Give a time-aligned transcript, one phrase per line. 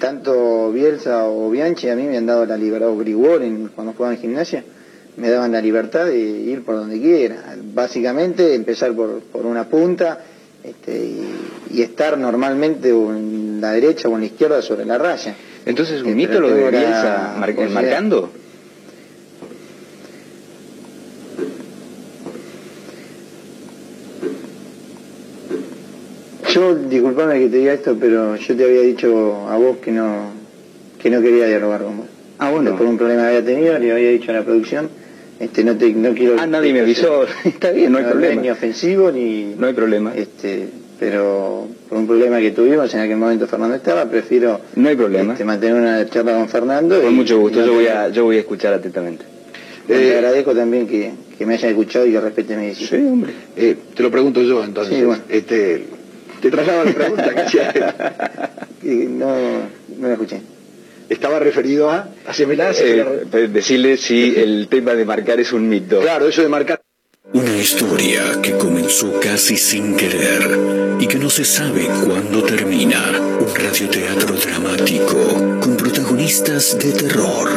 [0.00, 3.92] tanto Bielsa o Bianchi a mí me han dado la libertad, o Grigor en, cuando
[3.92, 4.64] jugaba en gimnasia,
[5.16, 7.54] me daban la libertad de ir por donde quiera.
[7.72, 10.18] Básicamente empezar por, por una punta
[10.64, 11.28] este, y,
[11.74, 15.34] y estar normalmente o en la derecha o en la izquierda sobre la raya.
[15.66, 18.30] Entonces, ¿un Este, mito lo de Bielsa mar- marcando?
[26.52, 30.30] Yo, disculpame que te diga esto, pero yo te había dicho a vos que no,
[31.02, 32.06] que no quería dialogar con vos.
[32.38, 32.76] Ah, bueno.
[32.76, 34.88] Por un problema que había tenido, le había dicho a la producción,
[35.38, 36.36] este, no, te, no quiero...
[36.38, 37.24] Ah, nadie me avisó.
[37.44, 38.40] Está bien, no hay problema.
[38.42, 39.54] Ni ofensivo, ni...
[39.58, 40.14] No hay problema.
[40.14, 40.68] Este,
[40.98, 45.32] pero por un problema que tuvimos, en aquel momento Fernando estaba, prefiero No hay problema.
[45.32, 47.00] este, mantener una charla con Fernando.
[47.00, 49.24] Con y- mucho gusto, y no yo voy a, yo voy a escuchar atentamente.
[49.86, 53.06] te Eh, agradezco también que, que me hayan escuchado y que respeten mi Sí, decisión.
[53.08, 53.32] hombre.
[53.56, 54.96] Eh, te lo pregunto yo entonces.
[54.98, 55.22] Sí, bueno.
[55.28, 55.84] este,
[56.40, 57.84] te traslado la pregunta que hacía él.
[58.82, 59.28] Y no,
[59.98, 60.40] no la escuché.
[61.10, 62.08] Estaba referido a...
[62.26, 62.70] Hacémela.
[62.70, 66.00] Eh, pues decirle si el tema de marcar es un mito.
[66.00, 66.80] Claro, eso de marcar...
[67.32, 73.02] Una historia que comenzó casi sin querer y que no se sabe cuándo termina.
[73.38, 75.16] Un radioteatro dramático
[75.60, 77.50] con protagonistas de terror.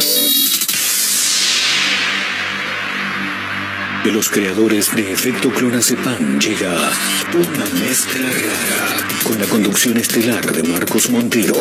[4.03, 6.91] De los creadores de Efecto Clonazepam llega
[7.33, 11.55] una mezcla rara con la conducción estelar de Marcos Montero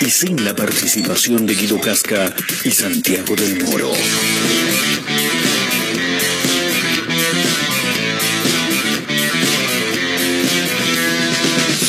[0.00, 2.32] y sin la participación de Guido Casca
[2.62, 3.92] y Santiago del Moro.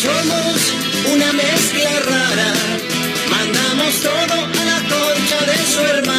[0.02, 0.74] Somos
[1.14, 2.54] una mezcla rara,
[3.30, 6.19] mandamos todo a la concha de su hermana.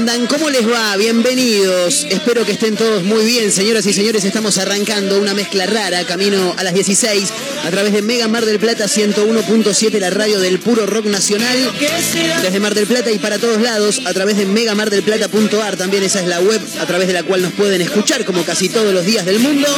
[0.00, 0.26] andan?
[0.28, 0.96] ¿Cómo les va?
[0.96, 2.06] Bienvenidos.
[2.08, 4.24] Espero que estén todos muy bien, señoras y señores.
[4.24, 7.28] Estamos arrancando una mezcla rara, camino a las 16,
[7.66, 11.70] a través de Mega Mar del Plata 101.7, la radio del puro rock nacional.
[12.42, 16.28] Desde Mar del Plata y para todos lados, a través de megamardelplata.ar, también esa es
[16.28, 19.26] la web a través de la cual nos pueden escuchar como casi todos los días
[19.26, 19.68] del mundo.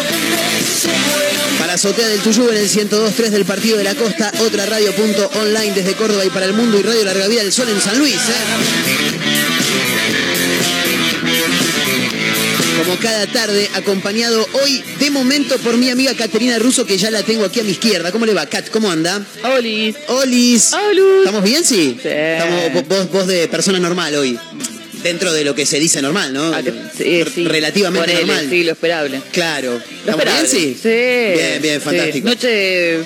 [1.58, 5.94] Para Azotea del Tuyú en el 102.3 del Partido de la Costa, otra radio.online desde
[5.94, 8.14] Córdoba y para el mundo y Radio Larga Vida del Sol en San Luis.
[8.14, 9.31] ¿eh?
[12.84, 17.22] Como cada tarde, acompañado hoy de momento por mi amiga Caterina Russo, que ya la
[17.22, 18.10] tengo aquí a mi izquierda.
[18.10, 18.68] ¿Cómo le va, Cat?
[18.70, 19.24] ¿Cómo anda?
[19.44, 19.94] Olis.
[20.08, 20.72] Olis.
[20.72, 21.18] Olus.
[21.20, 21.96] ¿Estamos bien, sí?
[22.02, 22.08] Sí.
[22.08, 24.36] Estamos vo- vos, vos de persona normal hoy.
[25.04, 26.52] Dentro de lo que se dice normal, ¿no?
[26.54, 27.44] Ah, que- sí, sí.
[27.44, 28.46] Relativamente Ponele, normal.
[28.50, 29.20] Sí, lo esperable.
[29.32, 29.72] Claro.
[29.72, 30.48] Lo ¿Estamos bien, esperable.
[30.48, 30.76] sí?
[30.82, 31.38] Sí.
[31.40, 31.84] Bien, bien, sí.
[31.84, 32.28] fantástico.
[32.28, 33.04] Noche.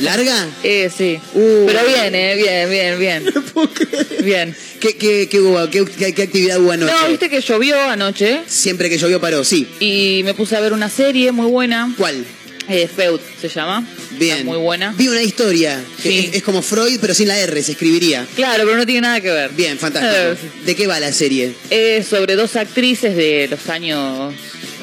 [0.00, 0.46] ¿Larga?
[0.62, 1.18] Eh, sí.
[1.34, 1.66] Uh.
[1.66, 3.34] Pero bien, eh, bien, bien, bien.
[4.24, 4.56] Bien.
[4.80, 5.68] ¿Qué, qué, qué hubo?
[5.70, 6.92] ¿Qué, qué- qué actividad hubo anoche?
[6.92, 9.66] No, viste que llovió anoche Siempre que llovió paró, sí.
[9.80, 11.92] y me puse a ver una serie muy buena.
[11.96, 12.24] ¿Cuál?
[12.68, 13.84] Eh, Feud se llama.
[14.12, 14.38] Bien.
[14.38, 14.94] Está muy buena.
[14.96, 15.80] Vi una historia.
[16.02, 16.18] que Sí.
[16.30, 18.26] es, es como Freud, pero sin la R, se escribiría.
[18.36, 19.50] Claro, pero no tiene nada que ver.
[19.52, 20.48] Bien, Eh, fantástico.
[20.64, 21.52] ¿De qué va la serie?
[21.70, 24.32] Es sobre dos actrices de los años,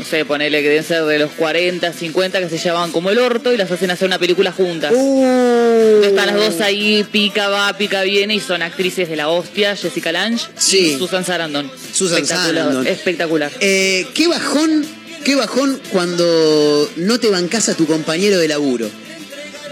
[0.07, 3.53] sé, ponele que deben ser de los 40, 50 que se llevaban como el orto
[3.53, 4.91] y las hacen hacer una película juntas.
[4.95, 5.23] Uh.
[5.23, 9.75] Entonces están las dos ahí, pica va, pica viene y son actrices de la hostia,
[9.75, 10.93] Jessica Lange Sí.
[10.93, 11.69] y Susan Sarandon.
[11.93, 12.87] Susan espectacular, Sarandon.
[12.87, 13.51] Espectacular.
[13.59, 14.85] Eh, qué bajón,
[15.23, 18.89] qué bajón cuando no te bancás a tu compañero de laburo.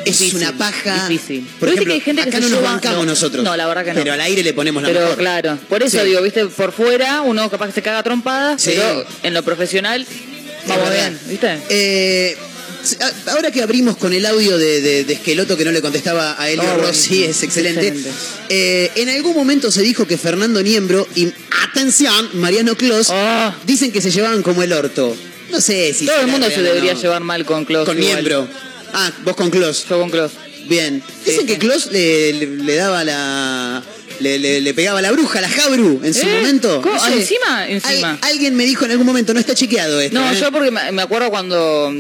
[0.06, 1.08] Es Difícil, una paja.
[1.10, 1.48] difícil.
[1.60, 3.44] Por ejemplo, que hay gente que acá se no nos lleva- bancamos no, nosotros.
[3.44, 4.00] no, la verdad que no.
[4.02, 5.18] Pero al aire le ponemos la Pero mejor.
[5.18, 6.06] claro, por eso Sí.
[6.06, 8.72] digo, viste, por fuera uno capaz que se caga trompadas, Sí.
[8.76, 10.06] pero en lo profesional
[10.68, 11.60] vamos bien, ¿viste?
[11.70, 12.38] Eh,
[13.28, 16.50] ahora que abrimos con el audio de, de- de Esqueloto que no le contestaba a
[16.50, 17.88] Elio Oh, Rossi, es excelente.
[17.88, 18.12] Excelente.
[18.50, 21.34] Eh, en algún momento se dijo que Fernando Niembro y,
[21.70, 23.54] atención, Mariano Clos, Oh.
[23.66, 25.16] dicen que se llevaban como el orto.
[25.52, 27.02] No sé si Todo el mundo se debería no.
[27.02, 27.86] llevar mal con Klaus.
[27.86, 28.14] Con igual.
[28.16, 28.48] Niembro.
[28.96, 29.86] Ah, vos con Clos.
[29.90, 30.32] Yo con Klaus.
[30.68, 31.04] Bien.
[31.26, 31.58] Dicen Sí, que.
[31.60, 33.84] Clos le, le- le daba la.
[34.20, 36.38] Le, le- le pegaba la bruja, la Jabru, en su ¿Eh?
[36.38, 36.82] momento.
[36.82, 36.96] ¿Cómo?
[36.96, 37.14] No sé.
[37.20, 37.68] ¿encima?
[37.68, 38.12] Encima.
[38.12, 40.18] Al- alguien me dijo en algún momento, no está chequeado esto.
[40.18, 40.38] No, ¿eh?
[40.40, 41.94] yo porque me me acuerdo cuando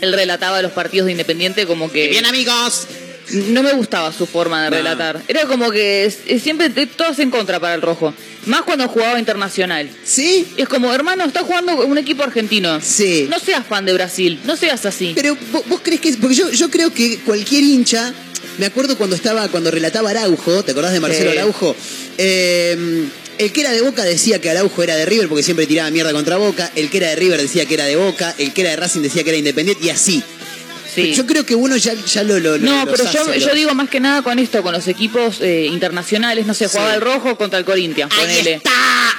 [0.00, 2.86] él relataba los partidos de Independiente como que Bien, amigos.
[3.32, 5.22] No me gustaba su forma de relatar.
[5.28, 8.14] Era como que siempre de- todos en contra para el rojo.
[8.46, 9.90] Más cuando jugaba internacional.
[10.04, 10.46] ¿Sí?
[10.56, 12.80] Es como, hermano, está jugando un equipo argentino.
[12.80, 13.26] Sí.
[13.28, 15.12] No seas fan de Brasil, no seas así.
[15.16, 16.12] Pero vos, vos crees que.
[16.14, 18.12] Porque yo, yo creo que cualquier hincha.
[18.58, 21.36] Me acuerdo cuando estaba, cuando relataba Araujo, ¿te acordás de Marcelo Sí.
[21.38, 21.76] Araujo?
[22.18, 23.04] Eh,
[23.38, 26.12] el que era de Boca decía que Araujo era de River porque siempre tiraba mierda
[26.12, 26.70] contra Boca.
[26.74, 28.34] El que era de River decía que era de Boca.
[28.38, 30.22] El que era de Racing decía que era independiente y así.
[30.96, 31.14] Sí.
[31.14, 34.00] Yo creo que uno ya, ya lo, lo, No, pero yo, yo digo más que
[34.00, 36.94] nada con esto, con los equipos eh, internacionales, no sé, jugaba Sí.
[36.96, 38.52] el rojo contra el Corinthians, ¡Ahí ponele.
[38.54, 38.70] está!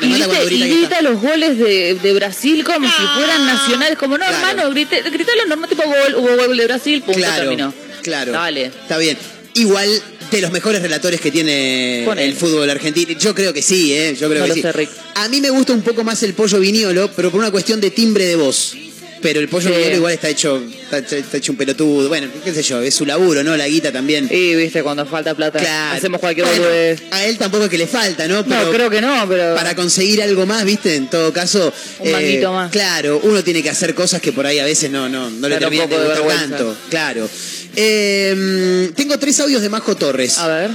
[0.01, 4.25] Y, grita y grita los goles de, de Brasil como si fueran nacionales, como no,
[4.25, 4.37] Claro.
[4.49, 7.73] hermano, grité, gritalo normal, tipo gol, hubo gol de Brasil, punto, Claro, terminó.
[8.03, 8.31] claro.
[8.31, 8.65] Dale.
[8.65, 9.17] Está bien.
[9.53, 9.89] Igual
[10.31, 12.27] de los mejores relatores que tiene Ponele.
[12.29, 13.13] el fútbol argentino.
[13.19, 14.15] Yo creo que sí, ¿eh?
[14.19, 14.67] Yo creo No que sí.
[14.71, 14.89] sé.
[15.15, 17.89] A mí me gusta un poco más el pollo viniolo, pero por una cuestión de
[17.89, 18.75] timbre de voz.
[19.21, 19.93] Pero el pollo Sí.
[19.95, 20.61] igual está hecho,
[20.91, 22.07] está, está hecho un pelotudo.
[22.07, 23.57] Bueno, qué sé yo, es su laburo, ¿no?
[23.57, 24.27] La guita también.
[24.31, 25.97] Y viste, cuando falta plata, Claro.
[25.97, 27.01] hacemos cualquier Bueno, boludez.
[27.11, 28.43] A él tampoco es que le falta, ¿no?
[28.43, 29.55] No, creo que no, pero...
[29.55, 30.95] para conseguir algo más, ¿viste?
[30.95, 31.73] En todo caso.
[31.99, 32.71] Un manguito más.
[32.71, 35.57] Claro, uno tiene que hacer cosas que por ahí a veces no, no, no le
[35.57, 36.75] terminan de gustar tanto.
[36.89, 37.27] Claro.
[37.75, 40.37] Eh, tengo tres audios de Majo Torres.
[40.37, 40.71] A ver.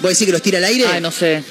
[0.00, 0.84] ¿Voy a decir que los tira al aire?
[0.86, 1.42] Ay, no sé.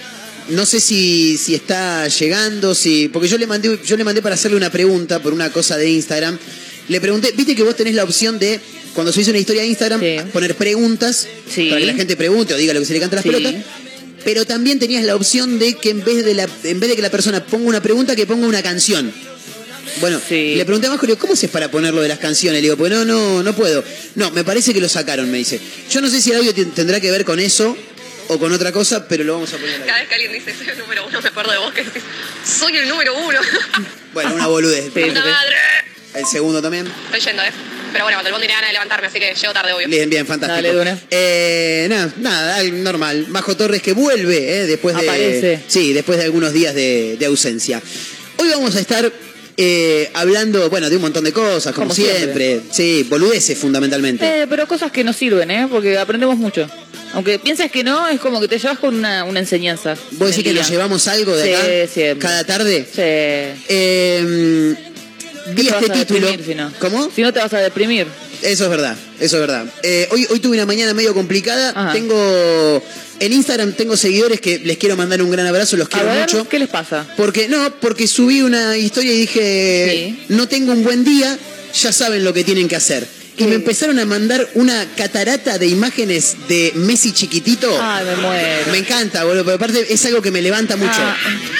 [0.51, 3.07] No sé si, si está llegando, si.
[3.09, 5.89] Porque yo le mandé, yo le mandé para hacerle una pregunta por una cosa de
[5.89, 6.37] Instagram.
[6.87, 8.59] Le pregunté, viste que vos tenés la opción de,
[8.93, 10.17] cuando subís una historia de Instagram, Sí.
[10.33, 11.69] poner preguntas Sí.
[11.69, 13.29] para que la gente pregunte o diga lo que se le canta a las Sí.
[13.31, 13.55] pelotas.
[14.23, 17.01] Pero también tenías la opción de que en vez de la, en vez de que
[17.01, 19.11] la persona ponga una pregunta, que ponga una canción.
[19.99, 20.55] Bueno, Sí.
[20.55, 22.59] le pregunté a digo, ¿cómo haces para ponerlo de las canciones?
[22.59, 23.83] Le digo, pues no, no, no puedo.
[24.15, 25.59] No, me parece que lo sacaron, me dice.
[25.89, 27.75] Yo no sé si el audio ten- tendrá que ver con eso
[28.33, 29.85] o con otra cosa, pero lo vamos a poner ahí.
[29.85, 32.01] Cada vez que alguien dice soy el número uno, me acuerdo de vos que decís,
[32.45, 33.39] soy el número uno.
[34.13, 34.89] Bueno, una boludez.
[34.89, 35.55] ¡Puta madre!
[36.13, 36.85] El segundo también.
[37.05, 37.51] Estoy yendo, ¿eh?
[37.93, 39.87] Pero bueno, cuando el bondi le gana de levantarme, así que llego tarde, obvio.
[39.87, 40.55] Bien, bien, fantástico.
[40.55, 40.99] Dale, Duna.
[41.09, 43.27] Eh, nada, nada, normal.
[43.29, 45.07] Majo Torres que vuelve, eh, después de.
[45.07, 45.63] Aparece.
[45.67, 47.81] Sí, después de algunos días de, de ausencia.
[48.35, 49.09] Hoy vamos a estar
[49.57, 52.17] eh, hablando, bueno, de un montón de cosas, como, Como siempre.
[52.17, 52.61] siempre.
[52.71, 54.25] Sí, boludeces fundamentalmente.
[54.25, 55.67] Eh, pero cosas que nos sirven, ¿eh?
[55.69, 56.67] Porque aprendemos mucho.
[57.13, 59.95] Aunque pienses que no, es como que te llevas con una, una enseñanza.
[60.11, 61.93] ¿Vos decís que nos llevamos algo de Sí, acá?
[61.93, 62.19] siempre.
[62.27, 62.85] Cada tarde.
[62.89, 63.01] Sí.
[63.67, 64.75] Eh,
[65.47, 66.27] vi este título.
[66.27, 66.71] deprimir, si no.
[66.79, 67.11] ¿Cómo?
[67.15, 68.07] Si no te vas a deprimir.
[68.41, 69.65] Eso es verdad, eso es verdad.
[69.83, 71.69] Eh, hoy, hoy tuve una mañana medio complicada.
[71.75, 71.93] Ajá.
[71.93, 72.83] Tengo.
[73.19, 76.21] En Instagram tengo seguidores que les quiero mandar un gran abrazo, los A quiero ver,
[76.21, 76.49] mucho.
[76.49, 77.05] ¿qué les pasa?
[77.17, 80.25] Porque no, porque subí una historia y dije, Sí.
[80.29, 81.37] no tengo un buen día,
[81.79, 83.07] ya saben lo que tienen que hacer.
[83.37, 87.75] Y me empezaron a mandar una catarata de imágenes de Messi chiquitito.
[87.81, 88.71] Ay, me muero.
[88.71, 90.91] Me encanta, boludo, pero aparte es algo que me levanta mucho.
[90.95, 91.15] Ah,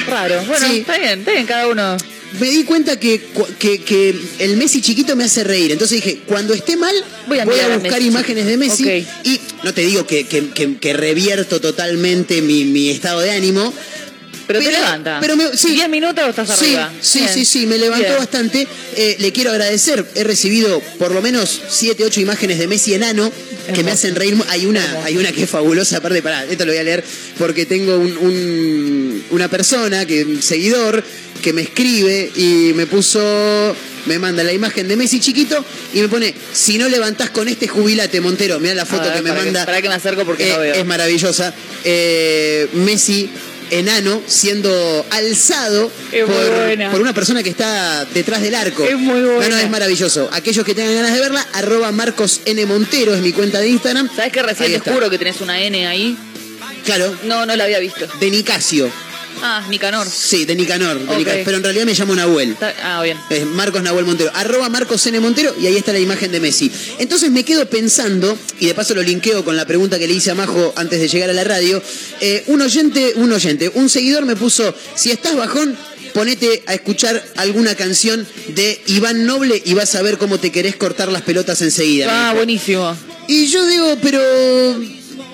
[0.08, 0.44] raro.
[0.46, 0.80] Bueno, Sí.
[0.80, 1.98] está bien, está bien, cada uno.
[2.40, 3.22] Me di cuenta que,
[3.60, 5.72] que, que el Messi chiquito me hace reír.
[5.72, 6.94] Entonces dije, cuando esté mal,
[7.28, 9.06] Voy a buscar Messi imágenes de Messi.
[9.24, 13.74] Y no te digo que, que- revierto totalmente mi, mi estado de ánimo.
[14.48, 15.20] Pero, te levanta.
[15.22, 16.94] Pero me, sí, 10 minutos estás Sí, arriba.
[17.02, 17.34] sí, Bien.
[17.34, 18.18] sí, sí, me levantó Bien.
[18.18, 18.68] bastante.
[18.96, 20.06] Eh, le quiero agradecer.
[20.16, 23.32] He recibido por lo menos 7, 8 imágenes de Messi enano
[23.74, 24.36] que me hacen reír.
[24.50, 27.04] Hay una, hay una que es fabulosa, aparte, pará, esto lo voy a leer
[27.38, 31.04] porque tengo un- un- una persona, que un seguidor,
[31.42, 33.76] que me escribe y me puso.
[34.08, 35.64] Me manda la imagen de Messi chiquito
[35.94, 38.60] y me pone, si no levantás con este jubilate, Montero.
[38.60, 39.64] Mira la foto A ver, que me para manda.
[39.66, 40.74] para que me acerco porque Eh, no veo.
[40.74, 41.54] Es maravillosa.
[41.84, 43.30] Eh, Messi
[43.72, 45.92] enano siendo alzado
[46.92, 48.84] por, una persona que está detrás del arco.
[48.86, 49.50] Es muy buena.
[49.50, 50.30] No, no, es maravilloso.
[50.32, 52.66] Aquellos que tengan ganas de verla, arroba Marcos N.
[52.66, 54.10] Montero es mi cuenta de Instagram.
[54.16, 54.94] ¿Sabes que recién Ahí te está.
[54.94, 56.18] juro que tenés una N ahí?
[56.86, 58.08] Claro, No, no la había visto.
[58.20, 58.92] de Nicasio.
[59.42, 60.08] Ah, Nicanor.
[60.08, 61.18] Sí, de Nicanor, de Ok.
[61.18, 62.56] Nicanor, pero en realidad me llamo Nahuel.
[62.84, 63.18] Ah, bien.
[63.30, 65.20] Es Marcos Nahuel Montero, arroba Marcos N.
[65.20, 66.72] Montero y ahí está la imagen de Messi.
[67.00, 70.32] Entonces me quedo pensando, y de paso lo linkeo con la pregunta que le hice
[70.32, 71.82] a Majo antes de llegar a la radio,
[72.20, 75.78] eh, un oyente, un oyente, un seguidor me puso, si estás bajón,
[76.14, 80.76] ponete a escuchar alguna canción de Iván Noble y vas a ver cómo te querés
[80.76, 82.08] cortar las pelotas enseguida.
[82.10, 82.96] Ah, buenísimo.
[83.28, 84.20] Y yo digo, pero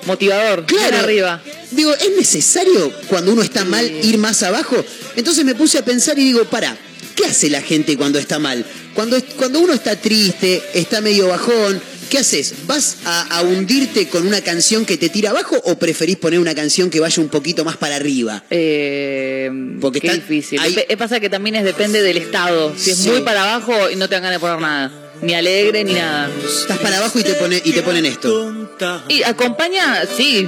[0.07, 0.65] Motivador.
[0.65, 0.97] Claro.
[0.97, 1.41] Arriba.
[1.71, 4.83] Digo, ¿es necesario cuando uno está mal ir más abajo?
[5.15, 6.75] Entonces me puse a pensar y digo, para,
[7.15, 8.65] ¿qué hace la gente cuando está mal?
[8.95, 12.53] Cuando, cuando uno está triste, está medio bajón, ¿qué haces?
[12.65, 16.55] ¿Vas a, a hundirte con una canción que te tira abajo o preferís poner una
[16.55, 18.43] canción que vaya un poquito más para arriba?
[18.49, 20.59] Eh, Porque qué está- difícil.
[20.59, 22.73] hay- Pe- Pasa que también es depende del estado.
[22.77, 23.09] Si es Sí.
[23.09, 25.06] muy para abajo, no te dan ganas de poner nada.
[25.21, 26.29] Ni alegre ni nada.
[26.61, 28.69] Estás para abajo y te, pone, y te ponen esto.
[29.09, 30.47] Y acompaña, sí,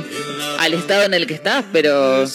[0.59, 2.25] al estado en el que estás, pero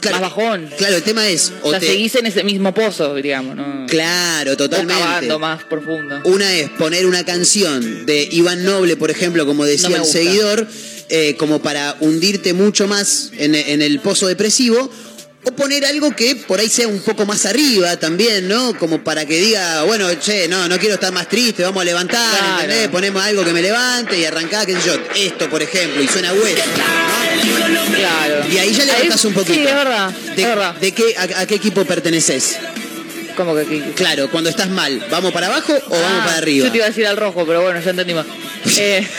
[0.00, 0.70] Claro, más bajón.
[0.78, 1.52] Claro, el tema es...
[1.62, 3.86] O O sea, te- seguís en ese mismo pozo, digamos, ¿no?
[3.88, 4.94] Claro, totalmente.
[5.02, 6.20] cavando más profundo.
[6.24, 10.66] Una es poner una canción de Iván Noble, por ejemplo, como decía No el seguidor,
[11.10, 14.90] eh, como para hundirte mucho más en, en el pozo depresivo.
[15.46, 18.76] O poner algo que por ahí sea un poco más arriba también, ¿no?
[18.78, 22.38] Como para que diga, bueno, che, no, no quiero estar más triste, vamos a levantar,
[22.38, 22.62] Claro.
[22.62, 22.88] ¿entendés?
[22.88, 26.32] Ponemos algo que me levante y arrancá, qué sé yo, esto, por ejemplo, y suena
[26.32, 26.62] bueno.
[27.94, 28.46] Claro.
[28.50, 29.54] Y ahí ya levantás un poquito.
[29.54, 30.10] Sí, es verdad.
[30.10, 30.74] ¿De, es verdad.
[30.76, 32.56] de qué, a, a qué equipo perteneces?
[33.36, 33.80] Como que aquí.
[33.96, 36.66] Claro, cuando estás mal, ¿vamos para abajo o vamos Ah, para arriba?
[36.66, 38.26] Yo te iba a decir al rojo, pero bueno, ya entendimos.
[38.78, 39.06] Eh,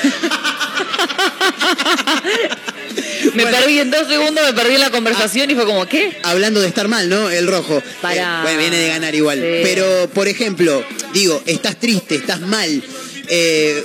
[3.34, 3.58] me Bueno.
[3.58, 6.18] perdí en dos segundos, me perdí en la conversación y fue como, ¿qué?
[6.24, 7.30] Hablando de estar mal, ¿no?
[7.30, 7.82] El rojo.
[8.02, 8.40] Para.
[8.40, 9.40] Eh, bueno, viene de ganar igual.
[9.40, 9.60] Sí.
[9.64, 12.84] Pero, por ejemplo, digo, estás triste, estás mal,
[13.28, 13.84] eh,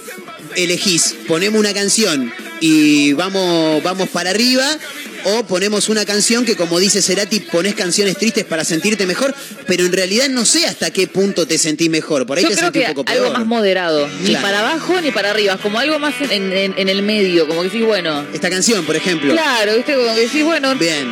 [0.57, 4.67] elegís, ponemos una canción y vamos, vamos para arriba.
[5.25, 9.35] O ponemos una canción que, como dice Cerati, pones canciones tristes para sentirte mejor,
[9.67, 12.27] pero en realidad no sé hasta qué punto te sentís mejor.
[12.27, 13.39] Por ahí Yo te creo sentís que un poco algo peor.
[13.39, 14.43] más moderado, ni Claro.
[14.47, 17.69] para abajo ni para arriba, como algo más en, en- en el medio, como que
[17.69, 19.33] decís, bueno, Esta canción, por ejemplo.
[19.33, 19.95] claro, ¿viste?
[19.95, 21.09] Como que decís, bueno, bien,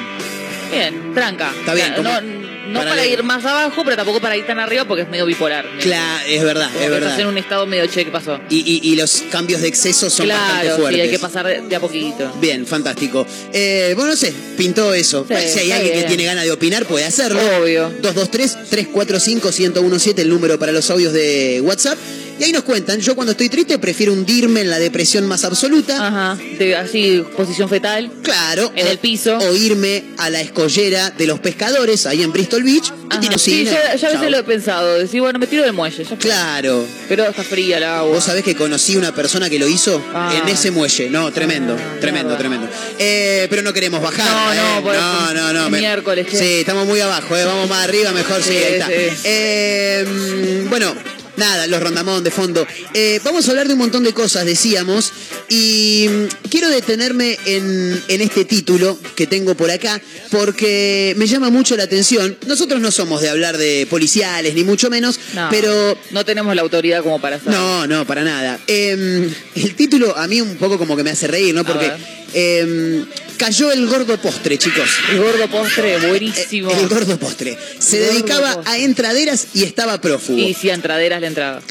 [0.70, 1.12] Bien.
[1.14, 1.52] tranca.
[1.58, 4.58] Está bien, Claro, como no no para ir más abajo, pero tampoco para ir tan
[4.58, 5.64] arriba porque es medio bipolar.
[5.80, 7.10] Claro, es verdad, es verdad.
[7.10, 8.38] Estás en un estado medio che, ¿qué pasó?
[8.50, 10.94] Y, y- y los cambios de exceso son bastante fuertes.
[10.94, 12.32] sí, hay que pasar de, a poquito.
[12.40, 13.26] Bien, fantástico.
[13.52, 15.24] Eh, bueno, no sé, pintó eso.
[15.28, 17.40] Sí, si hay alguien que tiene ganas de opinar, puede hacerlo.
[17.60, 17.92] Obvio.
[18.02, 21.98] 223-345-1017, el número para los audios de WhatsApp.
[22.38, 25.94] Y ahí nos cuentan, yo cuando estoy triste prefiero hundirme en la depresión más absoluta.
[26.06, 28.10] Ajá, de, así, posición fetal.
[28.22, 28.72] Claro.
[28.76, 29.36] En o- el piso.
[29.38, 32.92] O irme a la escollera de los pescadores, ahí en Bristol Beach.
[33.10, 33.38] y Ajá.
[33.38, 36.16] Sí, yo a veces lo he pensado, decir, bueno, me tiro del muelle, ya.
[36.16, 36.84] Claro.
[37.08, 38.14] Pero está fría el agua.
[38.14, 40.32] Vos sabés que conocí una persona que lo hizo Ah.
[40.40, 41.08] en ese muelle.
[41.10, 42.68] No, tremendo, Ah, tremendo, tremendo.
[42.98, 44.26] Eh, pero no queremos bajar.
[44.26, 44.82] No, no, eh.
[44.82, 46.26] por no, no, me- miércoles.
[46.30, 47.44] Sí, estamos muy abajo, eh.
[47.44, 48.86] vamos más arriba, mejor, sí, Sí, ahí está.
[48.86, 50.64] sí.
[50.64, 50.94] Mm, bueno,
[51.38, 52.66] nada, los rondamón de fondo.
[52.94, 55.12] Eh, vamos a hablar de un montón de cosas, decíamos,
[55.48, 61.50] y mm, quiero detenerme en, en este título que tengo por acá, porque me llama
[61.50, 62.36] mucho la atención.
[62.46, 66.62] Nosotros no somos de hablar de policiales, ni mucho menos, No, pero No tenemos la
[66.62, 67.58] autoridad como para hacerlo.
[67.58, 68.58] no, no, para nada.
[68.66, 71.64] Eh, el título a mí un poco como que me hace reír, ¿no?
[71.64, 71.90] Porque
[72.34, 73.04] eh,
[73.38, 74.88] cayó el gordo postre, chicos.
[75.12, 76.70] El gordo postre, buenísimo.
[76.72, 77.56] El gordo postre.
[77.78, 78.72] Se El dedicaba postre.
[78.72, 80.38] a entraderas y estaba prófugo.
[80.38, 81.62] Y si a entraderas le entraba.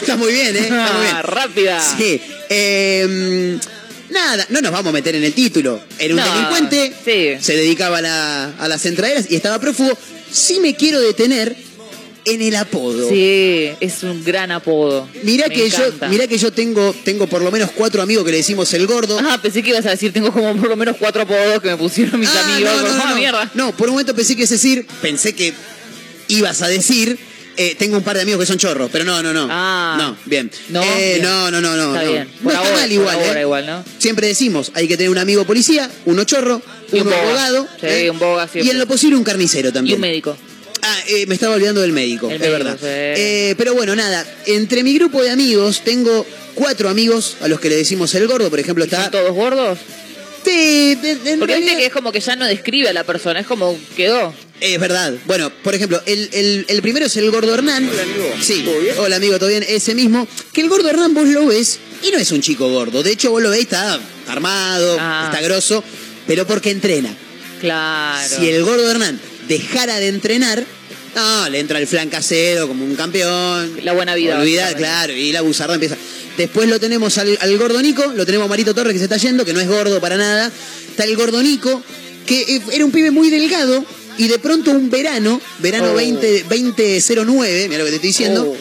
[0.00, 0.60] Está muy bien, ¿eh?
[0.60, 1.16] Está muy bien.
[1.16, 1.80] Ah, rápida.
[1.98, 2.20] Sí.
[2.48, 3.58] Eh,
[4.10, 5.80] nada, no nos vamos a meter en el título.
[5.98, 7.44] Era un No, delincuente, sí.
[7.44, 9.96] se dedicaba a, la- a las entraderas y estaba prófugo.
[10.30, 11.56] Sí me quiero detener
[12.24, 13.08] en el apodo.
[13.08, 15.08] Sí, es un gran apodo.
[15.22, 16.06] Mirá Me que encanta.
[16.06, 18.86] yo, mirá que yo tengo, tengo por lo menos cuatro amigos que le decimos el
[18.86, 19.18] gordo.
[19.24, 21.76] Ah, pensé que ibas a decir, tengo como por lo menos cuatro apodos que me
[21.76, 22.72] pusieron mis Ah, amigos.
[22.74, 23.16] no, no, Como, no, "Ah, no.
[23.16, 23.50] mierda.
[23.54, 25.52] No, por un momento pensé que es decir, pensé que
[26.28, 27.18] ibas a decir,
[27.56, 29.46] eh, tengo un par de amigos que son chorros, pero no, no, no.
[29.50, 29.96] Ah.
[29.98, 30.50] no, bien.
[30.68, 31.22] No, Eh, bien.
[31.22, 31.94] no, no, no, no.
[31.94, 32.12] Está no.
[32.12, 32.28] bien.
[32.42, 33.42] No está mal por igual, ahora ¿eh?
[33.42, 33.84] igual, ¿no?
[33.98, 37.68] Siempre decimos, hay que tener un amigo policía, uno chorro, Y un uno abogado.
[37.80, 38.10] Sí, ¿eh?
[38.10, 39.96] un boga Y en lo posible un carnicero Y también.
[39.96, 40.36] un médico.
[40.82, 42.76] Ah, eh, me estaba olvidando del médico, El es médico, verdad.
[42.80, 42.86] sí.
[42.86, 47.68] Eh, pero bueno, nada, entre mi grupo de amigos tengo cuatro amigos a los que
[47.68, 49.10] le decimos el gordo, por ejemplo, ¿Son está...
[49.10, 49.78] todos gordos?
[50.44, 53.04] Sí, de- de- en Porque viste que es como que ya no describe a la
[53.04, 54.32] persona, es como quedó.
[54.60, 55.14] Es verdad.
[55.26, 57.88] Bueno, por ejemplo, el, el- el primero es el gordo Hernán.
[57.88, 58.34] Hola, amigo.
[58.42, 58.64] Sí.
[58.98, 59.64] Hola, amigo, ¿todo bien?
[59.66, 60.26] Ese mismo.
[60.52, 63.02] Que el gordo Hernán vos lo ves y no es un chico gordo.
[63.02, 65.30] De hecho, vos lo ves, está armado, Ah.
[65.30, 65.82] está grosso,
[66.26, 67.14] pero porque entrena.
[67.60, 68.28] Claro.
[68.38, 69.18] Si el gordo Hernán
[69.48, 70.64] dejara de entrenar,
[71.14, 73.78] no, le entra el flan casero como un campeón.
[73.82, 75.96] La buena vida, Olvidar, claro, y la buzarda empieza.
[76.36, 79.16] Después lo tenemos al, al gordo Nico, lo tenemos a Marito Torres que se está
[79.16, 80.50] yendo, que no es gordo para nada.
[80.88, 81.82] Está el gordo Nico,
[82.26, 83.84] que era un pibe muy delgado,
[84.18, 85.94] Y de pronto un verano, verano Oh.
[85.94, 88.54] 20, 2009, mira lo que te estoy diciendo,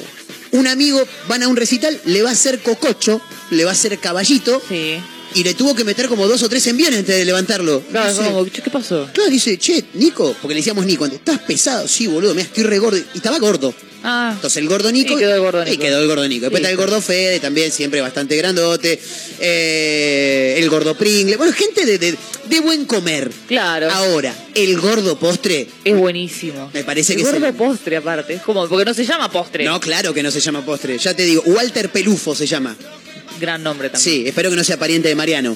[0.52, 0.58] Oh.
[0.58, 3.98] un amigo van a un recital, le va a hacer cococho, le va a hacer
[4.00, 4.96] caballito, Sí.
[5.36, 7.82] Y le tuvo que meter como dos o tres enviones antes de levantarlo.
[7.92, 9.08] Claro, como, che, ¿qué pasó?
[9.14, 12.64] Claro, dice, che, Nico, porque le decíamos Nico, antes, estás pesado, sí, boludo, mira, estoy
[12.64, 12.98] re gordo.
[12.98, 13.74] Y estaba gordo.
[14.02, 15.14] Ah, Entonces el gordo Nico.
[15.14, 15.84] Y quedó el gordo Y Nico.
[15.84, 16.44] quedó el gordo Nico.
[16.44, 18.98] Después está el gordo Fede, también siempre bastante grandote.
[19.40, 21.36] Eh, el gordo Pringle.
[21.36, 22.18] Bueno, gente de, de-
[22.48, 23.30] de buen comer.
[23.48, 23.92] claro.
[23.92, 25.68] Ahora, el gordo postre.
[25.84, 26.72] Es buenísimo.
[26.74, 28.34] Me parece el que es gordo el- postre aparte.
[28.36, 29.66] Es como, porque no se llama postre.
[29.66, 30.98] No, claro que no se llama postre.
[30.98, 32.76] Ya te digo, Walter Pelufo se llama.
[33.40, 34.24] Gran nombre también.
[34.24, 35.56] Sí, espero que no sea pariente de Mariano.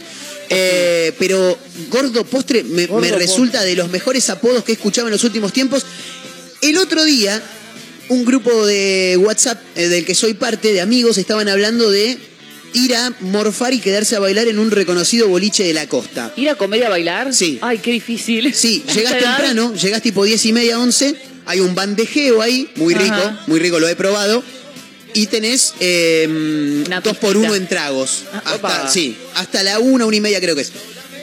[0.50, 1.58] Eh, pero
[1.90, 5.24] gordo postre me, Gordo me resulta de los mejores apodos que he escuchado en los
[5.24, 5.86] últimos tiempos.
[6.62, 7.42] El otro día,
[8.10, 12.18] un grupo de WhatsApp eh, del que soy parte, de amigos, estaban hablando de
[12.74, 16.34] ir a morfar y quedarse a bailar en un reconocido boliche de la costa.
[16.36, 17.34] ¿Ir a comer y a bailar?
[17.34, 17.60] Sí.
[17.62, 18.54] Ay, qué difícil.
[18.54, 23.14] Sí, llegás temprano, llegás tipo 10 y media, 11, hay un bandejeo ahí, muy rico,
[23.14, 23.44] Ajá.
[23.48, 24.44] muy rico, lo he probado.
[25.14, 26.26] Y tenés eh,
[26.88, 28.24] Una dos por uno en tragos.
[28.34, 30.72] Ah, hasta, sí, hasta la una, una y media creo que es.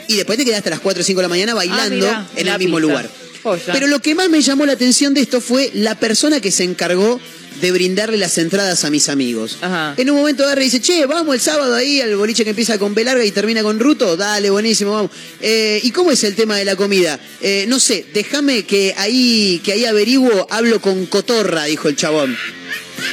[0.08, 2.28] Y después te quedás hasta las 4 o 5 de la mañana bailando Ah, mirá,
[2.36, 2.88] en el mismo pista.
[2.88, 3.10] lugar.
[3.42, 3.72] Joya.
[3.72, 6.64] Pero lo que más me llamó la atención de esto fue la persona que se
[6.64, 7.20] encargó
[7.60, 9.58] de brindarle las entradas a mis amigos.
[9.60, 9.94] Ajá.
[9.96, 12.78] En un momento agarra y dice, che, vamos el sábado ahí al boliche que empieza
[12.78, 14.16] con B larga y termina con Ruto.
[14.16, 15.10] Dale, buenísimo, vamos.
[15.40, 17.18] Eh, ¿Y cómo es el tema de la comida?
[17.40, 22.36] Eh, no sé, déjame que ahí, que ahí averiguo, hablo con Cotorra, dijo el chabón.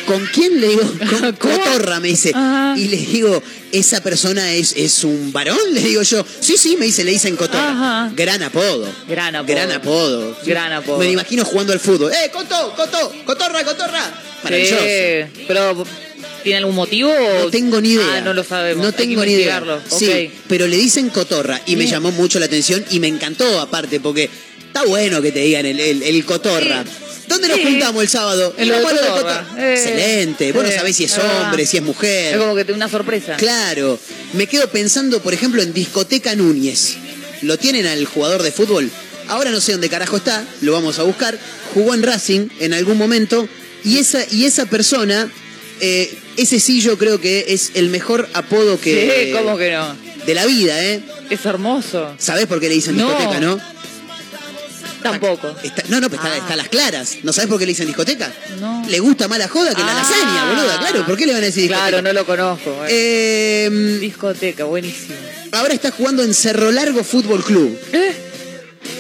[0.06, 0.82] ¿Con quién le digo?
[1.40, 1.52] Con.
[1.52, 2.32] Cotorra, me dice.
[2.34, 2.76] Ajá.
[2.78, 3.42] Y le digo,
[3.72, 5.58] ¿esa persona es, es un varón?
[5.74, 6.26] Le digo yo.
[6.40, 7.72] Sí, sí, me dice, le dicen Cotorra.
[7.72, 8.12] Ajá.
[8.16, 8.88] Gran apodo.
[9.08, 9.54] Gran apodo.
[9.54, 10.38] Gran apodo.
[10.46, 10.98] Gran apodo.
[11.00, 12.12] Me imagino jugando al fútbol.
[12.12, 13.14] ¡Eh, Coto, Coto!
[13.26, 14.04] ¡Cotorra, Cotorra!
[14.44, 14.76] Maravilloso.
[14.84, 15.84] Sí, pero
[16.44, 17.10] ¿tiene algún motivo?
[17.10, 18.16] o- No tengo ni idea.
[18.18, 18.82] Ah, no lo sabemos.
[18.84, 19.64] No Hay que tengo ni idea.
[19.90, 24.00] Sí, pero le dicen cotorra y me llamó mucho la atención y me encantó aparte
[24.00, 24.30] porque
[24.68, 26.84] está bueno que te digan el, el- el cotorra.
[26.84, 26.90] Sí.
[27.28, 28.54] ¿Dónde nos juntamos el sábado?
[28.58, 29.48] En lo de Vamos a lo de cotorra.
[29.58, 30.52] Eh, Excelente.
[30.52, 31.44] Vos no sabés si es verdad.
[31.46, 32.36] hombre, si es mujer.
[32.36, 33.36] Es como que una sorpresa.
[33.38, 34.00] Claro.
[34.34, 36.96] Me quedo pensando, por ejemplo, en Discoteca Núñez.
[37.42, 38.90] ¿Lo tienen al jugador de fútbol?
[39.28, 41.38] Ahora no sé dónde carajo está, lo vamos a buscar.
[41.74, 43.48] Jugó en Racing en algún momento
[43.84, 45.30] y esa, y esa persona,
[45.82, 49.28] eh, ese sí yo creo que es el mejor apodo que...
[49.28, 49.96] Sí, ¿cómo que no?
[50.26, 51.02] De la vida, ¿eh?
[51.30, 52.16] Es hermoso.
[52.18, 53.10] ¿Sabés por qué le dicen No.
[53.10, 53.60] discoteca, no?
[55.12, 55.56] Tampoco.
[55.64, 56.38] Está- no, no, pues está, Ah.
[56.38, 57.18] está a las claras.
[57.24, 58.32] ¿No sabés por qué le dicen discoteca?
[58.60, 58.84] No.
[58.88, 60.02] Le gusta más la joda que la Ah.
[60.04, 61.06] lasaña, boluda, claro.
[61.06, 61.88] ¿Por qué le van a decir discoteca?
[61.90, 62.76] Claro, no lo conozco.
[62.90, 65.16] Eh, Discoteca, buenísimo.
[65.52, 67.78] ahora está jugando en Cerro Largo Fútbol Club.
[67.94, 68.14] ¿Eh?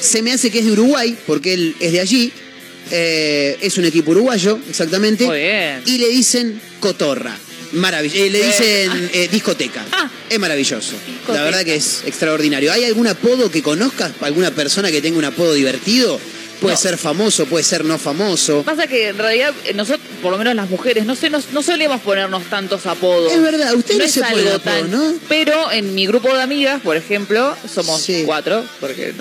[0.01, 2.31] Se me hace que es de Uruguay, porque él es de allí.
[2.91, 5.25] Eh, es un equipo uruguayo, exactamente.
[5.25, 5.81] Muy bien.
[5.85, 7.35] Y le dicen cotorra.
[7.73, 8.17] Maravilloso.
[8.31, 9.85] le Eh, dicen eh, discoteca.
[9.91, 10.09] Ah.
[10.29, 10.93] Es maravilloso.
[11.05, 11.33] Discoteca.
[11.33, 12.71] La verdad que es extraordinario.
[12.71, 14.11] ¿Hay algún apodo que conozcas?
[14.21, 16.19] ¿Alguna persona que tenga un apodo divertido?
[16.61, 16.81] Puede No.
[16.81, 18.63] ser famoso, puede ser no famoso.
[18.63, 21.61] Pasa que en realidad eh, nosotros, por lo menos las mujeres, no sé, no, no
[21.61, 23.31] solemos ponernos tantos apodos.
[23.31, 25.13] Es verdad, ustedes no se ponen algo apodo, tan- ¿no?
[25.29, 28.23] Pero en mi grupo de amigas, por ejemplo, somos Sí.
[28.25, 29.13] cuatro, porque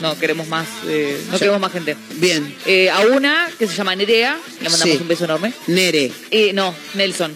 [0.00, 1.96] no, queremos más, eh, no queremos más gente.
[2.16, 2.52] Bien.
[2.66, 5.00] Eh, a una que se llama Nerea, le mandamos Sí.
[5.02, 5.52] un beso enorme.
[5.68, 6.10] Nere.
[6.32, 7.32] Eh, no, Nelson.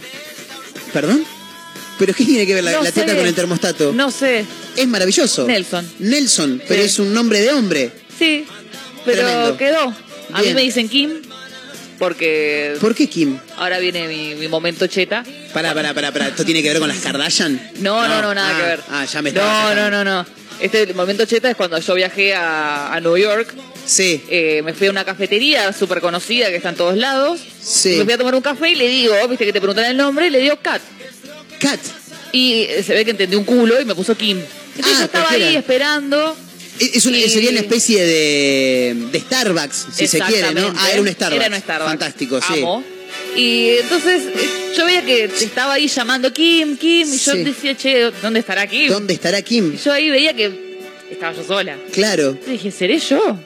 [0.97, 1.23] ¿Perdón?
[1.99, 3.17] ¿Pero qué tiene que ver la, No la teta sé.
[3.19, 3.93] con el termostato?
[3.93, 5.47] No sé, Es maravilloso.
[5.47, 5.87] Nelson.
[5.99, 6.87] Nelson, pero Sí.
[6.89, 7.91] es un nombre de hombre.
[8.19, 8.47] Sí,
[9.05, 9.57] pero Tremendo.
[9.59, 9.95] quedó.
[10.33, 10.55] A Bien.
[10.55, 11.21] mí me dicen Kim,
[11.99, 13.39] porque ¿Por qué Kim?
[13.59, 15.23] ahora viene mi, mi momento cheta.
[15.53, 16.29] Pará, pará, pará, pará.
[16.29, 17.61] ¿Esto tiene que ver con las Kardashian?
[17.81, 18.81] No, no, no, nada Ah, que ver.
[18.91, 20.27] Ah, ya me estaba No, no, no, no.
[20.61, 23.55] Este momento cheta es cuando yo viajé a, a New York.
[23.85, 27.41] Sí, eh, me fui a una cafetería súper conocida que está en todos lados.
[27.63, 27.97] Sí.
[27.99, 30.27] Me fui a tomar un café y le digo, viste que te preguntan el nombre,
[30.27, 30.81] y le digo Kat.
[31.61, 31.81] Kat.
[32.33, 34.39] Y eh, se ve que entendí un culo y me puso Kim.
[34.39, 35.51] Entonces Ah, yo estaba cualquiera.
[35.51, 36.37] ahí esperando.
[36.81, 40.73] Es una- Y- Sería una especie de, de Starbucks, si se quiere, ¿no?
[40.77, 41.45] Ah, era un Starbucks.
[41.47, 41.91] Era un Starbucks.
[41.91, 42.65] Fantástico, sí.
[43.37, 47.45] Y entonces eh, yo veía que estaba ahí llamando Kim, Kim, y yo Sí.
[47.45, 48.89] decía, che, ¿dónde estará Kim?
[48.91, 49.75] ¿Dónde estará Kim?
[49.75, 50.79] Y yo ahí veía que
[51.11, 51.77] estaba yo sola.
[51.93, 52.37] Claro.
[52.47, 53.39] Y dije, ¿seré yo?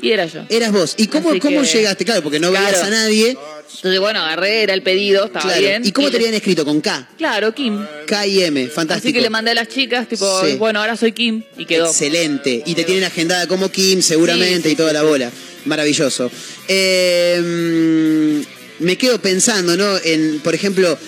[0.00, 0.42] Y era yo.
[0.48, 0.94] Eras vos.
[0.96, 2.04] ¿Y cómo, Así cómo que- llegaste?
[2.04, 3.30] Claro, porque no veías a nadie.
[3.30, 5.60] Entonces, bueno, agarré, era el pedido, estaba Claro.
[5.60, 5.84] bien.
[5.84, 6.64] ¿Y cómo te habían escrito?
[6.64, 7.08] ¿Con K?
[7.18, 7.84] Claro, Kim.
[8.06, 8.66] K y M.
[8.68, 9.08] Fantástico.
[9.08, 10.54] Así que le mandé a las chicas, tipo, Sí.
[10.54, 11.86] bueno, ahora soy Kim, y quedó.
[11.86, 12.62] Excelente.
[12.64, 15.30] Y te tienen agendada como Kim, seguramente, Sí, sí, y toda la bola.
[15.64, 16.30] Maravilloso.
[16.68, 18.42] Eh,
[18.80, 19.96] me quedo pensando, ¿no?
[20.04, 20.98] En, por ejemplo,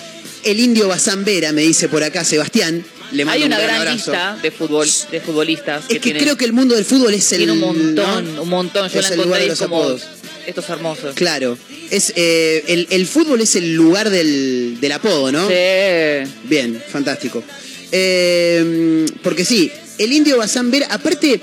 [0.44, 2.84] el indio Bazambera, me dice por acá Sebastián.
[3.12, 4.12] Le mando Hay un una gran gran abrazo.
[4.12, 7.30] lista de fútbol, de futbolistas Es que tienen, creo que el mundo del fútbol es
[7.32, 7.38] el.
[7.38, 8.42] tiene un montón, ¿no?
[8.42, 8.88] un montón.
[8.88, 10.02] Yo Es la el lugar encontré de y los como apodos.
[10.46, 11.14] estos hermosos.
[11.16, 11.58] Claro.
[11.90, 15.48] Es, eh, el, el fútbol es el lugar del, del apodo, ¿no?
[15.48, 16.30] Sí.
[16.44, 17.42] Bien, fantástico.
[17.90, 21.40] Eh, porque sí, el indio Bazán Vera, aparte,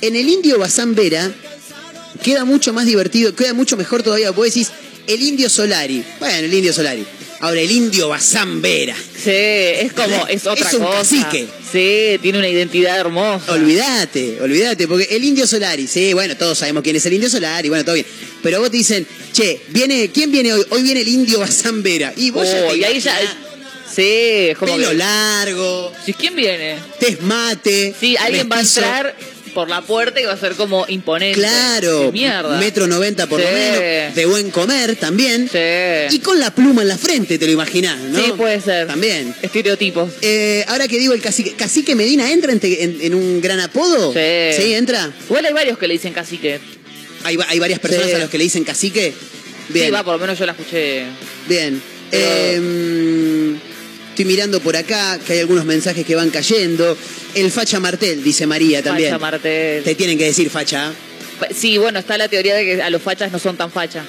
[0.00, 1.30] en el indio Bazán Vera,
[2.24, 4.32] queda mucho más divertido, queda mucho mejor todavía.
[4.32, 4.70] Vos decís,
[5.06, 6.02] el indio Solari.
[6.18, 7.04] Bueno, el indio Solari.
[7.40, 8.96] Ahora, el indio Bazán Vera.
[8.96, 10.98] Sí, es como, es otra Es un cosa.
[11.00, 11.46] cacique.
[11.70, 13.52] Sí, tiene una identidad hermosa.
[13.52, 17.68] Olvídate, olvídate, porque el indio Solari, sí, bueno, todos sabemos quién es el indio Solari,
[17.68, 18.06] bueno, todo bien.
[18.42, 20.64] Pero vos te dicen, che, viene, ¿quién viene hoy?
[20.70, 22.12] Hoy viene el indio Bazán Vera.
[22.16, 23.18] Y vos ya Oh, te y ahí ya.
[23.94, 24.02] Sí,
[24.50, 24.72] es como.
[24.74, 26.76] Pelo que- largo, Sí, ¿Quién viene?
[26.98, 27.94] tez mate.
[27.98, 29.16] Sí, alguien va a entrar
[29.56, 31.40] por la puerta y va a ser como imponente.
[31.40, 32.58] Claro, mierda.
[32.58, 33.54] metro noventa por lo Sí.
[33.54, 35.48] menos, de buen comer también.
[35.50, 36.14] Sí.
[36.14, 38.22] Y con la pluma en la frente, te lo imaginás, ¿no?
[38.22, 38.86] Sí, puede ser.
[38.86, 39.34] También.
[39.40, 40.10] Estereotipos.
[40.20, 43.58] Eh, ahora que digo el cacique, ¿Cacique Medina entra en, te- en- en un gran
[43.60, 44.12] apodo?
[44.12, 44.62] Sí.
[44.62, 45.10] Sí, entra.
[45.26, 46.60] Igual hay varios que le dicen cacique.
[47.24, 48.14] Hay, hay varias personas Sí.
[48.14, 49.14] a los que le dicen cacique.
[49.70, 49.86] Bien.
[49.86, 51.04] Sí, va, por lo menos yo la escuché.
[51.48, 51.80] Bien.
[52.10, 53.56] Pero- Eh,
[54.16, 56.96] estoy mirando por acá que hay algunos mensajes que van cayendo.
[57.34, 59.10] El facha martel, dice María también.
[59.10, 59.84] Facha Martel.
[59.84, 60.90] Te tienen que decir facha.
[61.54, 64.02] Sí, bueno, está la teoría de que a los fachas no son tan facha.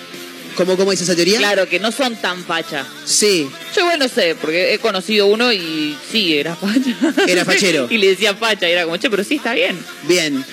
[0.55, 1.39] ¿Cómo, cómo es esa teoría?
[1.39, 2.85] Claro, que no son tan facha.
[3.03, 3.49] Sí.
[3.75, 6.95] Yo igual no sé, porque he conocido uno y sí, era facha.
[7.27, 7.87] Era fachero.
[7.91, 9.77] y le decían facha y era como, che, pero sí está bien.
[10.03, 10.43] Bien.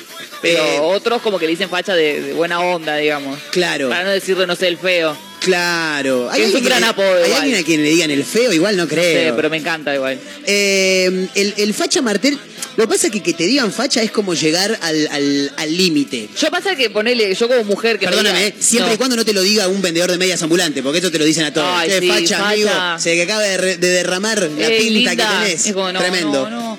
[0.43, 3.39] Pero Eh, otros como que le dicen facha de, de buena onda, digamos.
[3.53, 5.17] claro, Para no decirle, no sé, el feo.
[5.45, 6.29] Claro.
[6.35, 7.43] Que es alguien un gran le- apodo ¿Hay igual.
[7.43, 8.53] alguien a quien le digan el feo?
[8.53, 9.37] Igual no Sí, creo.
[9.37, 10.19] pero me encanta igual.
[10.47, 12.39] Eh, el, el facha martel,
[12.77, 15.77] lo que pasa es que que te digan facha es como llegar al al- al
[15.77, 16.29] límite.
[16.41, 18.95] Yo pasa que ponele, yo como mujer que me Perdóname, diga- eh, siempre No.
[18.95, 21.25] y cuando no te lo diga un vendedor de medias ambulante, porque eso te lo
[21.25, 21.67] dicen a todos.
[21.71, 22.51] Ay, Che, sí, facha, facha.
[22.51, 25.11] amigo, se que acaba de, re- de derramar la linda.
[25.17, 25.73] que tenés.
[25.73, 26.51] Como, no, Tremendo.
[26.51, 26.79] No,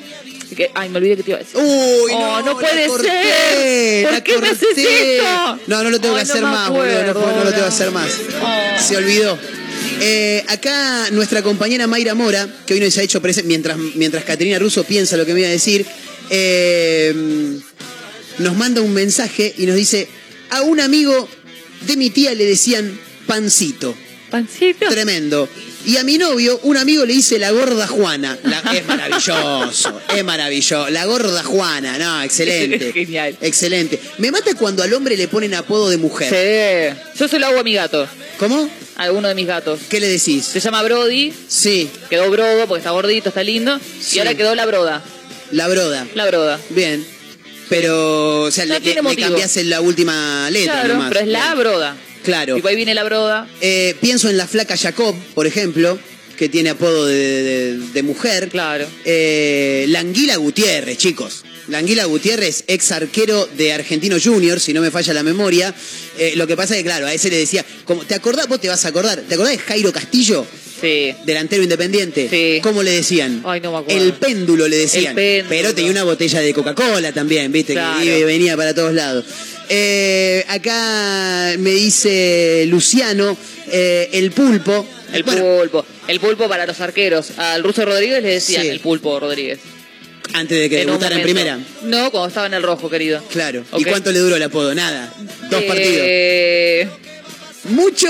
[0.56, 1.58] Que- ay, me olvidé que te iba a decir.
[1.58, 4.04] Uy, Oh, no, no la puede corté, ser.
[4.04, 5.18] ¿Por la qué me haces corté.
[5.18, 5.60] esto?
[5.68, 7.14] No, no lo tengo que hacer más, boludo.
[7.14, 8.10] No, no lo tengo que hacer más.
[8.42, 8.82] Oh.
[8.88, 9.38] Se olvidó.
[10.02, 14.60] Eh, acá nuestra compañera Mayra Mora, que hoy nos ha hecho presente, mientras, mientras Caterina
[14.60, 15.86] Russo piensa lo que me iba a decir,
[16.30, 17.14] eh,
[18.40, 20.08] nos manda un mensaje y nos dice,
[20.50, 21.28] a un amigo
[21.88, 23.96] de mi tía le decían pancito.
[24.30, 24.88] Pancito.
[24.90, 25.48] Tremendo.
[25.86, 28.38] Y a mi novio, un amigo le dice la gorda Juana.
[28.44, 30.90] La- es maravilloso, es maravilloso.
[30.90, 32.92] La gorda Juana, no, excelente.
[32.94, 33.38] Genial.
[33.42, 34.00] Excelente.
[34.18, 36.30] Me mata cuando al hombre le ponen apodo de mujer.
[36.30, 37.20] Sí.
[37.20, 38.08] Yo se lo hago a mi gato.
[38.40, 38.70] ¿Cómo?
[38.98, 39.80] A alguno de mis gatos.
[39.90, 40.46] ¿Qué le decís?
[40.46, 41.34] Se llama Brody.
[41.48, 43.80] Sí, Quedó Brodo porque está gordito, está lindo.
[44.02, 44.16] Sí.
[44.16, 45.04] Y ahora quedó la Broda.
[45.52, 46.08] la broda.
[46.16, 46.60] La Broda.
[46.70, 47.06] Bien.
[47.70, 51.10] Pero, o sea, No le, le, cambiás en la última letra Claro, nomás.
[51.10, 51.56] pero es la.
[51.56, 51.96] Broda.
[52.26, 52.58] Claro.
[52.58, 53.48] Y ahí viene la Broda.
[53.62, 55.98] Eh, pienso en la flaca Jacob, por ejemplo,
[56.38, 58.50] que tiene apodo de, de- de mujer.
[58.50, 58.86] Claro.
[59.06, 61.44] Eh, la Anguila Gutiérrez, chicos.
[61.68, 65.74] La Anguila Gutiérrez, ex arquero de Argentino Junior, si no me falla la memoria.
[66.20, 68.48] Eh, lo que pasa es que, claro, a ese le decía, como, ¿te acordás?
[68.48, 69.22] Vos te vas a acordar.
[69.22, 70.46] ¿Te acordás de Jairo Castillo?
[70.80, 71.16] Sí.
[71.26, 72.28] Delantero independiente.
[72.30, 72.60] Sí.
[72.62, 73.42] ¿Cómo le decían?
[73.46, 74.00] Ay, no me acuerdo.
[74.04, 75.12] El péndulo le decían.
[75.12, 75.50] El péndulo.
[75.50, 77.74] Pero tenía una botella de Coca-Cola también, ¿viste?
[77.74, 78.00] Claro.
[78.00, 79.26] Que iba y venía para todos lados.
[79.70, 83.38] Eh, acá me dice Luciano,
[83.72, 84.86] eh, el pulpo.
[85.14, 85.86] El Bueno, pulpo.
[86.08, 87.32] El pulpo para los arqueros.
[87.38, 88.68] Al ruso Rodríguez le decían Sí.
[88.70, 89.60] el pulpo Rodríguez.
[90.34, 91.60] antes de que En debutara en primera.
[91.84, 93.22] No, cuando estaba en el rojo, querido.
[93.32, 93.64] Claro.
[93.78, 94.74] ¿Y cuánto le duró el apodo?
[94.76, 95.14] Nada.
[95.50, 97.15] Dos Eh, partidos.
[97.70, 98.08] Mucho,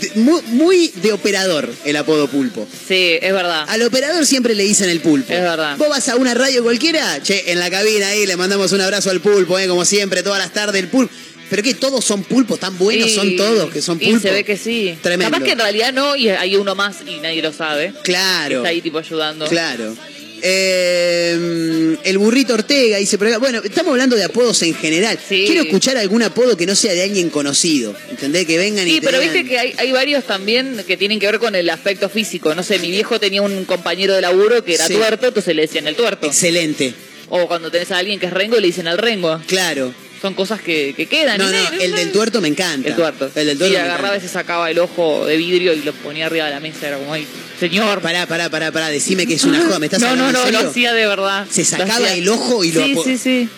[0.00, 2.66] de- mu- muy, de operador el apodo pulpo.
[2.86, 3.64] Sí, es verdad.
[3.68, 5.32] Al operador siempre le dicen el pulpo.
[5.32, 5.76] Es verdad.
[5.76, 9.10] Vos vas a una radio cualquiera, che, en la cabina ahí le mandamos un abrazo
[9.10, 11.12] al pulpo, eh, como siempre, todas las tardes el pulpo.
[11.50, 14.22] Pero que todos son pulpos, tan buenos Y- son todos que son Y pulpos.
[14.22, 14.98] se ve que sí.
[15.02, 15.32] Tremendo.
[15.32, 17.94] Capaz que en realidad no, y hay uno más y nadie lo sabe.
[18.04, 18.56] Claro.
[18.58, 19.46] Está ahí tipo ayudando.
[19.48, 19.96] Claro.
[20.42, 25.18] Eh, el burrito Ortega dice, pero bueno, estamos hablando de apodos en general.
[25.28, 25.44] Sí.
[25.46, 27.94] Quiero escuchar algún apodo que no sea de alguien conocido.
[28.10, 28.46] ¿Entendés?
[28.46, 31.26] Que vengan y Sí, te pero viste que hay, hay varios también que tienen que
[31.26, 32.54] ver con el aspecto físico.
[32.54, 34.94] No sé, mi viejo tenía un compañero de laburo que era Sí.
[34.94, 36.26] tuerto, entonces le decían el tuerto.
[36.26, 36.94] Excelente.
[37.30, 39.40] O cuando tenés a alguien que es rengo, le dicen al rengo.
[39.46, 39.92] Claro.
[40.20, 41.38] Son cosas que, que quedan.
[41.38, 42.88] No, no, nadie- el del tuerto me encanta.
[42.88, 43.30] El tuerto.
[43.34, 45.92] El del tuerto Y me agarraba y se sacaba el ojo de vidrio y lo
[45.92, 46.88] ponía arriba de la mesa.
[46.88, 47.26] Era como, ay,
[47.60, 48.00] señor.
[48.00, 50.58] Pará, pará, pará, pará, decime que es una joda, ¿me estás no, no, no, lo
[50.58, 51.46] hacía de verdad.
[51.50, 53.48] Se sacaba el ojo y lo Sí, sí, sí.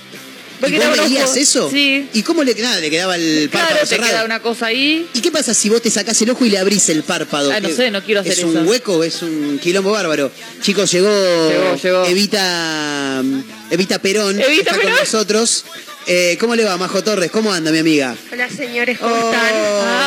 [0.68, 1.70] ¿Y vos veías eso?
[1.70, 2.06] Sí.
[2.12, 4.12] ¿Y cómo le, nada, le quedaba el párpado Claro, te cerrado?
[4.12, 5.06] queda una cosa ahí.
[5.14, 7.50] ¿Y qué pasa si vos te sacás el ojo y le abrís el párpado?
[7.50, 8.60] Ah, no ¿Qué- sé, no quiero hacer ¿Es un eso.
[8.68, 9.02] hueco?
[9.02, 10.30] ¿Es un quilombo bárbaro?
[10.60, 11.08] Chicos, llegó,
[11.48, 12.04] Llegó, llegó.
[12.04, 13.22] Evita,
[13.70, 14.90] Evita Perón, Evita está Perón.
[14.92, 15.64] con nosotros.
[16.12, 17.30] Eh, ¿Cómo le va, Majo Torres?
[17.30, 18.16] ¿Cómo anda, mi amiga?
[18.32, 19.54] Hola señores, ¿cómo Oh, están?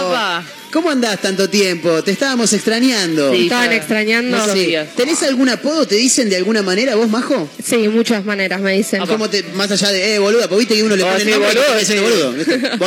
[0.06, 0.44] Apa.
[0.74, 2.04] ¿Cómo andás tanto tiempo?
[2.04, 3.32] Te estábamos extrañando.
[3.34, 4.54] Sí, ¿Estaban extrañando?
[4.54, 4.76] Sí.
[4.98, 5.88] ¿Tenés algún apodo?
[5.88, 7.50] ¿Te dicen de alguna manera vos, Majo?
[7.64, 9.06] Sí, muchas maneras me dicen.
[9.08, 11.30] ¿Cómo te, más allá de, eh, boluda, porque viste que uno le Oh, pone el
[11.30, 12.04] nombre y boludo, te dicen sí.
[12.04, 12.32] boludo.
[12.34, 12.60] ¿viste?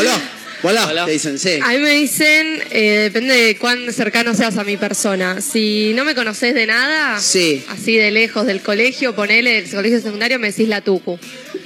[0.69, 1.05] Hola, Hola.
[1.05, 1.61] te dicen, sí.
[1.63, 5.41] A mí me dicen, eh, depende de cuán cercano seas a mi persona.
[5.41, 7.63] Si no me conoces de nada, Sí.
[7.69, 11.21] así de lejos del colegio, ponele el colegio secundario, me decís la tucu.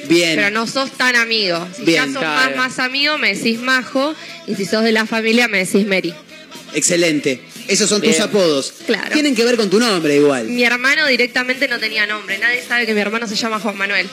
[0.06, 0.36] Bien.
[0.36, 1.66] Pero no sos tan amigo.
[1.74, 2.06] Si Bien.
[2.08, 2.56] ya sos Claro.
[2.56, 4.14] más, más amigo, me decís majo.
[4.46, 6.12] Y si sos de la familia, me decís Mary.
[6.74, 7.40] Excelente.
[7.68, 8.74] Esos son tus apodos.
[8.84, 9.12] Claro.
[9.14, 10.44] Tienen que ver con tu nombre igual.
[10.48, 12.36] Mi hermano directamente no tenía nombre.
[12.36, 14.06] Nadie sabe que mi hermano se llama Juan Manuel.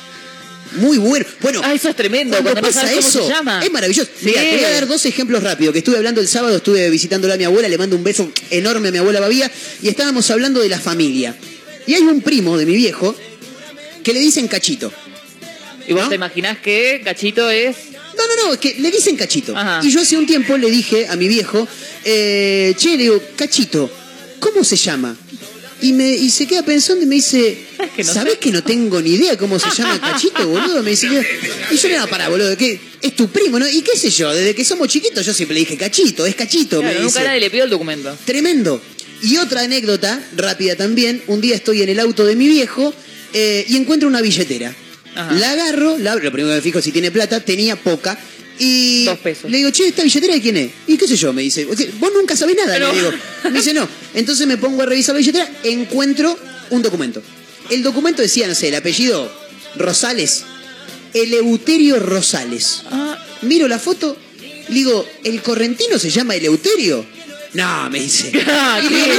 [0.74, 1.26] Muy bueno.
[1.42, 3.62] Bueno, Ah, eso es tremendo, cuando cuando no pasa cómo eso, se llama.
[3.64, 4.10] es maravilloso.
[4.20, 4.26] Sí.
[4.28, 5.74] Mira, te voy a dar dos ejemplos rápidos.
[5.74, 8.90] Que estuve hablando el sábado, estuve visitándola a mi abuela, le mando un beso enorme
[8.90, 9.52] a mi abuela Babía,
[9.82, 11.36] y estábamos hablando de la familia.
[11.86, 13.16] Y hay un primo de mi viejo
[14.04, 14.92] que le dicen cachito.
[15.88, 16.10] Y vos ¿No?
[16.10, 17.76] te imaginás que Cachito es.
[18.18, 19.56] No, no, no, es que le dicen cachito.
[19.56, 19.80] Ajá.
[19.84, 21.66] Y yo hace un tiempo le dije a mi viejo,
[22.04, 23.90] eh, che, le digo, cachito,
[24.40, 25.16] ¿cómo se llama?
[25.82, 28.40] Y, me, y se queda pensando y me dice, ¿Sabes que no ¿sabés sé?
[28.40, 30.82] que no tengo ni idea cómo se llama Cachito, boludo?
[30.82, 33.68] Me dice, y yo le digo, pará, boludo, que es tu primo, ¿no?
[33.70, 36.80] Y qué sé yo, desde que somos chiquitos yo siempre le dije, Cachito, es Cachito,
[36.80, 37.28] Claro, me nunca dice.
[37.28, 38.18] nadie le pidió el documento.
[38.26, 38.82] Tremendo.
[39.22, 42.94] Y otra anécdota, rápida también, un día estoy en el auto de mi viejo
[43.34, 44.76] eh, y encuentro una billetera.
[45.16, 45.32] Ajá.
[45.34, 48.18] La agarro, la abro, lo primero que me fijo si tiene plata, tenía poca.
[48.60, 49.50] Y Dos pesos.
[49.52, 50.72] le digo, che, ¿esta billetera de quién es?
[50.88, 53.12] Y qué sé yo, me dice, "O sea, vos nunca sabés nada, Pero- le digo.
[53.46, 53.88] Me dice, no.
[54.14, 56.38] Entonces me pongo a revisar la billetera, encuentro
[56.72, 57.22] un documento.
[57.70, 59.32] El documento decía, no sé, el apellido
[59.76, 60.44] Rosales,
[61.14, 62.84] Eleuterio Rosales.
[62.92, 64.18] Ah, Miro la foto,
[64.70, 67.06] le digo, ¿el correntino se llama Eleuterio?
[67.54, 68.32] No, me dice.
[68.48, 69.14] Ah, y le digo.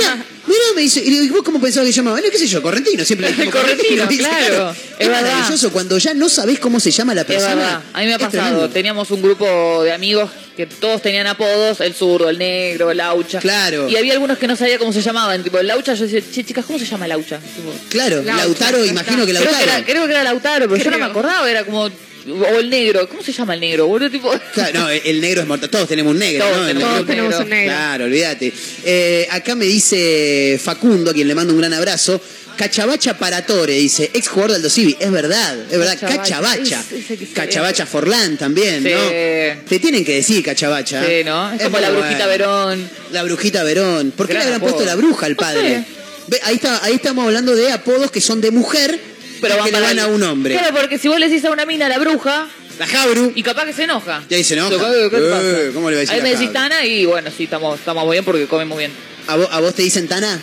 [0.49, 1.01] Mirá, mirá, me dice.
[1.01, 2.21] Y le digo, ¿y vos cómo pensabas que se llamaba?
[2.21, 6.15] No, qué sé yo, correntino, siempre le dijimos Correntino, claro, Es, es maravilloso cuando ya
[6.15, 7.55] no sabés cómo se llama la es persona.
[7.55, 7.83] verdad.
[7.93, 8.31] A mí me ha pasado.
[8.43, 8.69] tremendo.
[8.71, 13.39] Teníamos un grupo de amigos que todos tenían apodos: el zurdo, el negro, el laucha.
[13.41, 13.89] Claro.
[13.89, 15.43] Y había algunos que no sabía cómo se llamaban.
[15.45, 17.39] Tipo, el laucha, yo decía, che, chicas, ¿cómo se llama laucha?
[17.39, 19.63] Tipo, Claro, Lautaro, imagino que creo, que Lautaro.
[19.73, 21.11] era, creo que era Lautaro, pero yo no me Creo.
[21.11, 21.51] acordaba.
[21.51, 21.91] Era como.
[22.31, 23.09] O el negro.
[23.09, 23.87] ¿Cómo se llama el negro?
[23.87, 24.31] Boludo, tipo.
[24.55, 25.71] Claro, no, el negro es mortal.
[25.71, 26.67] Todos tenemos un negro, Todos ¿no?
[26.67, 27.73] Tenemos Todos tenemos un negro.
[27.75, 28.53] Claro, olvídate.
[28.85, 32.21] Eh, acá me dice Facundo, a quien le mando un gran abrazo.
[32.57, 34.97] Cachabacha Paratore, dice, ex jugador del Aldo Civi.
[34.99, 35.97] Es verdad, es verdad.
[36.01, 36.23] Cachabacha.
[36.23, 36.85] Cachabacha.
[36.91, 38.91] Es- Cachabacha Forlán también, Sí.
[38.91, 39.65] ¿no?
[39.69, 41.05] Te tienen que decir Cachabacha.
[41.07, 41.53] Sí, ¿no?
[41.53, 42.29] Es como la brujita bueno.
[42.31, 42.91] Verón.
[43.13, 44.11] La brujita Verón.
[44.11, 44.71] ¿Por qué le habrán apodo.
[44.73, 45.85] puesto la bruja al No padre?
[46.31, 46.41] sé.
[46.43, 49.01] Ahí, está, ahí estamos hablando de apodos que son de mujer,
[49.41, 50.55] Pero y van que le para van a un hombre.
[50.59, 52.49] Claro, porque si vos le decís a una mina la bruja,
[52.79, 53.33] La Jabru.
[53.35, 54.23] y capaz que se enoja.
[54.29, 54.71] Y ahí se enoja.
[54.77, 55.73] ¿Qué, qué te Eh, pasa?
[55.75, 56.53] ¿cómo le va a decir Ahí me decís?
[56.53, 58.91] Tana y bueno, sí, estamos, estamos muy bien porque comemos bien.
[59.27, 60.41] ¿A vos, a vos te dicen Tana?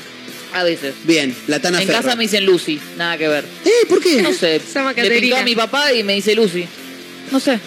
[0.53, 0.93] A veces.
[1.03, 2.01] Bien, la Tana en Ferro.
[2.01, 3.43] casa me dicen Lucy, nada que ver.
[3.65, 4.21] Eh, ¿por qué?
[4.21, 4.61] No sé,
[4.95, 6.65] le pintó a mi papá y me dice Lucy.
[7.31, 7.59] No sé,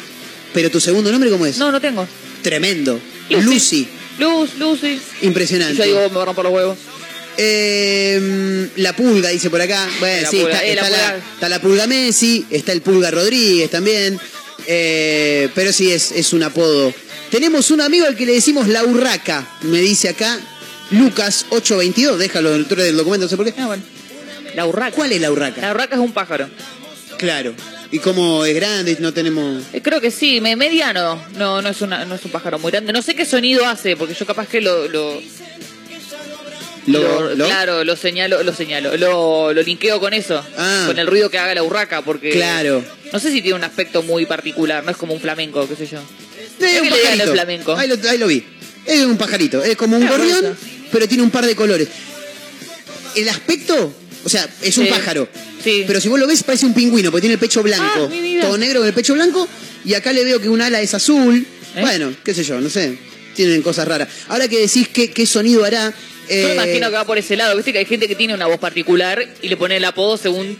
[0.54, 1.58] Pero tu segundo nombre, ¿cómo es?
[1.58, 2.06] no, no tengo.
[2.42, 2.98] Tremendo.
[3.28, 3.44] Lucy.
[3.44, 3.88] Lucy.
[4.18, 4.98] Luz, Lucy.
[5.22, 5.76] Y Impresionante.
[5.76, 6.78] yo digo, me va a romper los huevos.
[7.40, 9.88] Eh, la pulga, dice por acá.
[10.00, 11.24] Bueno, La sí, pulga, está, eh, la está la, pulga.
[11.34, 14.18] está la pulga Messi, está el pulga Rodríguez también.
[14.66, 16.92] Eh, pero sí, es, es un apodo.
[17.30, 20.38] Tenemos un amigo al que le decimos la urraca, me dice acá.
[20.90, 23.54] Lucas 822, déjalo dentro del documento, no sé por qué.
[23.58, 23.82] Ah, bueno.
[24.54, 24.96] La urraca.
[24.96, 25.60] ¿Cuál es la urraca?
[25.60, 26.48] La urraca es un pájaro.
[27.18, 27.54] Claro.
[27.92, 28.96] ¿Y cómo es grande?
[29.00, 29.62] No tenemos.
[29.72, 31.22] Eh, Creo que sí, me- mediano.
[31.36, 32.92] No, no es, una, no es un pájaro muy grande.
[32.92, 34.88] No sé qué sonido hace, porque yo capaz que lo...
[34.88, 35.20] lo
[36.92, 40.84] Lo- lo- Claro, lo señalo, lo señalo, lo, lo linkeo con eso, Ah.
[40.86, 42.84] con el ruido que haga la urraca, porque Claro.
[43.12, 45.86] no sé si tiene un aspecto muy particular, no es como un flamenco, qué sé
[45.86, 45.98] yo.
[45.98, 47.32] Eh, ¿Qué un pajarito.
[47.32, 47.76] flamenco?
[47.76, 48.44] Ahí lo, ahí lo vi.
[48.86, 49.62] Es un pajarito.
[49.62, 50.56] Es como un Ah, gorrión, bueno.
[50.90, 51.88] pero tiene un par de colores.
[53.14, 53.92] El aspecto,
[54.24, 54.90] o sea, es un Sí.
[54.90, 55.28] pájaro.
[55.62, 55.84] Sí.
[55.86, 58.10] Pero si vos lo ves, parece un pingüino, porque tiene el pecho blanco.
[58.12, 59.48] Ah, todo negro con el pecho blanco.
[59.84, 61.46] Y acá le veo que un ala es azul.
[61.76, 61.80] ¿Eh?
[61.80, 62.96] Bueno, qué sé yo, no sé.
[63.34, 64.08] Tienen cosas raras.
[64.28, 65.92] Ahora que decís qué, qué sonido hará.
[66.28, 68.34] Yo eh, me imagino que va por ese lado, viste que hay gente que tiene
[68.34, 70.56] una voz particular y le pone el apodo según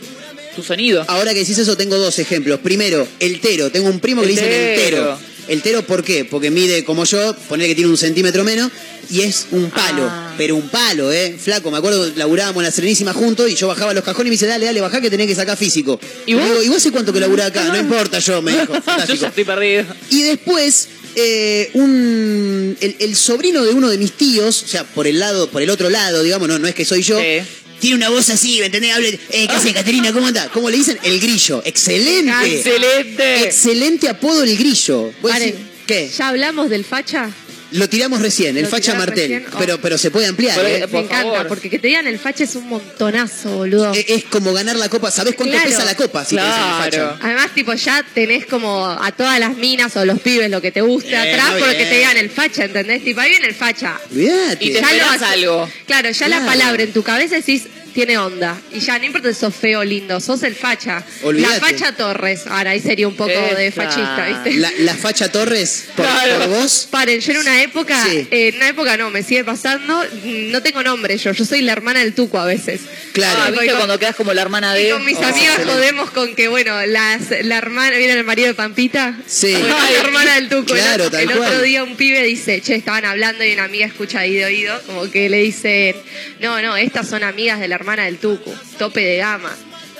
[0.55, 1.05] su sonido.
[1.07, 2.59] Ahora que decís eso, tengo dos ejemplos.
[2.59, 3.71] Primero, el tero.
[3.71, 5.19] Tengo un primo que le dicen el El tero.
[5.47, 6.25] El ¿por qué?
[6.25, 8.71] Porque mide como yo, poner que tiene un centímetro menos,
[9.09, 10.03] y es un palo.
[10.07, 10.33] Ah.
[10.37, 11.35] Pero un palo, ¿eh?
[11.39, 14.33] Flaco, me acuerdo, laburábamos en la Serenísima juntos y yo bajaba los cajones y me
[14.35, 15.99] dice, dale, dale, bajá que tenés que sacar físico.
[16.27, 16.43] ¿Y vos?
[16.43, 17.63] Digo, ¿y vos hace cuánto que laburás acá?
[17.63, 18.73] No importa yo, me dijo.
[19.07, 19.85] yo ya estoy perdido.
[20.11, 25.07] Y después, eh, un, el, el sobrino de uno de mis tíos, o sea, por
[25.07, 27.39] el lado, por el otro lado, digamos, no, no es que soy yo, Sí.
[27.79, 28.93] tiene una voz así, ¿me entendés?
[28.93, 30.11] Hable, eh, ¿qué hace, Caterina?
[30.13, 30.49] ¿Cómo anda?
[30.53, 30.97] ¿Cómo le dicen?
[31.03, 31.61] El grillo.
[31.65, 32.55] Excelente.
[32.55, 33.43] Excelente.
[33.43, 35.11] Excelente apodo el grillo.
[35.21, 36.09] ¿Vos Paren, decís, ¿Qué?
[36.17, 37.31] ¿Ya hablamos del facha?
[37.71, 39.29] Lo tiramos recién, el Lo facha Martel.
[39.29, 39.57] recién, oh.
[39.59, 40.59] Pero, pero se puede ampliar.
[40.65, 40.77] ¿eh?
[40.83, 41.47] Eh, Me encanta, favor.
[41.47, 43.93] porque que te digan el facha es un montonazo, boludo.
[43.93, 45.11] Es, es como ganar la copa.
[45.11, 45.69] ¿Sabés cuánto Claro.
[45.69, 47.09] pesa la copa si te dicen el Claro.
[47.11, 47.25] facha?
[47.25, 50.81] Además, tipo, ya tenés como a todas las minas o los pibes lo que te
[50.81, 51.89] guste Bien, atrás muy porque bien.
[51.89, 53.03] te digan el facha, ¿entendés?
[53.03, 53.99] Tipo, ahí viene el facha.
[54.11, 54.65] Olvídate.
[54.65, 55.27] Y te Ya lo esperás haces.
[55.27, 55.69] algo.
[55.85, 56.43] Claro, ya Claro.
[56.45, 58.59] la palabra en tu cabeza decís, tiene onda.
[58.73, 61.03] Y ya, no importa si sos feo o lindo, sos el facha.
[61.23, 61.53] Olvídate.
[61.53, 62.47] La facha Torres.
[62.47, 63.83] Ahora, ahí sería un poco de Esa.
[63.83, 64.53] fachista, ¿viste?
[64.59, 66.39] La, la facha Torres, por, Claro.
[66.39, 66.87] por vos.
[66.89, 68.27] Paren, yo en una época, Sí.
[68.31, 71.61] eh, en una época no, me sigue pasando, mm, no tengo nombre yo, yo soy
[71.61, 72.81] la hermana del tuco a veces.
[73.13, 73.39] Claro.
[73.43, 74.89] Ah, ¿viste cuando quedas como la hermana Y de...
[74.91, 75.23] con mis Oh.
[75.23, 75.71] amigas excelente.
[75.73, 79.17] jodemos con que, bueno, las, la hermana, ¿viene el marido de Pampita?
[79.27, 79.51] Sí.
[79.51, 80.73] Bueno, la hermana del tuco.
[80.75, 81.63] El Claro, otro- tal el otro cual.
[81.63, 85.09] día un pibe dice, che, estaban hablando y una amiga escucha ahí de oído, como
[85.09, 85.95] que le dice,
[86.39, 89.55] no, no, estas son amigas de la hermana del tuco, tope de gama.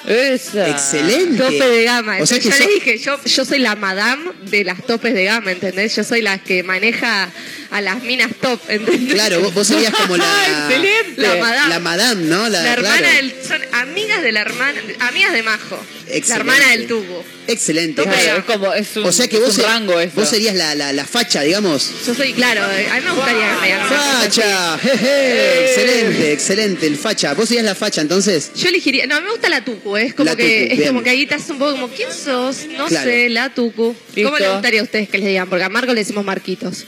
[0.10, 0.68] Esa.
[0.70, 1.38] Excelente.
[1.38, 2.18] Tope de gama.
[2.20, 5.14] O sea que yo sos- le dije, yo, yo soy la madame de las topes
[5.14, 5.96] de gama, ¿entendés?
[5.96, 7.30] Yo soy la que maneja
[7.72, 9.14] a las minas top, ¿entendés?
[9.14, 10.26] Claro, vos, vos serías como la.
[10.68, 11.22] Excelente.
[11.22, 11.70] La madame.
[11.70, 12.50] La madame, ¿no?
[12.50, 13.16] La, La hermana claro.
[13.18, 15.76] del, son amigas de la hermana, amigas de Majo.
[16.08, 16.34] La Excelente.
[16.54, 17.24] hermana del tubo.
[17.46, 18.02] Excelente.
[18.04, 20.92] Claro, es como, es un, O sea que es vos, rango vos serías la, la,
[20.94, 21.92] la facha, digamos.
[22.06, 23.96] Yo soy, claro, eh, a mí me gustaría que me.
[23.96, 27.34] Facha, jeje, excelente, excelente, el facha.
[27.36, 28.52] Vos serías la facha entonces.
[28.56, 30.90] Yo elegiría, no, me gusta la tucu, es como La que tucu, es bien.
[30.90, 32.66] como que ahí te hace un poco como ¿quién sos?
[32.78, 33.10] No Claro.
[33.10, 33.96] sé, la tucu.
[34.16, 34.30] Listo.
[34.30, 35.50] ¿Cómo les gustaría a ustedes que les digan?
[35.50, 36.86] Porque a Marco le decimos Marquitos.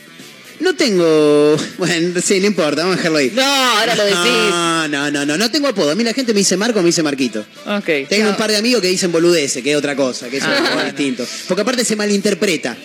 [0.60, 1.58] No tengo.
[1.78, 3.32] Bueno, sí, no importa, vamos a dejarlo ahí.
[3.34, 4.20] No, ahora lo decís.
[4.22, 5.90] No, no, no, no, no tengo apodo.
[5.92, 7.44] A mí la gente me dice Marco, me dice Marquito.
[7.66, 8.08] Ok.
[8.08, 10.56] Tengo un par de amigos que dicen boludeces, que es otra cosa, que es Ah,
[10.58, 10.84] algo bueno.
[10.86, 11.26] distinto.
[11.48, 12.78] Porque aparte se malinterpreta.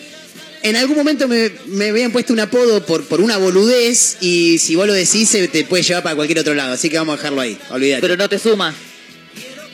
[0.63, 4.75] En algún momento me, me habían puesto un apodo por, por una boludez y si
[4.75, 6.73] vos lo decís se te puede llevar para cualquier otro lado.
[6.73, 8.01] Así que vamos a dejarlo ahí, olvídate.
[8.01, 8.75] Pero no te suma.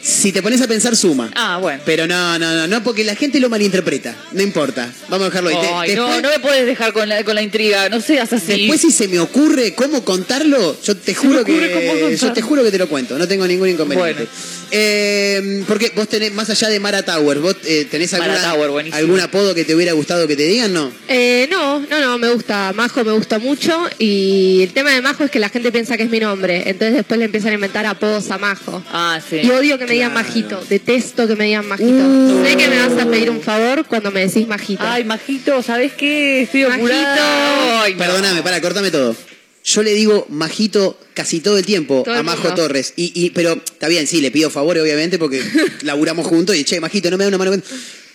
[0.03, 1.31] Si te pones a pensar, suma.
[1.35, 1.83] Ah, bueno.
[1.87, 4.15] Pero no, no, no, no, porque la gente lo malinterpreta.
[4.33, 4.93] No importa.
[5.09, 5.57] Vamos a dejarlo ahí.
[5.87, 7.89] Te- no, después, no me puedes dejar con la, con la intriga.
[7.89, 8.53] No seas así.
[8.63, 12.65] después si se me ocurre cómo contarlo, yo te me juro que yo te juro
[12.65, 13.17] que te lo cuento.
[13.17, 14.25] No tengo ningún inconveniente.
[14.25, 14.31] Bueno.
[14.75, 19.21] Eh, porque vos tenés, más allá de Mara Tower, vos eh, tenés alguna, Tower, algún
[19.21, 20.91] apodo que te hubiera gustado que te digan, ¿no?
[21.09, 22.73] Eh, no, no, no, me gusta.
[22.75, 23.79] Majo me gusta mucho.
[23.99, 26.63] Y el tema de Majo es que la gente piensa que es mi nombre.
[26.67, 28.83] Entonces después le empiezan a inventar apodos a Majo.
[28.91, 29.41] Ah, sí.
[29.43, 30.27] Y odio que me digan Claro.
[30.27, 30.65] Majito.
[30.69, 31.93] Detesto que me digan Majito.
[31.93, 32.43] Uh.
[32.43, 34.83] Sé que me vas a pedir un favor cuando me decís Majito.
[34.87, 36.43] Ay, Majito, ¿sabes qué?
[36.43, 36.87] Estoy Majito.
[36.87, 37.83] apurada.
[37.83, 37.99] Ay, no.
[37.99, 39.15] Perdóname, para, cortame todo.
[39.65, 42.53] Yo le digo majito casi todo el tiempo Todo a Majo.
[42.55, 42.95] Torres.
[42.97, 45.43] Y, y, pero está bien, sí, le pido favores, obviamente, porque
[45.83, 47.63] laburamos juntos y che, majito, no me da una mano.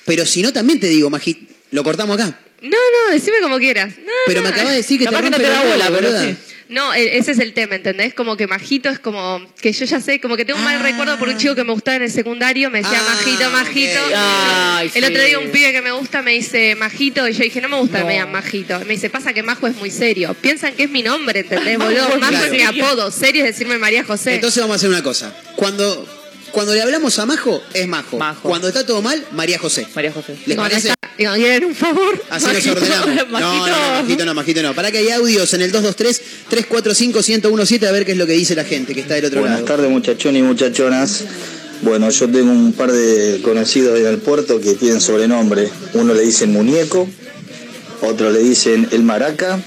[0.05, 1.53] Pero si no, también te digo, majito.
[1.71, 2.39] Lo cortamos acá.
[2.61, 3.93] No, no, decime como quieras.
[3.97, 4.47] No, Pero no.
[4.47, 6.35] me acabas de decir que te no rompe te la bola, bola, pero sí.
[6.69, 8.13] No, e- ese es el tema, ¿entendés?
[8.13, 10.83] Como que Majito es como que yo ya sé, como que tengo un mal Ah.
[10.83, 13.99] recuerdo por un chico que me gustaba en el secundario, me decía Ah, Majito, Majito.
[14.15, 17.61] Ay, el otro día un pibe que me gusta me dice Majito y yo dije,
[17.61, 18.79] no me gusta que me digan Majito.
[18.81, 20.35] Me dice, pasa que Majo es muy serio.
[20.41, 22.09] Piensan que es mi nombre, ¿entendés, boludo?
[22.19, 22.45] Majo Claro.
[22.45, 24.35] es mi apodo, serio es decirme María José.
[24.35, 25.33] Entonces vamos a hacer una cosa.
[25.55, 26.16] Cuando,
[26.51, 28.17] cuando le hablamos a Majo, es Majo.
[28.17, 28.41] Majo.
[28.47, 29.87] Cuando está todo mal, María José.
[29.95, 30.35] María José.
[30.45, 30.93] ¿Les parece?
[31.17, 32.21] quieren un favor.
[32.29, 32.73] Así nos Majito.
[32.79, 33.07] ordenamos.
[33.31, 34.73] No, no, no, majito no, majito no.
[34.75, 38.63] Para que hay audios en el 223-345-1017 a ver qué es lo que dice la
[38.63, 39.67] gente que está del otro Buenas lado.
[39.67, 41.23] tardes muchachones y muchachonas.
[41.81, 45.69] Bueno, yo tengo un par de conocidos en el puerto que tienen sobrenombre.
[45.93, 47.07] Uno le dicen muñeco,
[48.01, 49.59] otro le dicen el maraca,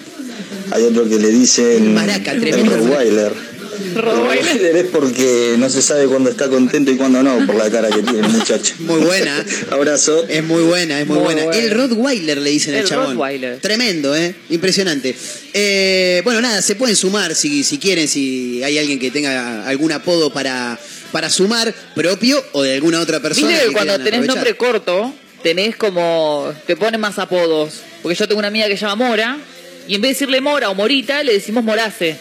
[0.72, 2.74] hay otro que le dicen El maraca, tremendo.
[2.74, 3.32] el Rottweiler.
[3.80, 8.02] Es porque no se sabe cuándo está contento y cuándo no, por la cara que
[8.02, 8.74] tiene el muchacho.
[8.80, 9.44] Muy buena.
[9.70, 10.24] Abrazo.
[10.28, 11.44] Es muy buena, es muy, Muy buena.
[11.44, 11.62] buena.
[11.62, 13.06] El Rottweiler le dicen al El chabón.
[13.16, 13.58] Rottweiler.
[13.60, 14.34] Tremendo, ¿eh?
[14.50, 15.14] Impresionante.
[15.52, 19.92] Eh, bueno, nada, se pueden sumar si, si quieren, si hay alguien que tenga algún
[19.92, 20.78] apodo para,
[21.12, 23.48] para sumar, propio o de alguna otra persona.
[23.48, 24.34] Viste que cuando tenés aprovechar.
[24.36, 26.52] nombre corto, tenés como.
[26.66, 27.80] te ponen más apodos.
[28.02, 29.36] Porque yo tengo una amiga que se llama Mora,
[29.86, 32.16] y en vez de decirle Mora o Morita, le decimos Morace.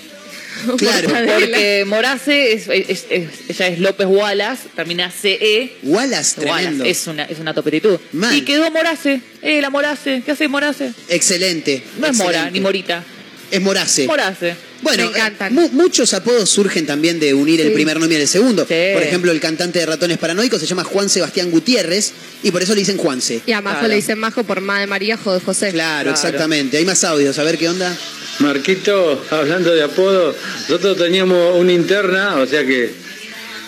[0.77, 1.09] Claro.
[1.09, 5.73] Porque Morace es, es- es- ella es López Wallace, termina CE.
[5.83, 6.83] Wallace, tremendo.
[6.83, 7.97] Wallace, es una, es una topetitud.
[8.13, 8.35] Mal.
[8.35, 9.21] Y quedó Morace.
[9.41, 10.21] Eh, la Morace.
[10.25, 10.91] ¿Qué hace Morace?
[11.07, 11.83] Excelente.
[11.99, 13.03] No es Mora, ni Morita.
[13.51, 14.05] Es Morace.
[14.05, 14.55] Morace.
[14.81, 15.51] Bueno, Me encantan.
[15.51, 18.63] eh, mu- muchos apodos surgen también de unir el primer nombre y el segundo.
[18.67, 18.75] Sí.
[18.93, 22.11] Por ejemplo, el cantante de Ratones Paranoicos se llama Juan Sebastián Gutiérrez
[22.43, 23.41] y por eso le dicen Juanse.
[23.45, 23.87] Y a Majo Claro.
[23.89, 25.71] le dicen Majo por Ma de María, Jo de José.
[25.71, 26.11] Claro, Claro.
[26.11, 26.77] exactamente.
[26.77, 27.93] Hay más audios, a ver qué onda.
[28.39, 30.33] Marquito, hablando de apodo,
[30.69, 32.89] nosotros teníamos una interna, o sea que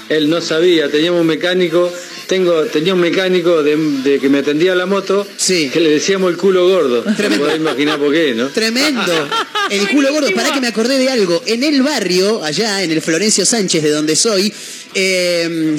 [0.09, 1.91] él no sabía, teníamos un mecánico,
[2.27, 5.69] tengo, tenía un mecánico de, de que me atendía la moto, Sí.
[5.69, 7.03] que le decíamos el culo gordo.
[7.17, 7.45] Tremendo.
[7.45, 8.47] Podés imaginar por qué, ¿no?
[8.49, 9.29] Tremendo.
[9.69, 10.29] El culo gordo.
[10.33, 11.41] Pará que me acordé de algo.
[11.45, 14.53] En el barrio, allá en el Florencio Sánchez, de donde soy,
[14.93, 15.77] eh.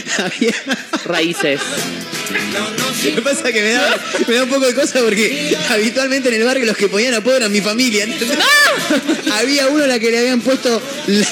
[1.06, 1.60] Raíces.
[3.04, 6.28] Lo que pasa es que me da, me da un poco de cosa porque habitualmente
[6.28, 8.04] en el barrio los que ponían apodo eran mi familia.
[8.04, 8.38] ¿entendés?
[9.32, 11.26] Había uno a la que le habían puesto la,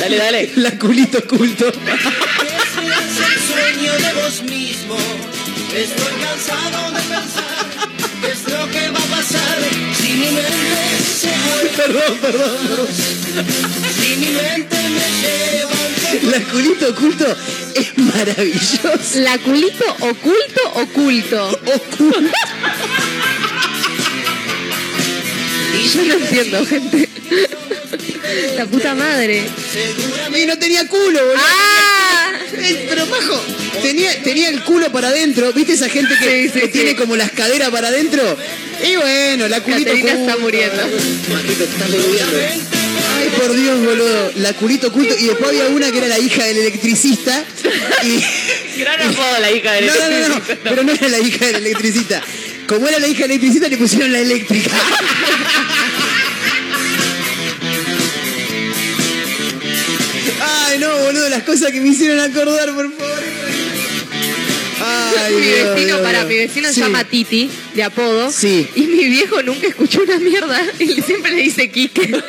[0.00, 0.50] Dale, dale.
[0.56, 1.66] la culito oculto.
[1.68, 1.72] el
[3.46, 4.96] sueño de vos mismo.
[5.74, 7.66] Estoy cansado de pensar
[8.20, 9.58] qué es lo que va a pasar
[9.98, 10.42] si mi mente
[11.20, 11.70] se vuelve.
[11.76, 12.86] Perdón, perdón, perdón.
[14.00, 15.71] Si mi mente me lleva
[16.30, 17.36] La culito oculto
[17.74, 18.90] es maravilloso.
[19.16, 21.48] La culito oculto oculto.
[21.48, 22.20] Oculto.
[25.94, 27.08] Yo no entiendo, gente.
[28.56, 29.44] La puta madre.
[30.36, 31.34] Y no tenía culo, boludo.
[31.36, 32.30] ¡Ah!
[32.54, 33.40] Eh, Pero Majo,
[33.82, 35.52] tenía, tenía el culo para adentro.
[35.52, 36.72] ¿Viste esa gente que, Sí, sí, que sí.
[36.72, 38.22] tiene como las caderas para adentro?
[38.86, 40.82] Y bueno, la culito Caterina está muriendo.
[41.32, 42.38] Majito, estás boludeando.
[43.16, 44.32] Ay, por Dios, boludo.
[44.36, 45.14] La culito oculto.
[45.18, 47.44] Y después había una que era la hija del electricista.
[48.04, 48.78] Y...
[48.80, 51.56] Gran apodo la hija de No, no, no, no, pero no era la hija del
[51.56, 52.22] electricista.
[52.66, 54.70] Como era la hija del electricista, le pusieron la eléctrica.
[60.40, 63.51] Ay, no, boludo, las cosas que me hicieron acordar, por favor.
[64.84, 66.74] Ay, mi vecino, Dios, para, mi vecino Sí.
[66.74, 68.30] se llama Titi, de apodo.
[68.30, 68.68] Sí.
[68.74, 70.60] Y mi viejo nunca escuchó una mierda.
[70.78, 72.02] Y siempre le dice Quique.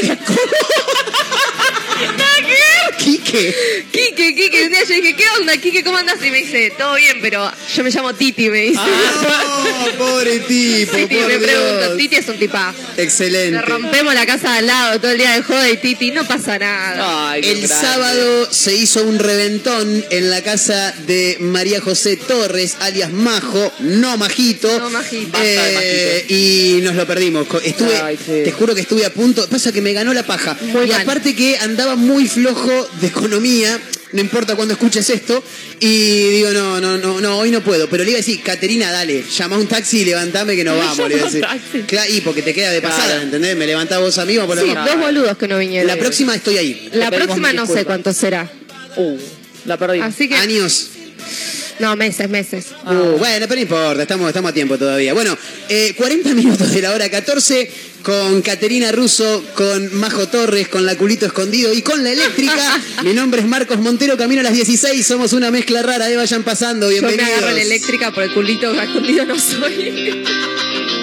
[2.98, 3.86] Quique.
[3.92, 4.64] Quique, Quique.
[4.66, 5.84] Un día yo dije, ¿qué onda, Quique?
[5.84, 6.18] ¿Cómo andas?
[6.24, 8.80] Y me dice, todo bien, pero yo me llamo Titi, me dice.
[8.80, 11.98] No, pobre tipo, Titi, por me pregunto.
[11.98, 12.78] Titi es un tipazo.
[12.98, 13.52] Excelente.
[13.52, 16.26] Le rompemos la casa de al lado todo el día de joda y Titi, no
[16.28, 17.32] pasa nada.
[17.32, 17.76] Ay, qué El grande.
[17.76, 24.18] sábado se hizo un reventón en la casa de María José Torres, alias Majo, no
[24.18, 24.80] Majito.
[24.80, 25.38] No, Majito.
[25.42, 27.48] Eh, y nos lo perdimos.
[27.64, 28.42] Estuve, Ay, sí.
[28.44, 29.48] te juro que estuve a punto.
[29.50, 30.56] Pasa que me ganó la paja.
[30.62, 31.02] Muy y mal.
[31.02, 33.80] aparte que andaba muy flojo de economía.
[34.14, 35.44] No importa cuando escuches esto.
[35.80, 37.90] Y digo, no, no, no, no, hoy no puedo.
[37.90, 41.10] Pero le iba a decir, Caterina, dale, llama un taxi y levantame que nos vamos.
[41.10, 41.42] Le iba a decir.
[41.42, 41.80] Llama un taxi.
[41.88, 43.22] Claro, y porque te queda de pasada, Claro.
[43.24, 43.56] ¿entendés?
[43.58, 45.88] Me levantás vos a mí, vamos por Sí, dos boludos que no vinieron.
[45.88, 46.90] La próxima estoy ahí.
[46.94, 48.52] La próxima no sé cuánto será.
[48.98, 49.18] Uh,
[49.66, 50.00] la perdí.
[50.02, 50.36] Así que.
[50.36, 50.90] Años.
[51.80, 52.68] No, meses, meses.
[52.86, 55.14] Uh, bueno, pero no importa, estamos, estamos a tiempo todavía.
[55.14, 55.38] Bueno,
[55.70, 57.72] eh, 40 minutos de la hora 14
[58.04, 62.82] con Caterina Russo, con Majo Torres, con la culito escondido y con la eléctrica.
[63.04, 66.44] Mi nombre es Marcos Montero, camino a las 16, somos una mezcla rara, eh, vayan
[66.44, 67.38] pasando, Yo me bienvenidos.
[67.40, 70.24] agarro la eléctrica por el culito escondido no soy.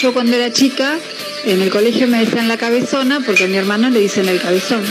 [0.00, 0.96] yo cuando era chica
[1.44, 4.82] en el colegio me decían la cabezona porque a mi hermano le dicen el cabezón.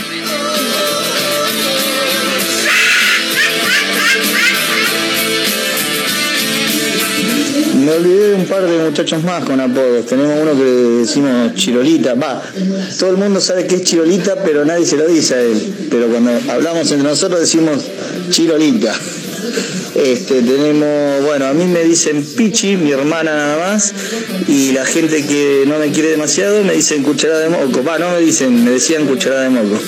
[7.88, 10.04] me olvidé de un par de muchachos más con apodos.
[10.04, 12.14] Tenemos uno que decimos Chirolita.
[12.14, 12.42] Va,
[12.98, 15.88] todo el mundo sabe que es Chirolita, pero nadie se lo dice a él.
[15.90, 17.82] Pero cuando hablamos entre nosotros decimos
[18.28, 18.94] Chirolita.
[19.94, 23.94] Este, tenemos, bueno, a mí me dicen Pichi, mi hermana nada más,
[24.46, 27.82] y la gente que no me quiere demasiado me dicen cucharada de moco.
[27.82, 29.78] Va, no me dicen, me decían cucharada de moco.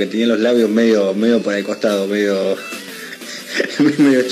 [0.00, 2.56] Porque tenía los labios medio, medio para el costado, medio,
[3.98, 4.24] medio.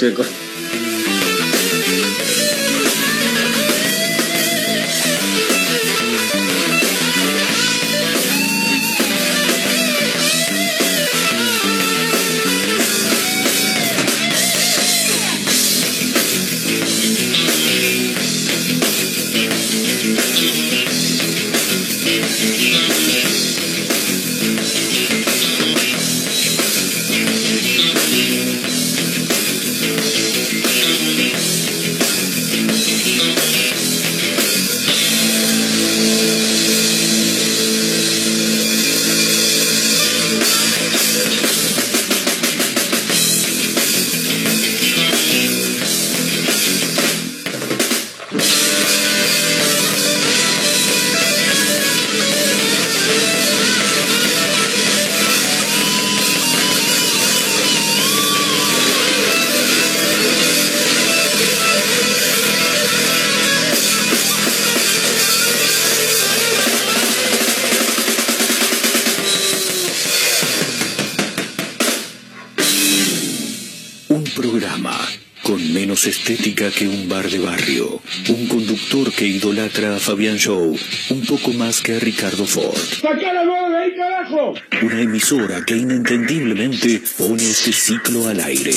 [79.49, 80.77] Idolatra a Fabián Show
[81.11, 82.77] un poco más que a Ricardo Ford.
[83.01, 84.55] ¡Sacá la mano de ahí, carajo!
[84.83, 88.75] Una emisora que inentendiblemente pone este ciclo al aire.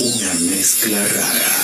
[0.00, 1.63] Una mezcla rara.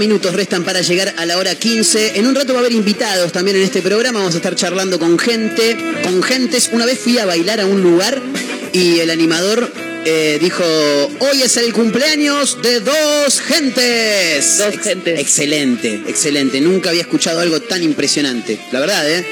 [0.00, 2.18] Minutos restan para llegar a la hora 15.
[2.18, 4.18] En un rato va a haber invitados también en este programa.
[4.18, 6.70] Vamos a estar charlando con gente, con gentes.
[6.72, 8.20] Una vez fui a bailar a un lugar
[8.72, 9.70] y el animador
[10.06, 14.58] eh, dijo, hoy es el cumpleaños de dos gentes.
[14.58, 15.20] Dos gentes.
[15.20, 16.60] Excelente, excelente.
[16.62, 18.58] Nunca había escuchado algo tan impresionante.
[18.72, 19.24] La verdad, ¿eh?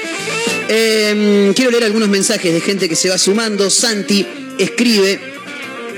[0.69, 3.71] Eh, quiero leer algunos mensajes de gente que se va sumando.
[3.71, 4.25] Santi
[4.59, 5.19] escribe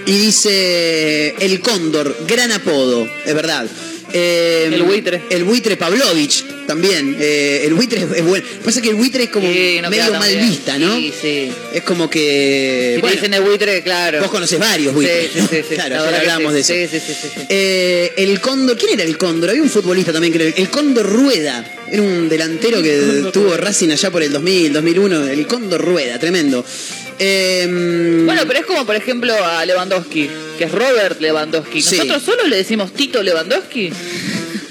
[0.05, 3.67] y dice el cóndor, gran apodo, es verdad.
[4.13, 5.21] Eh, El buitre.
[5.29, 7.15] El buitre Pavlovich también.
[7.19, 8.45] eh, el buitre es bueno.
[8.63, 10.49] Pasa que el buitre es como Sí, no medio mal bien.
[10.49, 10.95] vista, ¿no?
[10.95, 11.51] Sí, sí.
[11.73, 12.93] Es como que.
[12.95, 14.19] Si bueno, te dicen el buitre, claro.
[14.21, 15.31] vos conocés varios buitres.
[15.33, 15.75] Sí, sí, sí, sí.
[15.75, 16.73] claro, hablábamos sí.
[16.73, 16.91] de eso.
[16.91, 17.41] Sí, sí, sí, sí, sí.
[17.49, 19.49] Eh, el Cóndor, ¿quién era el Cóndor?
[19.49, 20.53] Había un futbolista también, creo.
[20.55, 21.65] El Cóndor Rueda.
[21.91, 25.27] Era un delantero que tuvo Racing allá por el 2000, 2001.
[25.27, 26.63] El Cóndor Rueda, tremendo.
[27.19, 27.67] Eh,
[28.25, 30.29] Bueno, pero es como, por ejemplo, a Lewandowski,
[30.61, 31.79] que es Robert Lewandowski.
[31.81, 33.89] Nosotros solo le decimos Tito Lewandowski.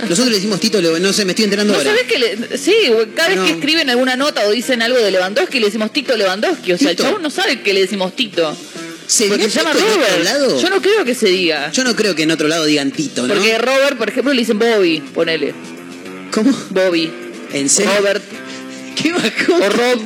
[0.09, 1.91] nosotros le decimos Tito, no sé, me estoy enterando ¿No ahora.
[1.91, 2.73] sabés que le- Sí,
[3.17, 6.73] cada vez que escriben alguna nota o dicen algo de Lewandowski le decimos Tito Lewandowski.
[6.75, 7.03] O sea, Tito.
[7.03, 8.57] el chabón no sabe que le decimos Tito.
[9.09, 10.25] ¿Se Porque dirá se llama Tito en otro Robert.
[10.25, 10.61] lado?
[10.63, 11.73] Yo no creo que se diga.
[11.73, 13.35] Yo no creo que en otro lado digan Tito, ¿no?
[13.35, 15.53] Porque Robert, por ejemplo, le dicen Bobby, ponele.
[16.31, 16.57] ¿Cómo?
[16.71, 17.11] Bobby.
[17.53, 17.91] ¿En serio?
[17.99, 18.23] Robert.
[19.03, 19.61] ¿Qué bajón?
[19.63, 20.01] O Rob.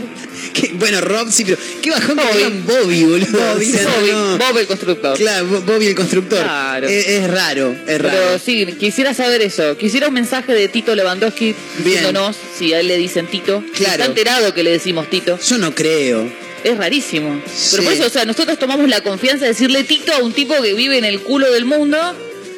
[0.60, 2.36] ¿Qué- Bueno, Rob sí, pero qué bajón que Bobby.
[2.36, 3.38] digan Bobby, boludo.
[3.54, 4.38] Bobby, O sea, Bobby, no.
[4.38, 5.16] Bob el constructor.
[5.18, 6.42] Claro, Bo- Bobby el constructor.
[6.42, 6.88] Claro.
[6.88, 8.18] Es, es raro, es raro.
[8.18, 9.76] Pero sí, quisiera saber eso.
[9.76, 13.62] Quisiera un mensaje de Tito Lewandowski diciéndonos si a él le dicen Tito.
[13.74, 13.92] Si Claro.
[13.94, 15.38] Está enterado que le decimos Tito.
[15.38, 16.30] Yo no creo.
[16.62, 17.42] Es rarísimo.
[17.46, 17.68] Sí.
[17.72, 20.54] Pero por eso, o sea, nosotros tomamos la confianza de decirle Tito a un tipo
[20.62, 21.98] que vive en el culo del mundo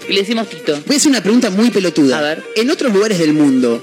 [0.09, 0.81] y le decimos Tito.
[0.87, 2.19] Voy a hacer una pregunta muy pelotuda.
[2.19, 2.43] A ver.
[2.55, 3.83] En otros lugares del mundo,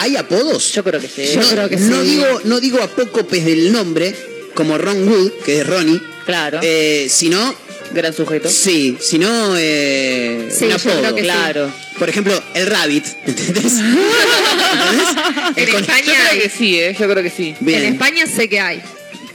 [0.00, 0.72] ¿hay apodos?
[0.72, 1.36] Yo creo que sí.
[1.36, 2.08] no, creo que no sí.
[2.10, 4.14] digo, no digo apócopes del nombre,
[4.54, 6.60] como Ron Wood, que es Ronnie, Claro.
[6.62, 7.54] eh, sino,
[7.92, 8.48] Gran sujeto.
[8.48, 10.98] sí, sino eh, Sí, un yo apodo.
[11.00, 11.26] creo que sí.
[11.26, 11.72] Claro.
[11.98, 13.72] Por ejemplo, el Rabbit, ¿entendés?
[15.56, 16.38] En Yo España creo hay.
[16.40, 16.96] que sí, ¿eh?
[16.98, 17.54] Yo creo que sí.
[17.60, 17.82] Bien.
[17.84, 18.80] En España sé que hay.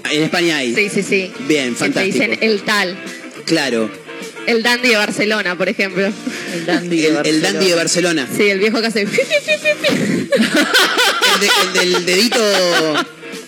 [0.09, 0.73] En España hay.
[0.75, 1.31] Sí, sí, sí.
[1.47, 2.17] Bien, Que fantástico.
[2.17, 2.97] te dicen el tal.
[3.45, 3.89] Claro.
[4.47, 6.11] El dandy de Barcelona, por ejemplo.
[6.53, 7.51] El dandy de El, el Barcelona.
[7.51, 8.27] dandy de Barcelona.
[8.35, 9.01] Sí, el viejo que hace.
[9.01, 9.09] El,
[11.39, 12.39] de- el del dedito.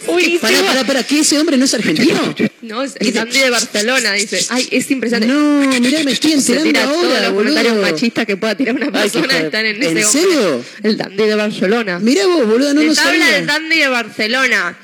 [0.07, 0.39] Buenísimo.
[0.39, 2.33] Pará, pará, pará, ¿qué ese hombre no es argentino?
[2.61, 4.39] No, es el dandy de Barcelona, dice.
[4.49, 5.33] Ay, es impresionante.
[5.33, 7.91] No, mirá, me estoy Se enterando tira todos ahora, los comentarios boludo.
[7.91, 10.21] machistas que pueda tirar una Ay, persona de- están en, ¿En ese hombre.
[10.33, 10.65] serio?
[10.83, 11.99] El dandy de Barcelona.
[11.99, 13.27] Mirá vos, boludo, no lo habla sabía.
[13.31, 14.77] del dandy de Barcelona.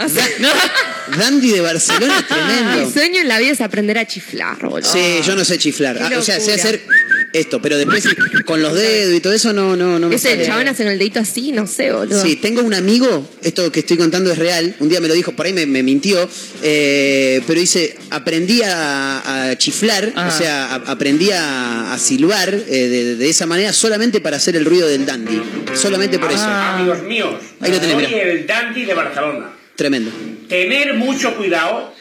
[0.00, 0.26] O sea,
[1.18, 2.22] Dandy de Barcelona, Mi
[2.62, 2.90] tremendo.
[2.90, 4.90] sueño en la vida es aprender a chiflar, boludo.
[4.92, 5.96] Sí, yo no sé chiflar.
[5.96, 6.54] Qué Ah, o sea, sé locura.
[6.54, 6.82] hacer
[7.32, 8.04] esto, pero después
[8.46, 10.46] con los dedos y todo eso no, no, no me Ese sale.
[10.46, 12.22] chabón hace con el dedito así, no sé, boludo.
[12.22, 15.32] Sí, tengo un amigo, esto que estoy contando es real, un día me lo dijo,
[15.32, 16.28] por ahí me, me mintió,
[16.62, 20.28] eh, pero dice, aprendí a, a chiflar, Ah.
[20.32, 24.56] o sea, a- aprendí a, a silbar eh, de, de esa manera solamente para hacer
[24.56, 25.40] el ruido del dandy,
[25.74, 26.44] solamente por eso.
[26.44, 28.22] Amigos míos, Ahí lo tenés, soy mirá.
[28.22, 29.50] el dandy de Barcelona.
[29.76, 30.10] Tremendo.
[30.48, 31.94] Tener mucho cuidado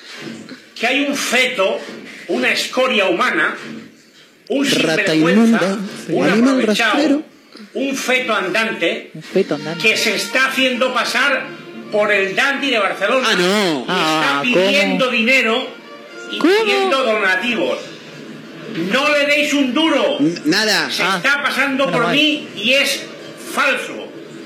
[0.80, 1.80] que hay un feto,
[2.30, 3.56] una escoria humana,
[4.50, 5.78] un Rata sinvergüenza, inmunda,
[6.10, 7.22] un animal aprovechado, rastrero.
[7.74, 9.88] un feto andante Un feto andante.
[9.90, 11.44] que se está haciendo pasar
[11.92, 13.80] por el dandy de Barcelona Ah, no.
[13.82, 15.18] y Ah, está pidiendo ¿cómo?
[15.18, 15.68] dinero
[16.32, 16.54] y ¿Cómo?
[16.64, 17.78] pidiendo donativos.
[18.92, 20.18] No le deis un duro.
[20.20, 20.90] N- Nada.
[20.92, 22.16] Se Ah, está pasando por mal.
[22.16, 23.04] mí y es
[23.54, 24.06] falso.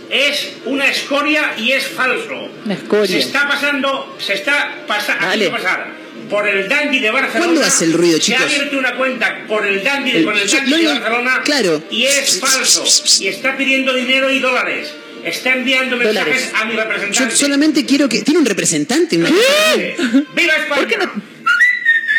[0.09, 2.49] Es una escoria y es falso.
[2.65, 3.07] Una escoria.
[3.07, 5.45] Se está pasando, se está pasa- Dale.
[5.47, 5.87] haciendo pasar
[6.31, 7.45] por el dandy de Barcelona.
[7.45, 8.51] ¿Cuándo hace el ruido, Se ha chicos?
[8.53, 11.41] abierto una cuenta por el dandy, El- con el yo- dandy no, de no, Barcelona
[11.43, 11.83] claro.
[11.91, 12.83] y es falso.
[13.19, 14.91] Y está pidiendo dinero y dólares.
[15.23, 16.51] Está enviando mensajes Dólares.
[16.55, 17.35] a mi Yo representante.
[17.35, 18.23] solamente quiero que...
[18.23, 19.17] ¿Tiene un representante?
[19.17, 20.97] Una- ¡Viva España!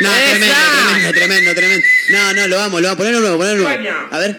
[0.00, 1.12] No, tremendo, Esa.
[1.12, 1.86] tremendo, tremendo, tremendo.
[2.10, 2.98] No, no, lo vamos, lo vamos.
[2.98, 4.08] Ponelo nuevo, ponelo nuevo.
[4.10, 4.36] A ver.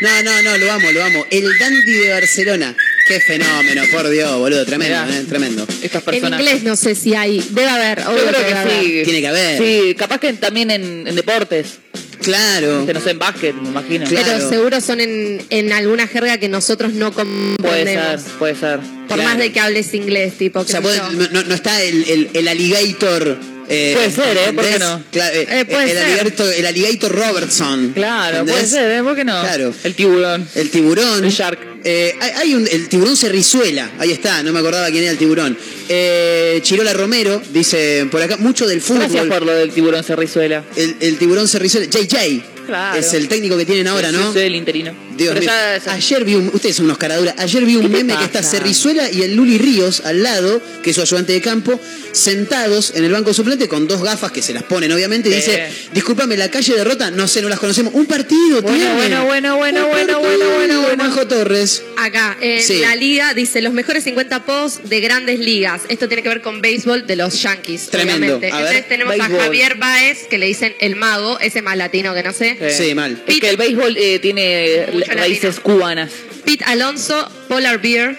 [0.00, 1.26] No, no, no, lo vamos, lo vamos.
[1.30, 2.74] El dandy de Barcelona.
[3.10, 4.64] Qué fenómeno, por Dios, boludo.
[4.64, 5.18] Tremendo, Mirá.
[5.18, 5.66] eh, tremendo.
[5.82, 6.40] Estas En personas.
[6.40, 7.40] inglés no sé si hay.
[7.50, 7.98] Debe haber.
[8.04, 8.82] Yo obvio creo debe que haber.
[8.84, 9.02] sí.
[9.04, 9.58] Tiene que haber.
[9.58, 11.78] Sí, capaz que también en, en deportes.
[12.22, 12.84] Claro.
[12.86, 14.06] Que no sé, en básquet, me imagino.
[14.06, 14.26] Claro.
[14.36, 18.22] Pero seguro son en, en alguna jerga que nosotros no Puede comprendemos.
[18.22, 18.78] ser, puede ser.
[18.78, 19.22] Por Claro.
[19.24, 20.60] más de que hables inglés, tipo.
[20.60, 21.28] O sea, qué sé puede- yo.
[21.32, 23.38] no, no está el, el, el alligator.
[23.70, 24.52] Eh, Puede ser, ¿eh?
[24.52, 25.02] ¿Por qué no?
[25.12, 26.04] Claro, eh, Eh, puede el, ser.
[26.04, 27.92] alligator, el alligator Robertson.
[27.94, 28.54] Claro, ¿entendés?
[28.54, 29.02] puede ser, ¿eh?
[29.02, 29.40] ¿Por qué no?
[29.40, 29.72] Claro.
[29.84, 30.48] El tiburón.
[30.54, 31.24] El tiburón.
[31.24, 31.58] El shark.
[31.82, 33.90] Eh, hay, un, el tiburón Cerrizuela.
[33.98, 35.56] Ahí está, no me acordaba quién era el tiburón.
[35.88, 39.04] Eh, Chirola Romero dice por acá, mucho del fútbol.
[39.04, 40.62] Gracias por lo del tiburón Cerrizuela.
[40.76, 41.86] El, el tiburón Cerrizuela.
[41.86, 42.42] JJ.
[42.66, 42.98] Claro.
[43.00, 44.32] Es el técnico que tienen ahora, ¿no?
[44.32, 44.92] sí, el interino.
[45.20, 45.44] Dios mío.
[45.48, 48.16] ya- ya- Ayer vi un, ustedes son unos caraduras, ayer vi un ¿Qué te meme
[48.18, 48.42] que está?
[48.42, 51.78] Cerrizuela y el Luli Ríos al lado, que es su ayudante de campo,
[52.12, 55.36] sentados en el banco suplente con dos gafas que se las ponen obviamente y Eh.
[55.36, 57.94] dice, discúlpame, la calle derrota, no sé, no las conocemos.
[57.94, 61.04] Un partido, Bueno, bueno, bueno, bueno, bueno, bueno, bueno, bueno.
[61.04, 61.82] Majo Torres.
[61.96, 62.78] Acá, en Sí.
[62.80, 65.82] la liga, dice los mejores 50 posts de grandes ligas.
[65.88, 68.36] Esto tiene que ver con béisbol de los Yankees, Tremendo.
[68.36, 68.46] obviamente.
[68.50, 69.40] A ver, Entonces tenemos béisbol.
[69.40, 72.58] a Javier Baez, que le dicen el mago, ese más latino que no sé.
[72.76, 73.22] Sí, mal.
[73.26, 76.10] Es que el béisbol eh, tiene Mucho raíces cubanas.
[76.44, 78.16] Pete Alonso, Polar Bear.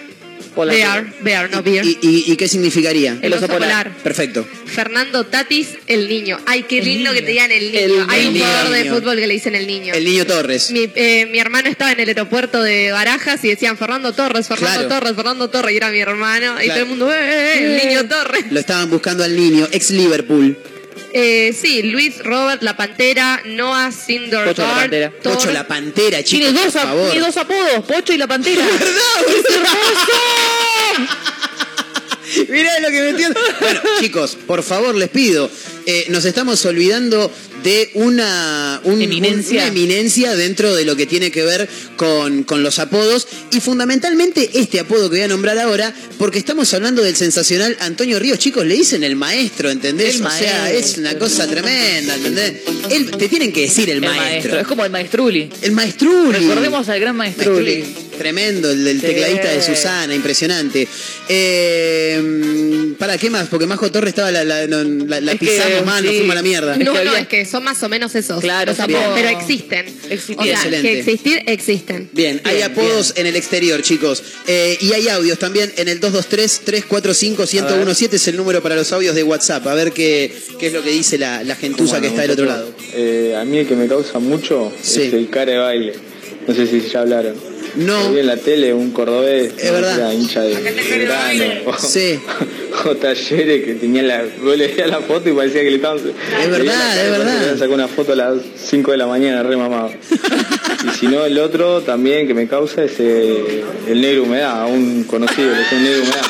[0.54, 1.82] Polar bear, bear, no beer.
[1.86, 3.16] ¿Y, y- y qué significaría?
[3.22, 3.90] El oso polar.
[4.02, 4.46] Perfecto.
[4.66, 6.38] Fernando Tatis, el niño.
[6.44, 8.02] Ay, qué lindo que te digan el niño.
[8.02, 8.44] El Hay un niño.
[8.44, 9.94] jugador de fútbol que le dicen el niño.
[9.94, 10.70] El niño Torres.
[10.70, 14.80] Mi, eh, mi hermano estaba en el aeropuerto de Barajas y decían Fernando Torres, Fernando
[14.80, 14.94] Claro.
[14.94, 16.60] Torres, Fernando Torres, y era mi hermano.
[16.60, 16.72] Y Claro.
[16.72, 18.44] todo el mundo, "Eh, eh, eh, el niño Torres.
[18.50, 20.58] Lo estaban buscando al niño, ex Liverpool.
[21.12, 25.12] Eh, sí, Luis Robert, La Pantera, Noah Pocho la Pantera.
[25.22, 25.34] Thor.
[25.34, 26.48] Pocho la pantera, chicos.
[26.48, 27.10] Tiene dos, por favor.
[27.10, 28.64] tiene dos apodos, Pocho y la Pantera.
[32.48, 33.40] Mirá lo que me entiendo.
[33.60, 35.50] Bueno, chicos, por favor, les pido.
[35.86, 37.30] eh, nos estamos olvidando
[37.62, 39.60] de una, un- Eminencia.
[39.62, 44.50] una eminencia dentro de lo que tiene que ver con, con los apodos y fundamentalmente
[44.54, 48.38] este apodo que voy a nombrar ahora, porque estamos hablando del sensacional Antonio Ríos.
[48.38, 50.16] Chicos, le dicen el maestro, ¿entendés?
[50.16, 52.54] El o sea, es una cosa tremenda, ¿entendés?
[52.90, 54.22] Él, te tienen que decir el, El maestro.
[54.30, 54.60] maestro.
[54.60, 55.50] Es como el maestruli.
[55.62, 56.38] El maestruli.
[56.38, 57.84] Recordemos al gran maestruli.
[58.18, 59.06] Tremendo, el del Sí.
[59.06, 60.86] tecladista de Susana, impresionante.
[61.28, 63.48] Eh, ¿Para qué más?
[63.48, 66.32] Porque Majo Torres estaba la, la, no, la- la Es que, pisamos mal, nos fuimos
[66.32, 66.72] a la mierda.
[66.72, 68.40] Es que No, no, es que son más o menos esos.
[68.40, 68.98] Claro, los bien.
[68.98, 69.86] apodos, pero existen.
[69.88, 69.92] O
[70.42, 70.82] sea, Excelente.
[70.82, 72.08] que existir, existen.
[72.12, 74.22] Bien, hay Bien, apodos en el exterior, chicos.
[74.46, 79.22] Eh, y hay audios también en el 223-345-1017 es el número para los audios de
[79.22, 79.66] WhatsApp.
[79.66, 82.46] A ver qué, qué es lo que dice la, la gentuza que está del otro
[82.46, 82.72] lado.
[82.94, 85.02] Eh, a mí el que me causa mucho Sí.
[85.02, 85.92] es el cara de baile.
[86.46, 87.51] No sé si ya hablaron.
[87.76, 88.10] No.
[88.12, 89.52] Vi en la tele un cordobés.
[89.58, 89.98] Es verdad.
[89.98, 91.44] Era hincha de Belgrano.
[91.70, 92.18] O, Sí.
[92.84, 94.24] o talleres que tenían la.
[94.42, 95.98] Vos le veías la foto y parecía que le estaban.
[95.98, 97.56] Es verdad, es verdad.
[97.58, 99.90] Sacó una foto a las 5 de la mañana, re mamado.
[100.86, 105.04] y si no, el otro también que me causa es eh, el negro humedad, un
[105.04, 106.26] conocido, le dicen negro humedad.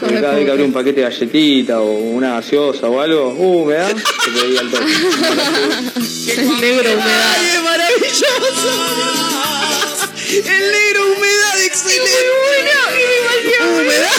[0.00, 3.62] Porque cada vez que abría un paquete de galletita o una gaseosa o algo, uh,
[3.62, 4.84] humedad, se te veía el toque.
[6.32, 7.34] El negro humedad.
[7.36, 9.33] ¡Ay, es maravilloso!
[10.36, 12.10] El negro humedad, excelente.
[13.62, 14.13] Humedad.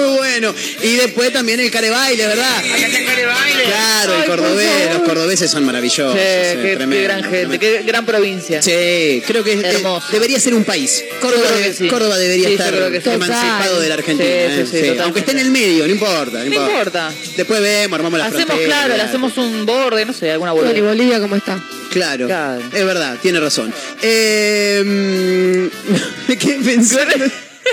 [0.00, 0.54] Muy bueno.
[0.82, 2.62] Y después también el care baile, ¿verdad?
[2.62, 4.94] Claro, el Ay, por cordobés, favor.
[4.98, 6.14] los cordobeses son maravillosos.
[6.14, 7.58] Sí, sí, qué, qué tremendo, gran gente, tremendo.
[7.60, 8.62] qué gran provincia.
[8.62, 10.06] Sí, creo que eh, Hermoso.
[10.12, 11.02] debería ser un país.
[11.20, 11.88] Córdoba, debe- sí.
[11.88, 14.28] Córdoba debería Sí, estar emancipado de la Argentina.
[14.28, 15.02] Sí, eh, sí, sí, totalmente.
[15.02, 16.38] Aunque esté en el medio, no importa.
[16.38, 16.70] No No importa.
[16.70, 17.12] importa.
[17.36, 18.68] Después vemos, armamos la Hacemos, frontera.
[18.68, 20.80] claro, le hacemos un borde, no sé, alguna Bueno, ¿y.
[20.80, 21.62] Bolivia cómo está?
[21.90, 22.62] Claro, Claro.
[22.72, 23.72] es verdad, tiene razón.
[24.02, 25.68] Eh,
[26.28, 27.08] ¿Qué pensar?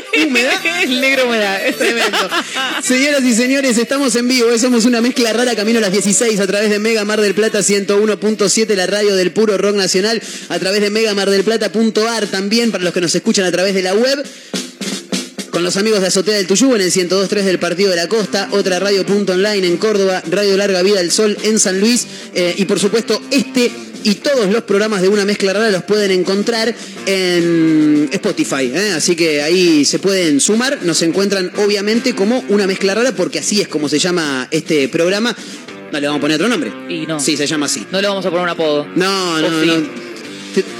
[0.28, 0.54] ¿Humedad?
[0.84, 1.60] El negro humedad.
[1.78, 2.18] Tremendo.
[2.84, 4.50] Señoras y señores, estamos en vivo.
[4.52, 7.34] eh, Somos una mezcla rara camino a las 16 a través de Mega Mar del
[7.34, 12.94] Plata 101.7, la radio del puro rock nacional, a través de megamardelplata.ar también para los
[12.94, 14.24] que nos escuchan a través de la web.
[15.52, 18.48] Con los amigos de Azotea del Tuyú en el 102.3 del Partido de la Costa,
[18.52, 22.54] otra radio punto online en Córdoba, Radio Larga Vida del Sol en San Luis eh,
[22.58, 23.72] y por supuesto este
[24.10, 26.74] y todos los programas de Una Mezcla Rara los pueden encontrar
[27.06, 28.94] en Spotify, ¿eh?
[28.96, 33.60] así que ahí se pueden sumar, nos encuentran obviamente como Una Mezcla Rara porque así
[33.62, 35.36] es como se llama este programa.
[35.92, 36.72] No le vamos a poner otro nombre.
[36.90, 37.20] Y no.
[37.20, 37.86] Sí, se llama así.
[37.92, 38.86] No le vamos a poner un apodo.
[38.96, 39.68] No, ¿O no, sí?
[39.68, 40.08] no.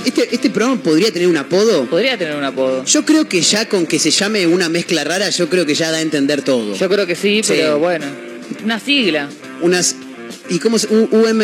[0.06, 1.86] Este, este programa podría tener un apodo.
[1.86, 2.84] Podría tener un apodo.
[2.84, 5.92] Yo creo que ya con que se llame una mezcla rara, yo creo que ya
[5.92, 6.76] da a entender todo.
[6.76, 7.54] Yo creo que sí, Sí.
[7.56, 8.06] pero bueno.
[8.66, 9.30] Una sigla.
[9.62, 9.96] Unas.
[10.50, 10.88] ¿Y cómo se.?
[10.88, 11.42] U- UM.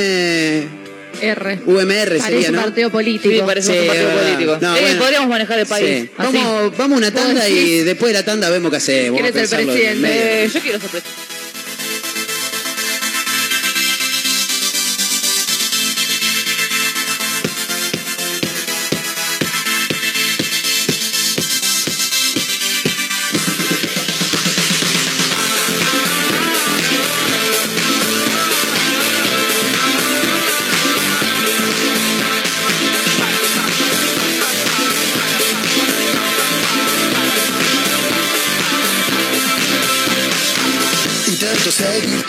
[1.22, 1.60] R.
[1.66, 2.62] UMR Parece sería, un ¿no?
[2.64, 3.34] partido político.
[3.36, 4.24] Sí, parece Sí, un partido verdad.
[4.24, 4.58] político.
[4.62, 5.00] No, Eh, bueno.
[5.00, 6.02] Podríamos manejar el país.
[6.04, 6.10] Sí.
[6.18, 9.20] Vamos, vamos a una tanda ¿Vos y después de la tanda vemos qué hacemos.
[9.20, 10.44] ¿Quién Vamos a es el pensarlo en presidente?
[10.46, 11.33] Eh, yo quiero ser presidente.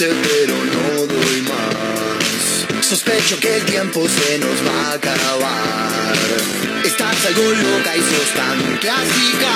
[0.08, 2.84] Pero no doy más.
[2.84, 6.14] Sospecho que el tiempo se nos va a acabar.
[6.84, 9.52] Estás algo loca y sos tan clásica.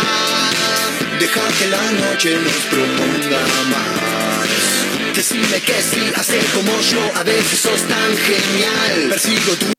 [1.21, 5.15] Deja que la noche nos proponga más.
[5.15, 9.09] Decime que sí, hacer como yo A veces sos tan genial.
[9.11, 9.78] Persigo tu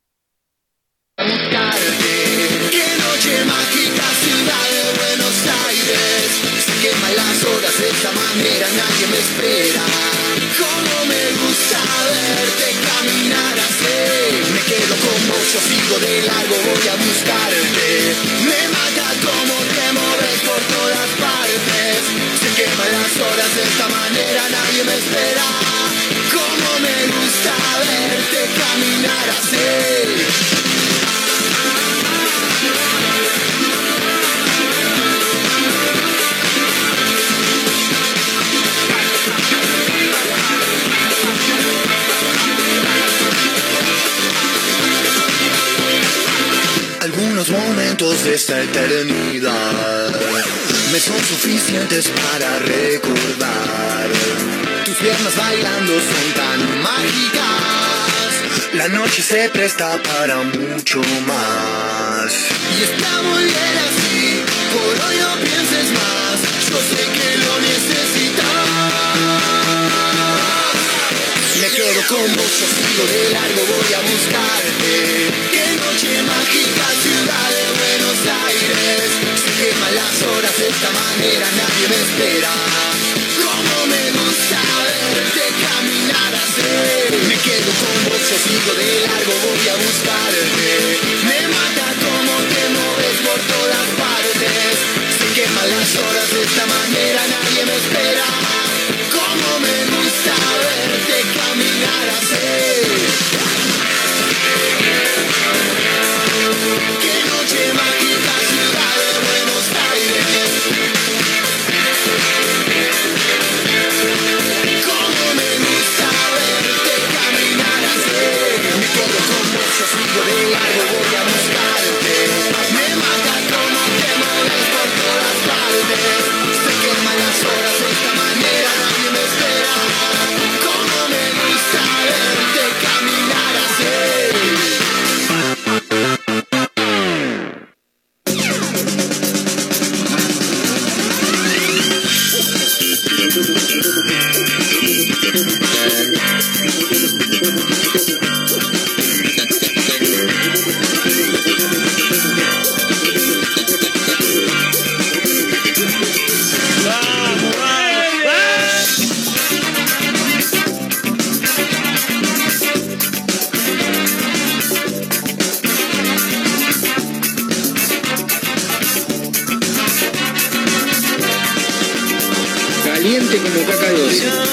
[174.19, 174.48] caca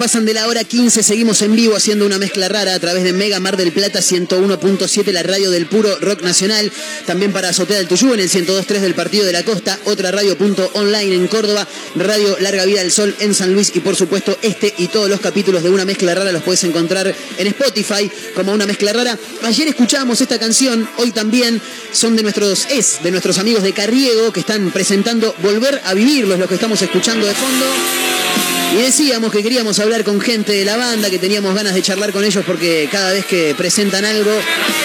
[0.00, 3.12] pasan de la hora 15, seguimos en vivo haciendo una mezcla rara a través de
[3.12, 6.72] Mega Mar del Plata 101.7, la radio del puro rock nacional,
[7.04, 10.38] también para Azotea del Tuyú en el 102.3 del Partido de la Costa, otra radio
[10.72, 14.72] online en Córdoba, radio Larga Vida del Sol en San Luis y por supuesto este
[14.78, 18.64] y todos los capítulos de una mezcla rara los puedes encontrar en Spotify como una
[18.64, 19.18] mezcla rara.
[19.42, 21.60] Ayer escuchábamos esta canción, hoy también
[21.92, 26.38] son de nuestros, es de nuestros amigos de Carriego que están presentando Volver a Vivirlos,
[26.38, 28.09] los que estamos escuchando de fondo.
[28.72, 32.12] Y decíamos que queríamos hablar con gente de la banda, que teníamos ganas de charlar
[32.12, 34.30] con ellos porque cada vez que presentan algo,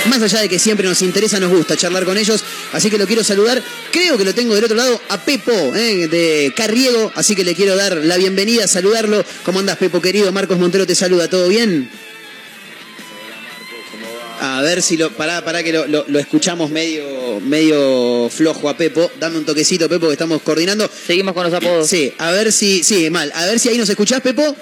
[0.07, 2.43] más allá de que siempre nos interesa, nos gusta charlar con ellos.
[2.73, 3.61] Así que lo quiero saludar.
[3.91, 7.11] Creo que lo tengo del otro lado a Pepo, eh, de Carriego.
[7.15, 9.23] Así que le quiero dar la bienvenida, saludarlo.
[9.43, 10.31] ¿Cómo andas, Pepo querido?
[10.31, 11.29] Marcos Montero te saluda.
[11.29, 11.87] ¿Todo bien?
[14.41, 15.11] A ver si lo.
[15.11, 17.05] Pará, pará que lo, lo- lo escuchamos medio,
[17.41, 19.11] medio flojo a Pepo.
[19.19, 20.89] Dame un toquecito, Pepo, que estamos coordinando.
[21.07, 21.87] Seguimos con los apodos.
[21.87, 22.83] Sí, a ver si.
[22.83, 23.31] Sí, mal.
[23.35, 24.55] A ver si ahí nos escuchás, Pepo.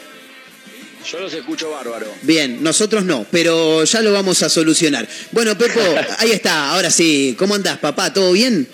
[1.12, 2.08] Yo los escucho bárbaro.
[2.22, 5.08] Bien, nosotros no, pero ya lo vamos a solucionar.
[5.32, 5.82] Bueno, Pepo,
[6.20, 7.36] ahí está, ahora sí.
[7.38, 8.14] ¿Cómo andás, papá?
[8.14, 8.68] ¿Todo bien?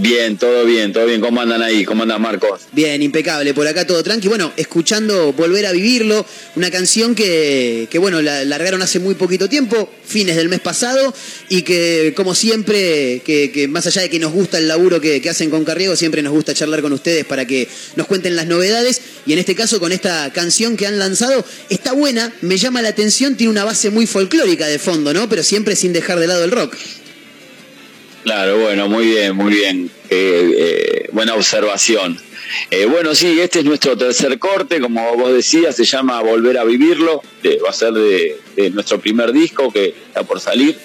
[0.00, 1.20] Bien, todo bien, todo bien.
[1.20, 1.84] ¿Cómo andan ahí?
[1.84, 2.62] ¿Cómo andan, Marcos?
[2.72, 4.28] Bien, impecable, por acá todo tranqui.
[4.28, 6.24] Bueno, escuchando Volver a Vivirlo,
[6.56, 11.14] una canción que, que bueno, la largaron hace muy poquito tiempo, fines del mes pasado,
[11.50, 15.20] y que como siempre, que, que más allá de que nos gusta el laburo que,
[15.20, 18.46] que hacen con Carriego, siempre nos gusta charlar con ustedes para que nos cuenten las
[18.46, 22.80] novedades, y en este caso con esta canción que han lanzado, está buena, me llama
[22.80, 25.28] la atención, tiene una base muy folclórica de fondo, ¿no?
[25.28, 26.74] Pero siempre sin dejar de lado el rock.
[28.24, 29.90] Claro, bueno, muy bien, muy bien.
[30.10, 32.20] Eh, eh, buena observación.
[32.70, 36.64] Eh, bueno, sí, este es nuestro tercer corte, como vos decías, se llama Volver a
[36.64, 38.38] Vivirlo, de- va a ser de,
[38.72, 40.76] nuestro primer disco que está por salir.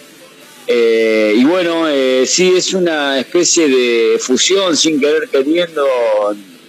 [0.67, 5.85] Eh, y bueno, eh, sí, es una especie de fusión sin querer queriendo,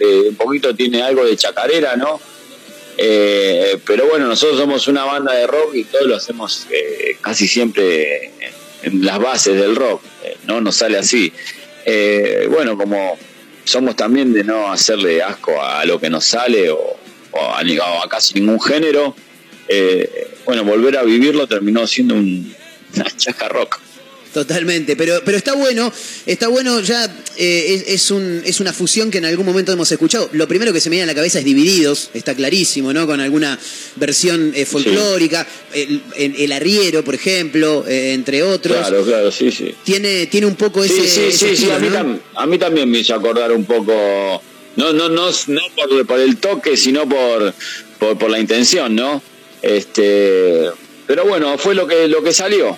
[0.01, 2.21] un poquito tiene algo de chacarera, ¿no?
[2.99, 6.67] Eh, pero bueno, nosotros somos una banda de rock y todo lo hacemos
[7.21, 8.33] casi siempre
[8.83, 10.03] en, las bases del rock,
[10.47, 11.33] no nos sale así.
[11.85, 13.19] Eh, bueno, como
[13.65, 16.97] somos también de no hacerle asco a lo que nos sale o,
[17.35, 19.15] a, a casi ningún género,
[19.69, 22.55] eh, bueno, volver a vivirlo terminó siendo un,
[22.95, 23.81] una rock.
[24.37, 25.91] Totalmente, pero, pero está bueno,
[26.27, 27.07] está bueno, ya
[27.39, 30.29] eh, es, es un, es una fusión que en algún momento hemos escuchado.
[30.33, 33.07] Lo primero que se me viene a la cabeza es Divididos, está clarísimo, ¿no?
[33.07, 33.59] Con alguna
[33.97, 38.77] versión eh, folclórica, el, el- el arriero, por ejemplo, eh, entre otros.
[38.77, 39.75] Claro, claro, sí, sí.
[39.85, 40.95] Tiene, tiene un poco ese.
[41.01, 41.95] Sí, sí, ese sí, sí, a mí, ¿no?
[41.97, 44.43] tam- a mí también me hizo acordar un poco
[44.77, 47.55] No, no, no, no por, por el toque, sino por,
[47.99, 49.23] por, por la intención, ¿no?
[49.63, 50.69] Este,
[51.07, 52.77] pero bueno, fue lo que, lo que salió.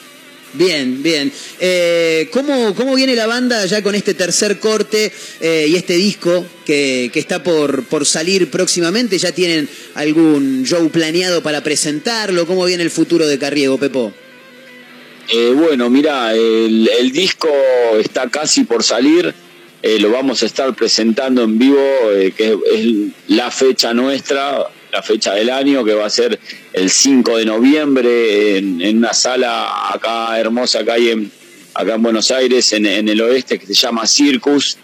[0.55, 1.31] Bien, bien.
[1.61, 6.45] Eh, ¿cómo, ¿Cómo viene la banda ya con este tercer corte eh, y este disco
[6.65, 9.19] que, que está por, por salir próximamente?
[9.19, 12.47] ¿Ya tienen algún show planeado para presentarlo?
[12.47, 14.13] ¿Cómo viene el futuro de Carriego, Pepo?
[15.31, 17.49] Eh, bueno, mira, el, el disco
[18.01, 19.35] está casi por salir.
[19.83, 21.79] eh, lo vamos a estar presentando en vivo,
[22.13, 22.87] eh, que es, es
[23.29, 26.39] la fecha nuestra, la fecha del año, que va a ser
[26.73, 31.31] el 5 de noviembre en, en una sala acá hermosa que en,
[31.75, 34.79] acá en Buenos Aires, en, en el oeste, que se llama Circus.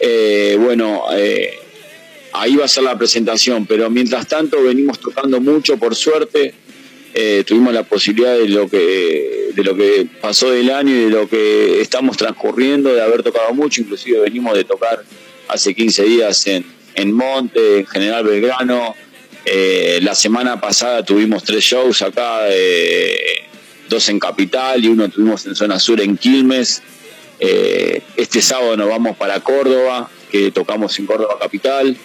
[0.00, 1.54] Eh, bueno, eh,
[2.32, 6.54] ahí va a ser la presentación, pero mientras tanto venimos tocando mucho, por suerte.
[7.18, 11.08] Eh, tuvimos la posibilidad de lo que de lo que pasó del año y de
[11.08, 15.02] lo que estamos transcurriendo, de haber tocado mucho, inclusive venimos de tocar
[15.48, 18.94] hace 15 días en, en Monte, en General Belgrano.
[19.48, 23.44] Eh, la semana pasada tuvimos tres shows acá, eh,
[23.88, 26.82] dos en Capital y uno tuvimos en Zona Sur en Quilmes.
[27.38, 31.96] Eh, este sábado nos vamos para Córdoba, que tocamos en Córdoba Capital.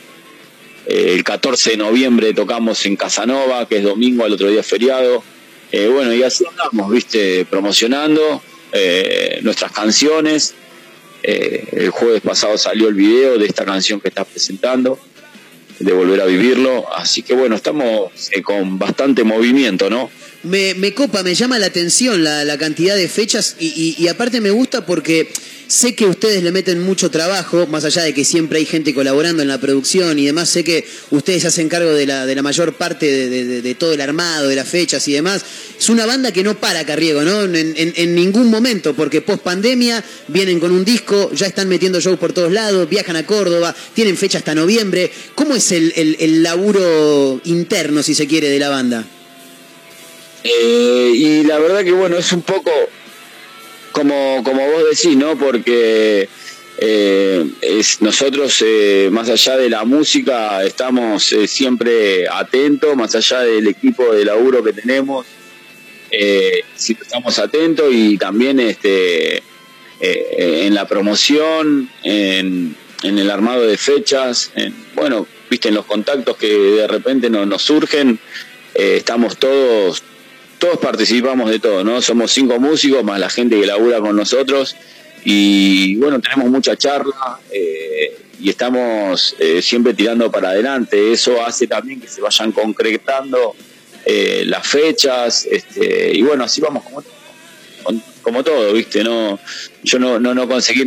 [0.86, 5.24] El 14 de noviembre tocamos en Casanova, que es domingo, al otro día es feriado.
[5.72, 8.42] Bueno, y así andamos, viste, promocionando
[9.42, 10.54] nuestras canciones.
[11.24, 15.00] El jueves pasado salió el video de esta canción que estás presentando,
[15.82, 16.86] de volver a vivirlo.
[16.96, 20.10] Así que bueno, estamos eh, con bastante movimiento, ¿no?
[20.44, 24.08] Me, me copa, me llama la atención la, la cantidad de fechas y, y- y
[24.08, 25.32] aparte me gusta porque
[25.72, 29.42] sé que ustedes le meten mucho trabajo, más allá de que siempre hay gente colaborando
[29.42, 32.74] en la producción y demás, sé que ustedes hacen cargo de la, de la mayor
[32.74, 35.46] parte de, todo el armado, de las fechas y demás.
[35.80, 37.44] Es una banda que no para, Carriego, ¿no?
[37.44, 42.34] En, ningún momento, porque post pandemia vienen con un disco, ya están metiendo shows por
[42.34, 45.10] todos lados, viajan a Córdoba, tienen fecha hasta noviembre.
[45.36, 49.06] ¿Cómo es el, el- el laburo interno, si se quiere, de la banda?
[50.44, 52.72] Eh, y la verdad que bueno, es un poco
[53.92, 55.38] como, como vos decís, ¿no?
[55.38, 56.28] Porque
[56.78, 57.46] eh,
[58.00, 64.14] nosotros, eh, más allá de la música, estamos eh, siempre atentos, más allá del equipo
[64.14, 65.26] de laburo que tenemos,
[66.10, 69.38] eh, siempre estamos atentos y también este,
[70.00, 75.86] eh, en la promoción, en, en el armado de fechas, en, bueno, viste, en los
[75.86, 78.20] contactos que de repente no- nos surgen,
[78.74, 80.04] eh, estamos todos
[80.62, 82.02] todos participamos de todo, ¿no?
[82.04, 84.76] Somos cinco músicos más la gente que labura con nosotros
[85.26, 91.12] y bueno, tenemos mucha charla eh, y estamos eh, siempre tirando para adelante.
[91.12, 93.56] Eso hace también que se vayan concretando
[94.06, 97.04] eh, las fechas este, y bueno, así vamos como,
[98.22, 99.04] como todo, ¿viste?
[99.04, 99.40] No,
[99.84, 100.84] yo no, no, no conseguí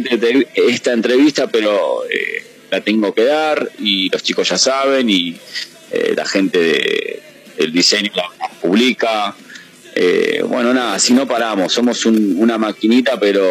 [0.55, 5.37] esta entrevista, pero eh, la tengo que dar y los chicos ya saben y
[5.91, 7.23] eh, la gente de-
[7.59, 9.35] del diseño la publica.
[9.95, 13.49] Eh, bueno, nada, si no paramos, somos un- una maquinita, pero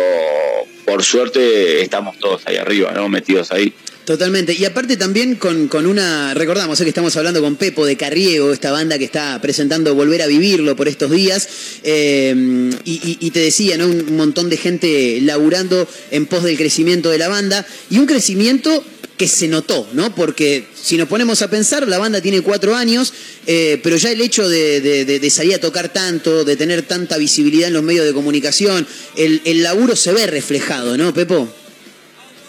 [0.86, 3.08] por suerte estamos todos ahí arriba, ¿no?
[3.10, 3.74] Metidos ahí.
[4.06, 4.52] Totalmente.
[4.54, 6.34] Y aparte también con, con una.
[6.34, 10.28] Recordamos que estamos hablando con Pepo de Carriego, esta banda que está presentando Volver a
[10.28, 11.48] Vivirlo por estos días.
[11.84, 12.36] Eh,
[12.84, 13.88] y, y- y te decía, ¿no?
[13.88, 17.66] Un montón de gente laburando en pos del crecimiento de la banda.
[17.90, 18.84] Y un crecimiento
[19.24, 20.14] que se notó, ¿no?
[20.14, 23.14] Porque si nos ponemos a pensar, la banda tiene cuatro años,
[23.48, 27.74] eh, pero ya el hecho de, salir a tocar tanto, de tener tanta visibilidad en
[27.74, 28.86] los medios de comunicación,
[29.16, 31.48] el, laburo se ve reflejado, ¿no, Pepo?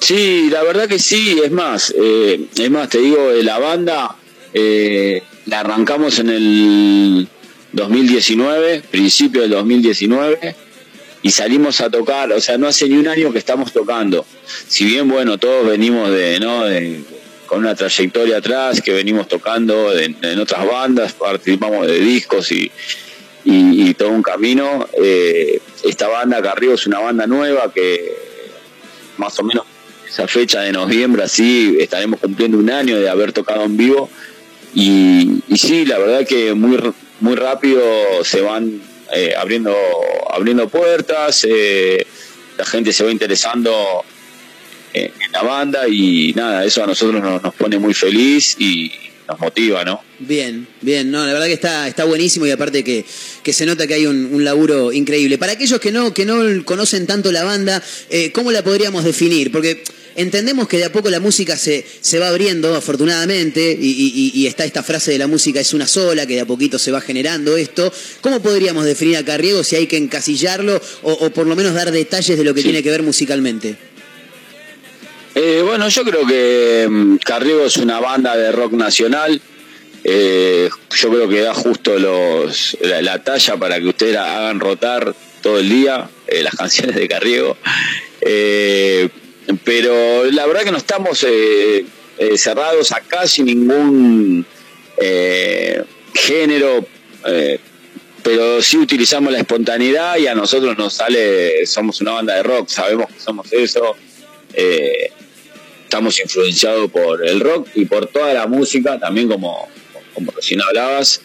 [0.01, 4.17] Sí, la verdad que sí, es más, eh, es más, te digo, eh, la banda
[5.47, 7.29] la arrancamos en el
[7.71, 10.57] 2019, principio del 2019,
[11.25, 14.27] y salimos a tocar, o sea, no hace ni un año que estamos tocando.
[14.69, 16.65] Si bien, bueno, todos venimos de, ¿no?
[16.67, 17.03] de-
[17.47, 22.71] con una trayectoria atrás, que venimos tocando en, otras bandas, participamos de discos y,
[23.47, 24.87] y, todo un camino.
[25.03, 28.17] eh, esta banda Carrillo es una banda nueva que
[29.17, 29.65] más o menos
[30.07, 34.11] esa fecha de noviembre así estaremos cumpliendo un año de haber tocado en vivo
[34.75, 36.79] y, y sí la verdad que muy
[37.21, 37.83] muy rápido
[38.25, 38.81] se van
[39.13, 39.75] eh, abriendo
[40.31, 42.07] abriendo puertas eh,
[42.57, 44.05] la gente se va interesando
[44.93, 48.93] en la banda y nada eso a nosotros nos, nos pone muy feliz y
[49.29, 53.05] nos motiva no Bien, bien, no, la verdad que está, está buenísimo y aparte que,
[53.43, 55.39] que se nota que hay un, un laburo increíble.
[55.39, 59.51] Para aquellos que no, que no conocen tanto la banda, eh, ¿cómo la podríamos definir?
[59.51, 59.83] Porque
[60.17, 64.47] entendemos que de a poco la música se, se va abriendo, afortunadamente, y, y- y
[64.47, 67.01] está esta frase de la música es una sola, que de a poquito se va
[67.01, 67.93] generando esto.
[68.21, 71.91] ¿Cómo podríamos definir a Carriego si hay que encasillarlo o, o por lo menos dar
[71.91, 73.77] detalles de lo que tiene que ver musicalmente?
[75.35, 79.41] Eh, bueno, yo creo que mm, Carriego es una banda de rock nacional.
[80.05, 85.15] Eh, yo creo que da justo los, la, la talla para que ustedes hagan rotar
[85.43, 87.57] todo el día eh, las canciones de Carriego.
[89.65, 91.85] Pero la verdad que no estamos eh,
[92.19, 94.47] eh, cerrados a casi ningún
[94.97, 95.83] eh,
[96.15, 96.87] género,
[97.27, 97.59] eh,
[98.23, 102.69] pero sí utilizamos la espontaneidad y a nosotros nos sale, somos una banda de rock,
[102.69, 103.97] sabemos que somos eso,
[104.55, 105.11] eh,
[105.83, 109.69] estamos influenciados por el rock y por toda la música, también como,
[110.15, 111.21] como recién hablabas,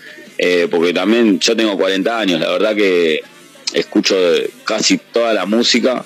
[0.71, 3.21] porque también yo tengo 40 años, la verdad que
[3.73, 4.15] escucho
[4.63, 6.03] casi toda la música.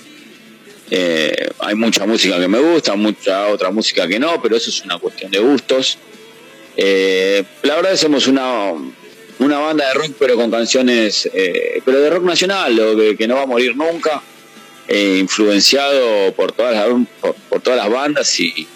[0.91, 4.81] Eh, hay mucha música que me gusta, mucha otra música que no, pero eso es
[4.83, 5.97] una cuestión de gustos.
[6.75, 8.73] Eh, la verdad somos una,
[9.39, 13.27] una banda de rock, pero con canciones, eh, pero de rock nacional, lo que, que
[13.27, 14.21] no va a morir nunca,
[14.87, 16.87] eh, influenciado por todas las,
[17.21, 18.67] por, por todas las bandas y,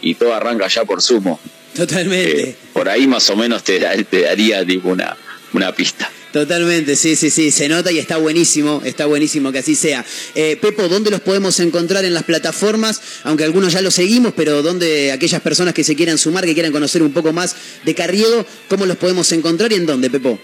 [0.00, 1.40] y todo arranca ya por sumo.
[1.74, 2.50] Totalmente.
[2.50, 5.16] Eh, por ahí más o menos te, te daría tipo una,
[5.52, 6.10] una pista.
[6.34, 10.04] Totalmente, sí, sí, sí, se nota y está buenísimo, está buenísimo que así sea.
[10.34, 13.00] Eh, Pepo, ¿dónde los podemos encontrar en las plataformas?
[13.22, 16.72] Aunque algunos ya los seguimos, pero ¿dónde aquellas personas que se quieran sumar, que quieran
[16.72, 17.54] conocer un poco más
[17.84, 20.36] de Carriego, cómo los podemos encontrar y en dónde, Pepo?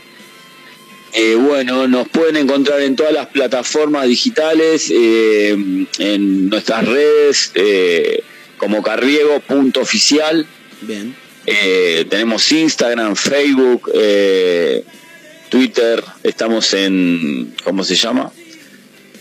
[1.12, 5.56] Eh, bueno, nos pueden encontrar en todas las plataformas digitales, eh,
[5.98, 8.22] en nuestras redes, eh,
[8.58, 10.46] como carriego.oficial.
[10.82, 11.16] Bien.
[11.46, 14.84] Eh, tenemos Instagram, Facebook, eh,
[15.51, 18.32] Twitter, estamos en, ¿cómo se llama?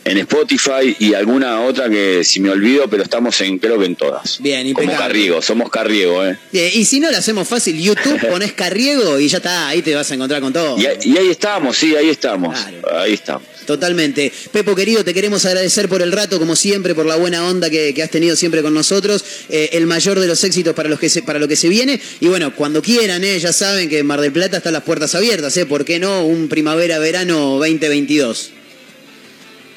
[0.06, 3.96] En Spotify y alguna otra que si me olvido, pero estamos en, creo que en
[3.96, 4.42] todas.
[4.42, 4.98] Bien, Como impecable.
[4.98, 6.38] Carriego, somos Carriego, ¿eh?
[6.54, 10.10] Y si no, lo hacemos fácil, YouTube, pones Carriego y ya está, ahí te vas
[10.10, 10.78] a encontrar con todo.
[10.80, 12.58] Y ahí estamos, sí, ahí estamos.
[12.96, 13.59] Ahí estamos.
[13.70, 14.34] Totalmente.
[14.52, 17.94] Pepo, querido, te queremos agradecer por el rato, como siempre, por la buena onda que,
[17.94, 19.24] que has tenido siempre con nosotros.
[19.48, 22.02] Eh, el mayor de los éxitos para, los que se, para lo que se viene.
[22.20, 25.14] Y bueno, cuando quieran, eh, ya saben que en Mar del Plata están las puertas
[25.14, 25.56] abiertas.
[25.58, 26.26] Eh, ¿Por qué no?
[26.26, 28.54] Un primavera-verano 2022.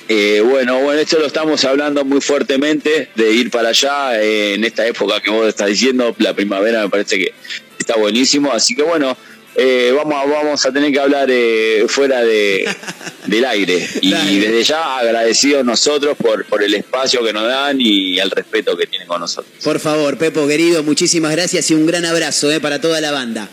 [0.08, 4.64] Eh, bueno, bueno, esto lo estamos hablando muy fuertemente de ir para allá eh, en
[4.64, 7.32] esta época que vos estás diciendo, la primavera me parece que
[7.78, 9.16] está buenísimo, así que bueno,
[9.54, 12.66] eh, vamos, a, vamos a tener que hablar eh, fuera de,
[13.26, 18.18] del aire y desde ya agradecidos nosotros por, por el espacio que nos dan y
[18.18, 19.52] el respeto que tienen con nosotros.
[19.62, 23.48] Por favor, Pepo, querido, muchísimas gracias y un gran abrazo eh, para toda la banda.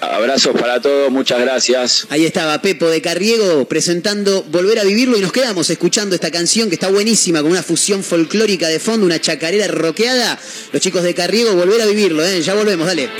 [0.00, 2.06] Abrazos para todos, muchas gracias.
[2.08, 6.70] Ahí estaba Pepo de Carriego presentando Volver a Vivirlo y nos quedamos escuchando esta canción
[6.70, 10.38] que está buenísima con una fusión folclórica de fondo, una chacarera roqueada.
[10.72, 12.40] Los chicos de Carriego, Volver a Vivirlo, ¿eh?
[12.40, 13.10] ya volvemos, dale.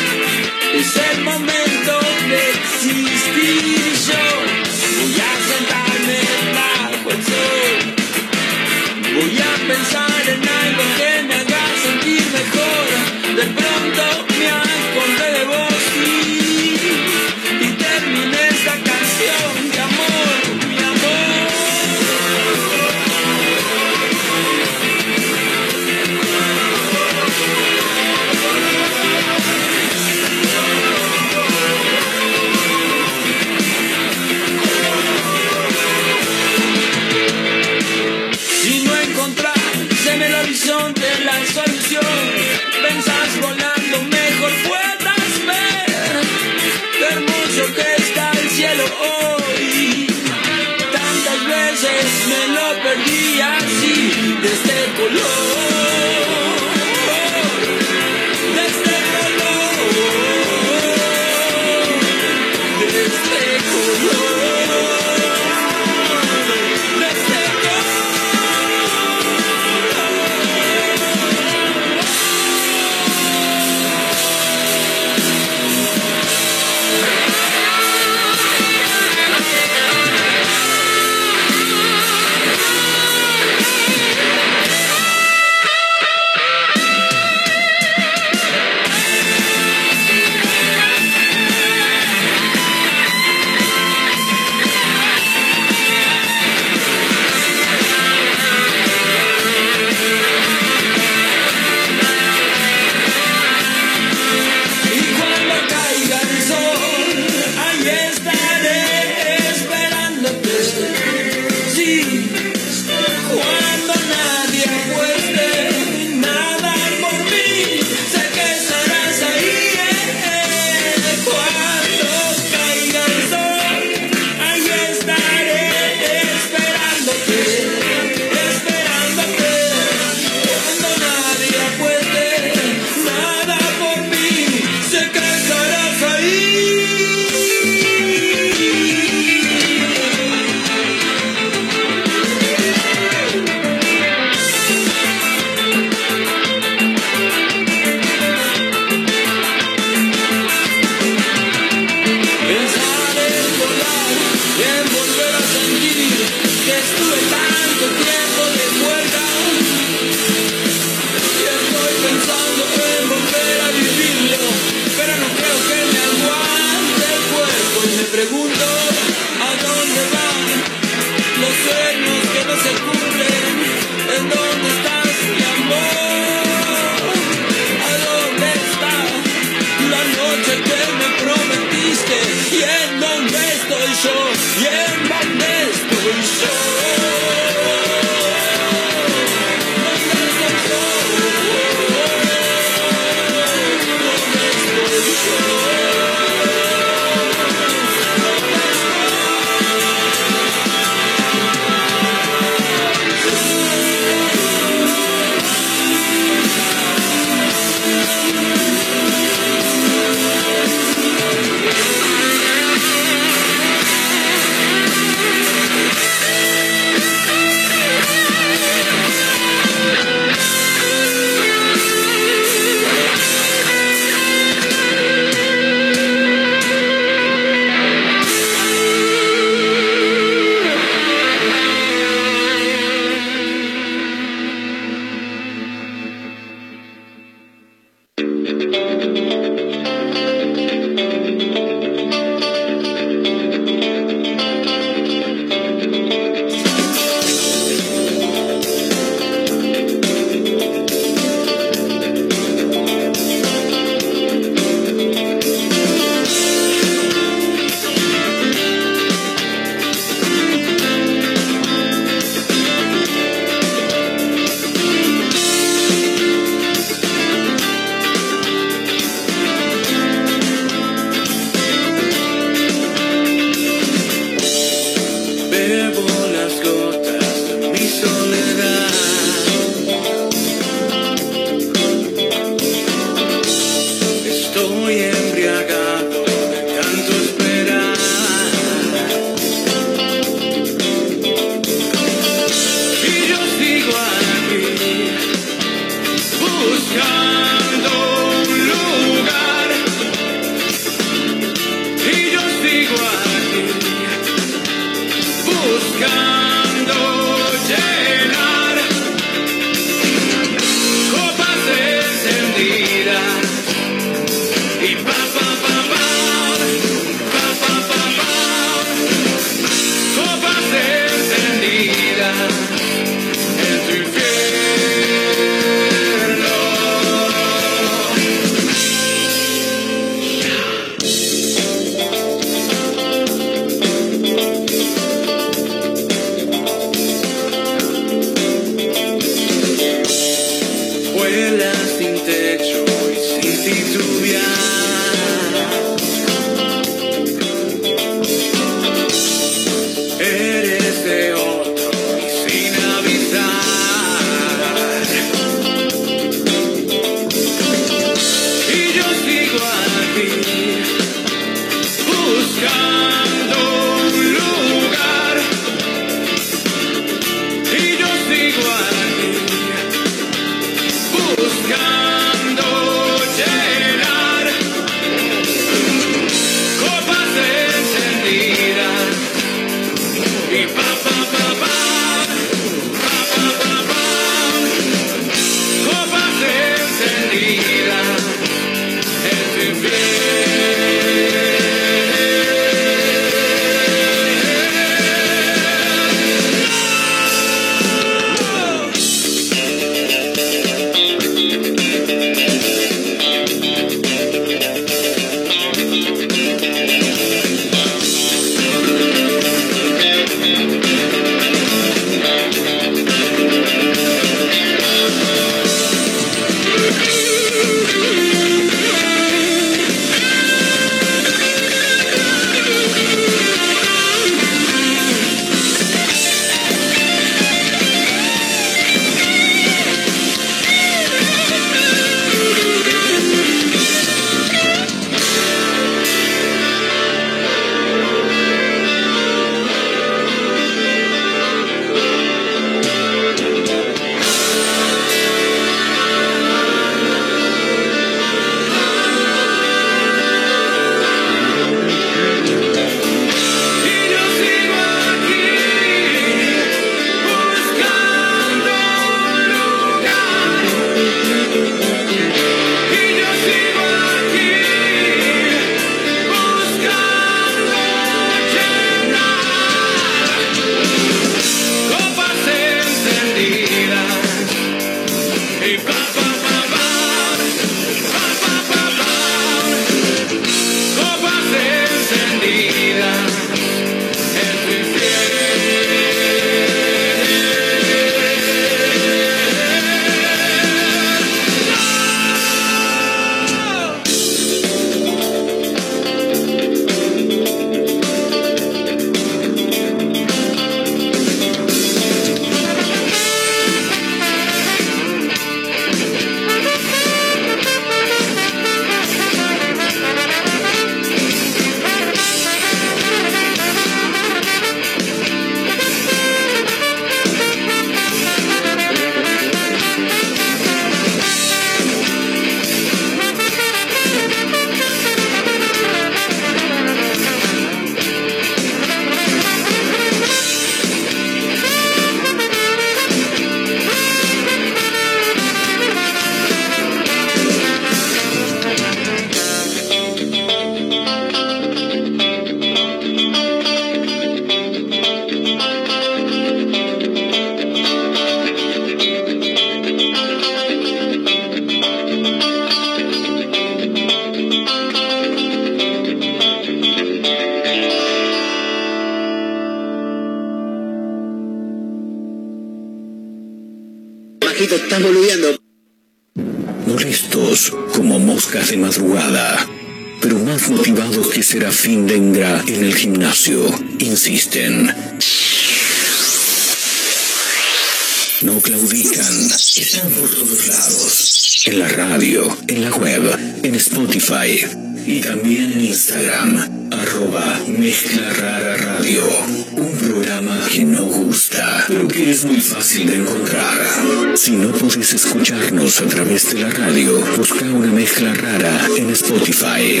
[595.12, 600.00] Escucharnos a través de la radio, busca una mezcla rara en Spotify.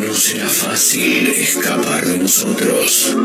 [0.00, 3.16] No será fácil escapar de nosotros.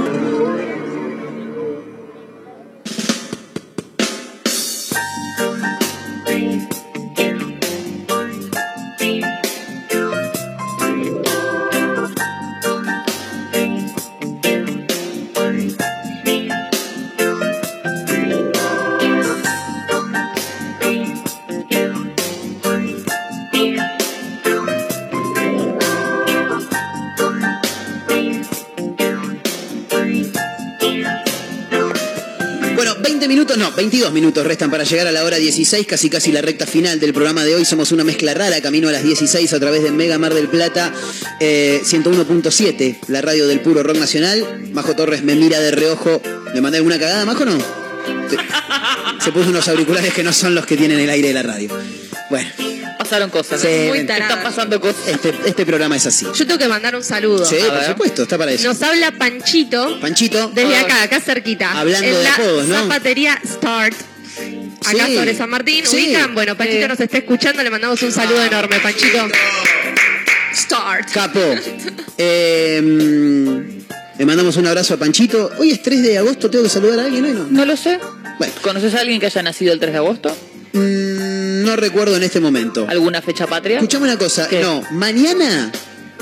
[33.78, 37.14] 22 minutos restan para llegar a la hora 16, casi casi la recta final del
[37.14, 37.64] programa de hoy.
[37.64, 40.92] Somos una mezcla rara, camino a las 16 a través de Mega Mar del Plata,
[41.40, 44.70] eh, 101.7, la radio del puro rock nacional.
[44.74, 46.22] Majo Torres me mira de reojo.
[46.56, 47.58] ¿Le mandé alguna cagada, Majo, no?
[47.60, 48.38] Se-
[49.24, 51.70] Se puso unos auriculares que no son los que tienen el aire de la radio.
[52.32, 52.50] Bueno,
[53.08, 53.62] Pasaron cosas.
[53.62, 54.10] Sí, Muy ven.
[54.12, 55.08] Están pasando cosas.
[55.08, 56.26] este, este programa es así.
[56.36, 57.46] Yo tengo que mandar un saludo.
[57.46, 58.68] Sí, por supuesto, está para eso.
[58.68, 60.00] Nos habla Panchito.
[60.02, 60.50] Panchito.
[60.54, 60.82] Desde Ah.
[60.82, 61.72] acá, acá cerquita.
[61.80, 62.76] Hablando en de la apodos, ¿no?
[62.76, 63.94] Zapatería Start.
[64.86, 65.16] Acá Sí.
[65.16, 65.86] sobre San Martín.
[65.86, 65.96] Sí.
[66.08, 66.34] ¿Ubican?
[66.36, 67.64] Bueno, Panchito nos está escuchando.
[67.64, 69.28] Le mandamos un saludo enorme, Panchito.
[70.54, 71.12] Start.
[71.12, 71.40] Capo.
[72.18, 75.52] Eh, mm, le mandamos un abrazo a Panchito.
[75.60, 77.48] Hoy es 3 de agosto, tengo que saludar a alguien hoy, ¿no?
[77.50, 78.00] No lo sé.
[78.38, 78.54] Bueno.
[78.62, 80.36] ¿Conoces a alguien que haya nacido el 3 de agosto?
[80.78, 82.86] Mm, no recuerdo en este momento.
[82.90, 83.78] ¿Alguna fecha patria?
[83.78, 84.60] Escuchame una cosa, ¿Qué?
[84.62, 85.72] no, mañana,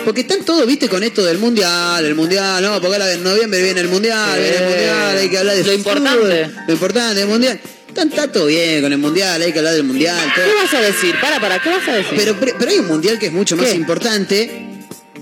[0.03, 3.61] porque están todos, viste, con esto del mundial, el mundial, no, porque ahora en noviembre
[3.61, 6.51] viene el mundial, viene el mundial, hay que hablar de Lo fútbol, importante.
[6.67, 7.59] Lo importante, el mundial.
[7.87, 10.19] Están, está todo bien con el mundial, hay que hablar del mundial.
[10.35, 10.43] todo.
[10.45, 11.15] ¿Qué vas a decir?
[11.21, 12.13] Para, para, ¿qué vas a decir?
[12.17, 13.75] Pero, pero, hay un mundial que es mucho más ¿Qué?
[13.75, 14.69] importante,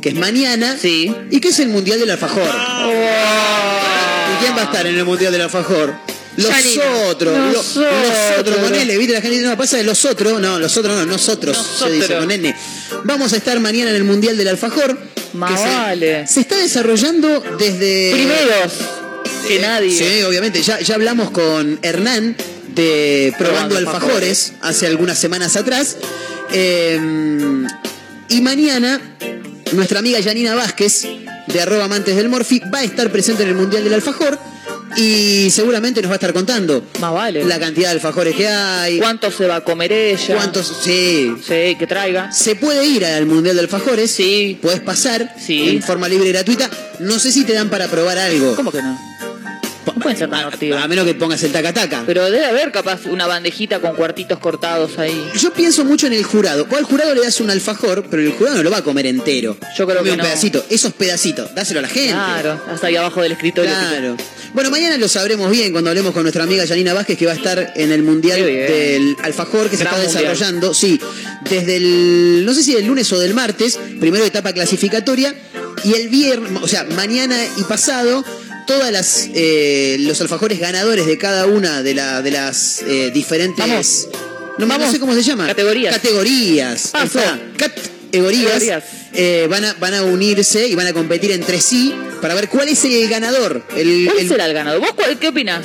[0.01, 1.14] que es mañana, Sí.
[1.30, 2.43] y que es el mundial del alfajor.
[4.34, 5.93] ¿Y quién va a estar en el mundial del alfajor?
[6.38, 6.84] Los Janina.
[7.10, 8.39] otros, lo- los Nosotros.
[8.39, 10.97] otros, con L, viste la gente dice, no, pasa de los otros, no, los otros
[10.97, 12.55] no, nosotros, se dice con N.
[13.03, 14.97] Vamos a estar mañana en el Mundial del Alfajor.
[15.34, 16.27] Más se- vale.
[16.27, 18.11] Se, está desarrollando desde...
[18.14, 18.73] Primeros
[19.47, 19.97] que Eh, nadie.
[19.97, 22.35] Sí, obviamente, ya, ya hablamos con Hernán
[22.76, 25.97] de Probando Probando Alfajores hace algunas semanas atrás.
[26.51, 26.99] Eh,
[28.30, 28.99] y mañana,
[29.73, 31.05] nuestra amiga Janina Vázquez,
[31.47, 34.39] de arroba amantes del Morfi, va a estar presente en el Mundial del Alfajor
[34.98, 37.44] y seguramente nos va a estar contando Más vale.
[37.45, 40.36] la cantidad de alfajores que hay, ¿Cuánto se va a comer ella?
[40.36, 40.72] cuántos...
[40.84, 42.32] Sí, Sí, que traiga.
[42.32, 44.11] se puede ir al Mundial de Alfajores.
[44.11, 44.57] Sí.
[44.61, 45.70] Puedes pasar Sí.
[45.70, 46.70] en forma libre y gratuita.
[46.99, 48.56] No sé si te dan para probar algo.
[48.56, 48.98] ¿Cómo que no?
[49.85, 50.88] No pueden ser tan A hortivas.
[50.88, 52.03] menos que pongas el taca-taca.
[52.05, 55.30] Pero debe haber capaz una bandejita con cuartitos cortados ahí.
[55.39, 56.68] Yo pienso mucho en el jurado.
[56.68, 58.05] ¿Cuál jurado le das un alfajor?
[58.10, 59.57] Pero el jurado no lo va a comer entero.
[59.77, 60.23] Yo creo Come que un no.
[60.23, 60.65] pedacito.
[60.69, 61.53] Esos pedacitos.
[61.53, 62.14] Dáselo a la gente.
[62.14, 63.72] Claro, hasta ahí abajo del escritorio.
[63.72, 64.18] Claro.
[64.53, 67.35] Bueno, mañana lo sabremos bien cuando hablemos con nuestra amiga Janina Vázquez, que va a
[67.35, 70.14] estar en el Mundial del Alfajor, que se está mundial.
[70.14, 70.99] desarrollando, sí,
[71.49, 75.34] desde el, no sé si del lunes o del martes, primero etapa clasificatoria,
[75.84, 78.23] y el viernes, o sea, mañana y pasado,
[78.65, 83.57] todas las eh, los alfajores ganadores de cada una de, la, de las eh, diferentes...
[83.57, 84.07] Vamos.
[84.60, 84.91] No, no Vamos.
[84.91, 85.48] sé cómo se llama.
[85.48, 85.95] Categorías.
[85.95, 86.85] Categorías.
[86.94, 87.19] Ahí Paso.
[87.19, 87.40] está.
[87.57, 88.52] Categorías.
[88.53, 88.84] Categorías.
[89.14, 92.69] eh, van, a, van a unirse y van a competir entre sí para ver cuál
[92.69, 93.64] es el ganador.
[93.76, 94.80] El, ¿Cuál el- será el ganador?
[94.81, 95.64] ¿Vos cuál- qué opinás?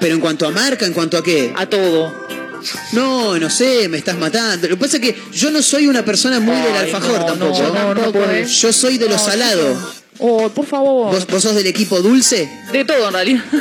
[0.00, 1.52] pero en cuanto a marca, en cuanto a qué.
[1.56, 2.26] A todo.
[2.92, 4.68] No, no sé, me estás matando.
[4.68, 7.62] Lo que pasa es que yo no soy una persona muy del alfajor no, tampoco.
[7.62, 8.42] no, no, no puedo.
[8.46, 9.92] Yo soy de lo salado.
[10.20, 11.12] Oh, por favor.
[11.14, 12.48] ¿Vos, vos sos del equipo dulce?
[12.72, 13.44] De todo en realidad.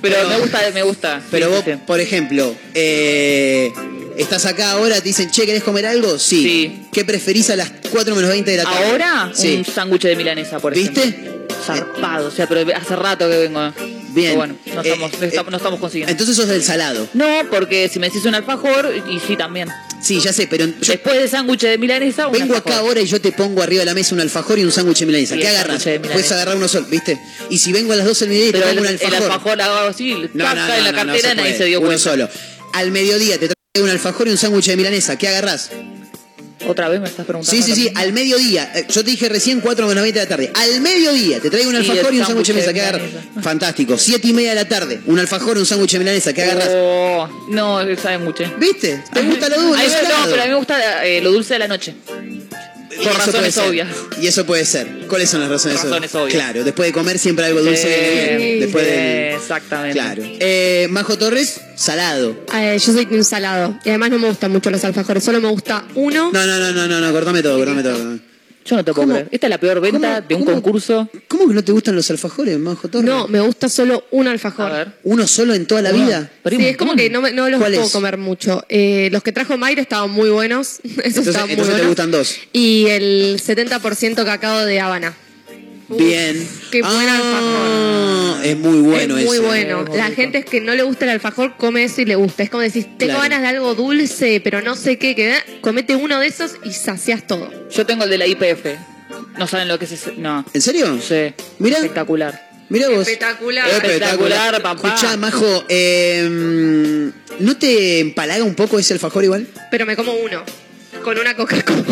[0.00, 1.22] Pero, Pero- me gusta, me gusta.
[1.30, 3.70] Pero Sí, vos, sí, por ejemplo, eh,
[4.16, 6.18] estás acá ahora, te dicen, che, ¿querés comer algo?
[6.18, 6.42] Sí.
[6.42, 6.82] Sí.
[6.92, 8.90] ¿Qué preferís a las 4 menos 20 de la tarde?
[8.90, 9.56] Ahora, Sí.
[9.56, 11.00] un sándwich de milanesa, por ¿Viste?
[11.02, 11.34] ejemplo.
[11.64, 13.72] Zarpado, o sea, pero hace rato que vengo.
[14.14, 14.28] Bien.
[14.28, 16.10] Pero bueno, no Eh, estamos, no eh, estamos- no estamos consiguiendo.
[16.12, 17.08] Entonces sos del salado.
[17.14, 19.68] No, porque si me decís un alfajor, y sí también.
[20.04, 22.72] Sí, ya sé, pero yo Después de sándwich de milanesa, vengo alfajor.
[22.72, 24.98] acá ahora y yo te pongo arriba de la mesa un alfajor y un sándwich
[25.00, 25.34] de milanesa.
[25.34, 25.82] Sí, ¿Qué agarras?
[25.82, 27.18] Puedes agarrar uno solo, ¿viste?
[27.50, 29.22] Y si vengo a las 12 del mediodía y te pongo el, un el alfajor.
[29.32, 32.02] alfajor hago así, No, no, no, en la cartera se nadie se dio Uno cuenta.
[32.04, 32.28] solo.
[32.74, 35.16] Al mediodía te traigo un alfajor y un sándwich de milanesa.
[35.16, 35.70] ¿Qué agarrás?
[36.66, 37.50] Otra vez me estás preguntando.
[37.50, 38.70] Sí, sí, sí, al mediodía.
[38.74, 40.50] Eh, Yo te dije recién 4 menos 20 de la tarde.
[40.54, 42.72] Al mediodía te traigo un Y alfajor y un sándwich de mesa.
[42.72, 43.02] que agarras?
[43.42, 43.98] Fantástico.
[43.98, 45.00] 7 y media de la tarde.
[45.06, 46.32] Un alfajor, un sándwich de milanesa.
[46.32, 46.70] que agarras?
[46.72, 48.44] Oh, no, sabe mucho.
[48.58, 49.02] ¿Viste?
[49.12, 49.86] ¿Te gusta lo dulce?
[50.02, 51.94] No, pero a mí me gusta eh, lo dulce de la noche.
[53.00, 53.68] Y Por eso puede razones ser.
[53.68, 53.88] obvias.
[54.20, 54.86] Y eso puede ser.
[55.08, 56.32] ¿Cuáles son las razones, Razones obvias.
[56.34, 58.36] Claro, después de comer siempre algo dulce.
[58.38, 58.60] bien.
[58.60, 59.92] Después del- Exactamente.
[59.98, 60.22] Claro.
[60.24, 62.36] Eh, Majo Torres, salado.
[62.54, 63.78] Eh, yo soy un salado.
[63.84, 65.22] Y además no me gustan mucho los alfajores.
[65.24, 66.30] Solo me gusta uno.
[66.32, 68.18] No, no, no, no, no, no, cortame todo, cortame todo.
[68.64, 69.28] Yo no te puedo creer.
[69.30, 71.08] Esta es la peor venta de un concurso.
[71.28, 73.06] ¿Cómo que no te gustan los alfajores, Majo Torres?
[73.06, 74.88] No, me gusta solo un alfajor.
[75.02, 76.30] ¿Uno solo en toda la vida?
[76.48, 77.92] Sí, es como que no, me- no los ¿Cuál puedo es?
[77.92, 78.64] comer mucho.
[78.70, 80.80] Eh, los que trajo Mayra estaban muy buenos.
[80.84, 81.88] Esos Entonces, estaban muy entonces te buenos.
[81.88, 82.36] gustan dos.
[82.54, 85.14] Y el 70% cacao de Habana.
[85.88, 86.48] Bien.
[86.70, 89.46] Qué buen Ah, Es muy bueno es muy ese.
[89.46, 89.84] bueno.
[89.94, 92.42] La gente es que no le gusta el alfajor, come eso y le gusta.
[92.42, 93.22] Es como decís, tengo Claro.
[93.22, 97.26] ganas de algo dulce, pero no sé qué, que comete uno de esos y sacias
[97.26, 97.50] todo.
[97.70, 98.76] Yo tengo el de la IPF.
[99.38, 100.12] No saben lo que es ese.
[100.16, 100.44] No.
[100.54, 100.98] ¿En serio?
[101.00, 101.34] Sí.
[101.58, 101.76] Mira.
[101.78, 102.50] Espectacular.
[102.70, 103.00] Mira vos.
[103.06, 103.68] Espectacular.
[103.68, 104.88] Espectacular, papá.
[104.94, 109.46] Escuchá, Majo, eh, ¿no te empalaga un poco ese alfajor igual?
[109.70, 110.42] Pero me como uno.
[111.02, 111.84] Con una Coca-Cola.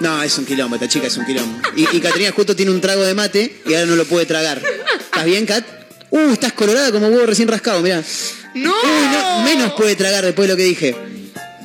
[0.00, 1.60] No, es un quilombo, esta chica es un quilombo.
[1.76, 4.60] Y, y Caterina justo tiene un trago de mate y ahora no lo puede tragar.
[5.00, 5.64] ¿Estás bien, Kat?
[6.10, 8.02] Uh, estás colorada como huevo recién rascado, mirá.
[8.54, 8.70] ¡No!
[8.70, 10.96] Uy, no, menos puede tragar después de lo que dije.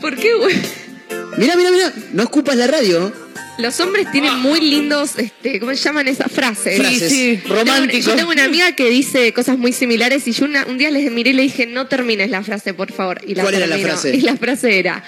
[0.02, 0.56] ¿Por qué, güey?
[1.38, 1.94] Mirá, mirá, mirá.
[2.14, 3.12] No escupas la radio.
[3.58, 6.78] Los hombres tienen muy lindos, este, ¿cómo se llaman esas frases?
[6.80, 7.10] Frases.
[7.12, 8.06] Sí, románticos.
[8.06, 11.12] Yo tengo una amiga que dice cosas muy similares y yo una- un día les
[11.12, 13.20] miré y le dije, no termines la frase, por favor.
[13.28, 14.16] Y la ¿Cuál era la frase?
[14.16, 15.04] Y la frase era,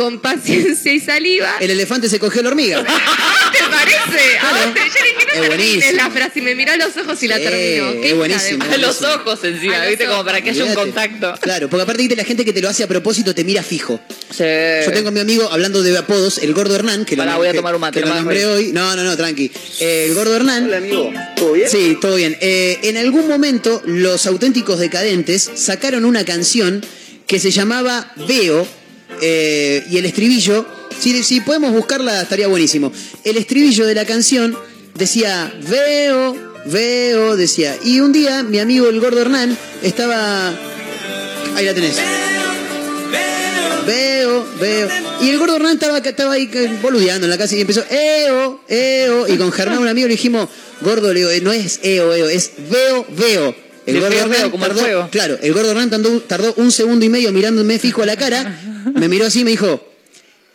[0.00, 1.56] con paciencia y saliva.
[1.60, 2.82] El elefante se cogió la hormiga.
[3.52, 4.38] ¿Te parece?
[4.38, 5.92] A vos te- yo dije, no Es termines buenísimo.
[5.96, 8.04] la frase y me miró a los ojos y la Sí, terminó.
[8.04, 8.64] es buenísimo.
[8.64, 10.04] de- A los ojos encima, ¿viste?
[10.04, 10.26] Como ojos.
[10.26, 11.34] para que haya un contacto.
[11.40, 14.00] Claro, porque aparte viste la gente que te lo hace a propósito te mira fijo.
[14.30, 14.44] Sí.
[14.86, 17.48] Yo tengo a mi amigo hablando de apodos, el gordo Hernán, que lo, Pará, voy
[17.48, 18.72] a tomar un mate, que lo nombré hoy.
[18.72, 19.50] No, no, no, tranqui.
[19.80, 20.64] Eh, el gordo Hernán.
[20.64, 21.68] Hola amigo, ¿todo bien?
[21.68, 22.38] Sí, todo bien.
[22.40, 26.82] Eh, en algún momento los auténticos decadentes sacaron una canción
[27.26, 28.66] que se llamaba Veo
[29.20, 30.66] eh, y el estribillo,
[30.98, 32.92] si, si podemos buscarla estaría buenísimo.
[33.24, 34.56] El estribillo de la canción
[34.94, 36.36] decía Veo,
[36.66, 37.76] veo, decía.
[37.84, 40.48] Y un día mi amigo el gordo Hernán estaba...
[41.56, 41.96] Ahí la tenés.
[43.86, 44.88] Veo, veo.
[45.20, 48.60] Y el gordo Hernán estaba, estaba ahí eh, boludeando en la casa y empezó, eo,
[48.68, 49.28] eo.
[49.28, 50.48] Y con Germán, un amigo, le dijimos,
[50.80, 53.54] gordo, le digo, no es eo, eo, es veo, veo.
[53.86, 55.08] El gordo Hernán como el tardó, fuego.
[55.10, 58.60] claro, el gordo Hernán tardó, tardó un segundo y medio mirándome fijo a la cara,
[58.94, 59.86] me miró así y me dijo,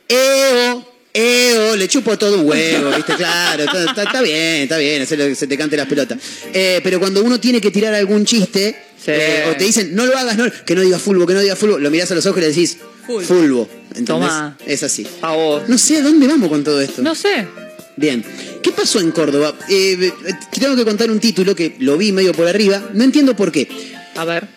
[0.07, 3.13] eo, eo, le chupo todo un huevo, ¿viste?
[3.15, 6.17] Claro, está, bien, está bien, hacer se te cante las pelotas.
[6.53, 8.75] Eh, pero cuando uno tiene que tirar algún chiste,
[9.07, 11.57] eh, o te dicen, no lo hagas, no, que no digas fulbo, que no digas
[11.57, 13.69] fulbo, lo mirás a los ojos y le decís, fulbo.
[13.89, 14.05] ¿Entendés?
[14.07, 14.57] Toma.
[14.65, 15.07] Es así.
[15.21, 15.69] A vos.
[15.69, 17.01] No sé, ¿a dónde vamos con todo esto?
[17.01, 17.47] No sé.
[17.95, 18.25] Bien.
[18.61, 19.55] ¿Qué pasó en Córdoba?
[19.69, 20.11] Eh,
[20.59, 22.89] tengo que contar un título que lo vi medio por arriba.
[22.93, 23.69] No entiendo por qué.
[24.15, 24.47] A ver.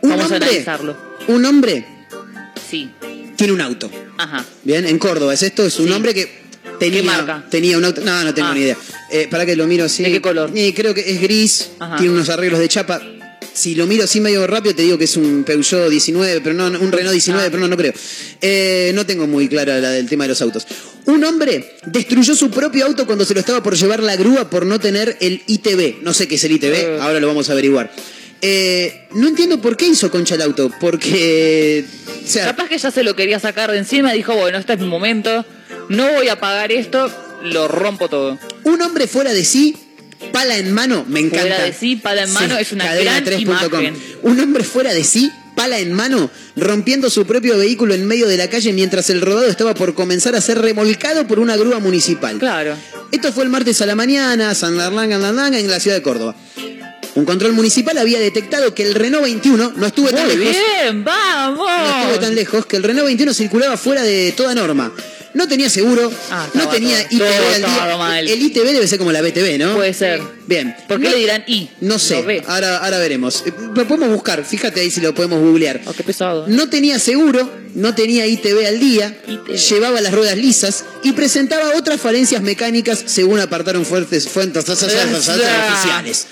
[0.00, 0.96] Un Vamos a analizarlo.
[1.28, 1.84] un hombre
[2.72, 2.90] Sí.
[3.36, 3.90] tiene un auto.
[4.18, 4.44] Ajá.
[4.64, 5.34] Bien, en Córdoba.
[5.34, 6.28] Es esto, es un hombre que
[6.80, 7.44] tenía, marca?
[7.50, 8.00] tenía un auto.
[8.00, 8.54] No, no tengo Ah.
[8.54, 8.76] ni idea.
[9.10, 10.02] Eh, para que lo miro así.
[10.02, 10.50] ¿De qué color?
[10.54, 11.70] Eh, creo que es gris.
[11.78, 11.96] Ajá.
[11.98, 13.00] Tiene unos arreglos de chapa.
[13.54, 16.66] Si lo miro así medio rápido, te digo que es un Peugeot 19, pero no,
[16.68, 17.50] un Renault 19, Ah.
[17.50, 17.92] pero no, no creo.
[18.40, 20.66] Eh, no tengo muy clara la del tema de los autos.
[21.04, 24.64] Un hombre destruyó su propio auto cuando se lo estaba por llevar la grúa por
[24.64, 25.98] no tener el ITV.
[26.02, 26.98] No sé qué es el ITV, Eh.
[27.00, 27.92] ahora lo vamos a averiguar.
[28.44, 31.84] Eh, no entiendo por qué hizo concha el auto, porque...
[32.24, 34.80] O sea, Capaz que ya se lo quería sacar de encima, dijo, bueno, este es
[34.80, 35.46] mi momento,
[35.88, 37.08] no voy a pagar esto,
[37.44, 38.38] lo rompo todo.
[38.64, 39.76] Un hombre fuera de sí,
[40.32, 41.40] pala en mano, me encanta.
[41.40, 43.40] Fuera de sí, pala en mano, es una gran cadena3.com.
[43.40, 43.96] imagen.
[44.22, 48.38] Un hombre fuera de sí, pala en mano, rompiendo su propio vehículo en medio de
[48.38, 52.38] la calle mientras el rodado estaba por comenzar a ser remolcado por una grúa municipal.
[52.38, 52.76] Claro.
[53.12, 55.16] Esto fue el martes a la mañana, San Larlanga,
[55.56, 56.34] en la ciudad de Córdoba.
[57.14, 60.56] Un control municipal había detectado que el Renault 21 no estuvo tan Muy lejos.
[60.56, 61.68] bien, vamos.
[61.68, 64.92] No estuvo tan lejos que el Renault 21 circulaba fuera de toda norma.
[65.34, 68.32] No tenía seguro, Ah, no tenía todo- ITV todo al día.
[68.34, 69.74] El ITV debe ser como la BTV, ¿no?
[69.74, 70.20] Puede ser.
[70.46, 70.74] Bien.
[70.88, 71.70] ¿Por qué No- le dirán I?
[71.80, 73.42] No sé, ahora, ahora veremos.
[73.46, 75.80] Eh, Lo podemos buscar, fíjate ahí si lo podemos googlear.
[75.86, 76.46] Oh, qué pesado.
[76.48, 79.56] No tenía seguro, no tenía ITV al día, ITV.
[79.56, 86.26] llevaba las ruedas lisas y presentaba otras falencias mecánicas según apartaron fuertes fuentes oficiales.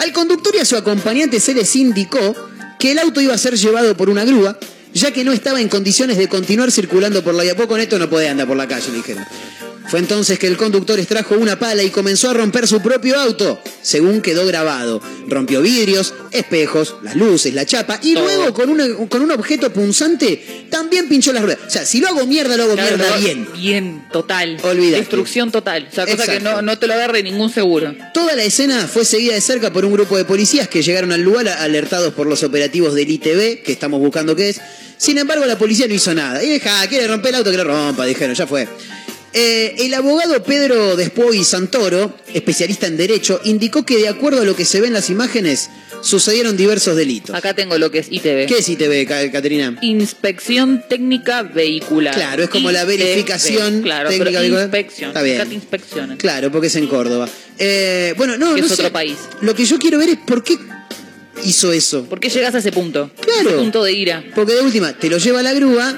[0.00, 2.34] Al conductor y a su acompañante se les indicó
[2.78, 4.58] que el auto iba a ser llevado por una grúa,
[4.94, 7.54] ya que no estaba en condiciones de continuar circulando por la vía.
[7.54, 9.26] Poco neto no puede andar por la calle, le dijeron.
[9.90, 13.60] Fue entonces que el conductor extrajo una pala y comenzó a romper su propio auto,
[13.82, 15.02] según quedó grabado.
[15.26, 20.66] Rompió vidrios, espejos, las luces, la chapa y luego con, una- con un objeto punzante
[20.70, 21.60] también pinchó las ruedas.
[21.66, 23.48] O sea, si lo hago mierda, lo hago Claro, mierda bien.
[23.56, 24.58] Bien, total.
[24.62, 25.00] Olvídate.
[25.00, 25.88] Destrucción total.
[25.90, 26.50] O sea, cosa que Exacto.
[26.56, 27.92] no, no te lo agarre ningún seguro.
[28.14, 31.22] Toda la escena fue seguida de cerca por un grupo de policías que llegaron al
[31.22, 34.60] lugar alertados por los operativos del ITV, que estamos buscando qué es.
[34.98, 36.44] Sin embargo, la policía no hizo nada.
[36.44, 38.68] Y deja, quiere romper el auto, que lo rompa, dijeron, ya fue.
[39.32, 44.56] Eh, el abogado Pedro Despuy Santoro, especialista en derecho, indicó que de acuerdo a lo
[44.56, 45.70] que se ve en las imágenes,
[46.02, 47.36] sucedieron diversos delitos.
[47.36, 48.46] Acá tengo lo que es ITV.
[48.46, 49.78] ¿Qué es ITV, Ca- Caterina?
[49.82, 52.14] Inspección técnica vehicular.
[52.14, 54.64] Claro, es como la verificación claro, técnica pero vehicular.
[54.64, 55.10] inspección.
[55.10, 56.16] Está bien.
[56.18, 57.28] Claro, porque es en Córdoba.
[57.58, 58.82] Eh, bueno, no, Que no es sé.
[58.82, 59.16] otro país.
[59.42, 60.56] Lo que yo quiero ver es por qué
[61.44, 62.04] hizo eso.
[62.06, 63.10] ¿Por qué llegas a ese punto?
[63.20, 63.48] Claro.
[63.50, 64.24] Ese punto de ira.
[64.34, 65.96] Porque de última, te lo lleva a la grúa,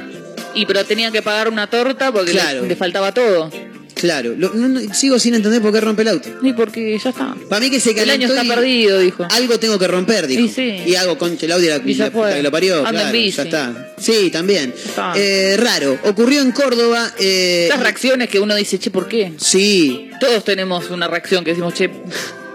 [0.54, 2.62] Y pero tenía que pagar una torta porque Claro.
[2.62, 3.50] le, le faltaba todo.
[3.94, 4.34] claro.
[4.36, 6.28] lo- no- no- sigo sin entender por qué rompe el auto.
[6.42, 7.36] Y porque ya está.
[7.48, 9.26] Para mí que se El calentó año está y perdido, dijo.
[9.30, 10.42] Algo tengo que romper, dijo.
[10.42, 10.82] Y sí.
[10.86, 12.84] Y hago concha el audio la, Y la puta que lo parió.
[12.84, 13.36] Anda en bici.
[13.36, 13.94] Ya está.
[13.98, 14.74] Sí, también.
[14.76, 15.12] Está.
[15.16, 15.96] Eh, raro.
[16.04, 17.12] Ocurrió en Córdoba.
[17.18, 19.34] eh, Esas reacciones que uno dice, che, ¿por qué?
[19.38, 20.10] Sí.
[20.18, 21.88] Todos tenemos una reacción que decimos, che,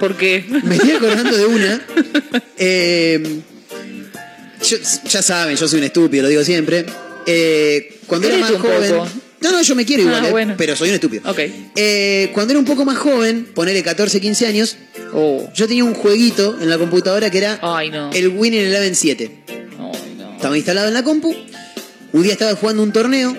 [0.02, 0.44] ¿por qué?
[0.64, 1.82] Me estoy acordando de una.
[2.58, 3.40] Eh,
[4.68, 4.78] yo-
[5.10, 6.86] ya saben, yo soy un estúpido, lo digo siempre.
[7.28, 8.92] Eh, cuando era más un joven.
[8.92, 9.08] poco.
[9.42, 10.56] No, no, yo me quiero igual, Ah, eh, bueno.
[10.58, 11.30] pero soy un estúpido.
[11.30, 11.40] Ok.
[11.76, 14.78] Eh, cuando era un poco más joven, ponele 14, 15 años,
[15.14, 15.48] Oh.
[15.54, 18.12] yo tenía un jueguito en la computadora que era Ay, no.
[18.14, 19.44] el Winning Eleven 7.
[20.36, 21.36] Estaba instalado en la compu.
[22.14, 23.36] Un día estaba jugando un torneo,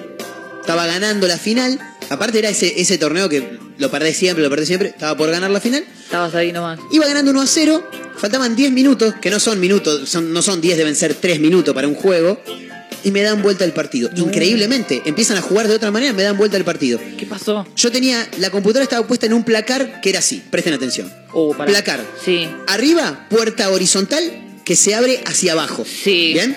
[0.60, 1.78] estaba ganando la final.
[2.10, 4.88] Aparte era ese, ese torneo que lo perdés siempre, lo perdés siempre.
[4.90, 5.84] Estaba por ganar la final.
[6.04, 6.78] Estabas ahí nomás.
[6.92, 10.60] Iba ganando 1 a 0, faltaban 10 minutos, que no son minutos, son, no son
[10.60, 12.40] 10, deben ser 3 minutos para un juego,
[13.04, 14.10] y me dan vuelta el partido.
[14.16, 17.00] Increíblemente, empiezan a jugar de otra manera, me dan vuelta el partido.
[17.18, 17.66] ¿Qué pasó?
[17.76, 21.12] Yo tenía, la computadora estaba puesta en un placar que era así, presten atención.
[21.32, 21.70] Oh, pará.
[21.70, 22.04] Placar.
[22.24, 22.48] Sí.
[22.66, 24.22] Arriba, puerta horizontal
[24.64, 25.84] que se abre hacia abajo.
[25.84, 26.32] Sí.
[26.34, 26.56] ¿Bien?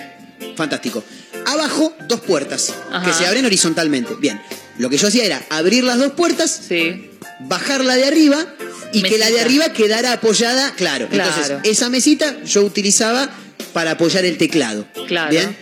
[0.56, 1.02] Fantástico.
[1.46, 3.04] Abajo, dos puertas Ajá.
[3.06, 4.14] que se abren horizontalmente.
[4.20, 4.40] Bien.
[4.78, 7.10] Lo que yo hacía era abrir las dos puertas, Sí.
[7.40, 8.46] bajar la de arriba
[8.92, 11.08] y que la de arriba quedara apoyada, claro.
[11.08, 11.30] Claro.
[11.30, 13.30] Entonces, esa mesita yo utilizaba
[13.72, 14.86] para apoyar el teclado.
[15.08, 15.30] Claro.
[15.30, 15.56] Bien.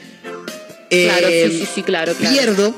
[0.90, 2.34] Claro, Eh, sí, sí, sí, claro, claro.
[2.34, 2.74] Pierdo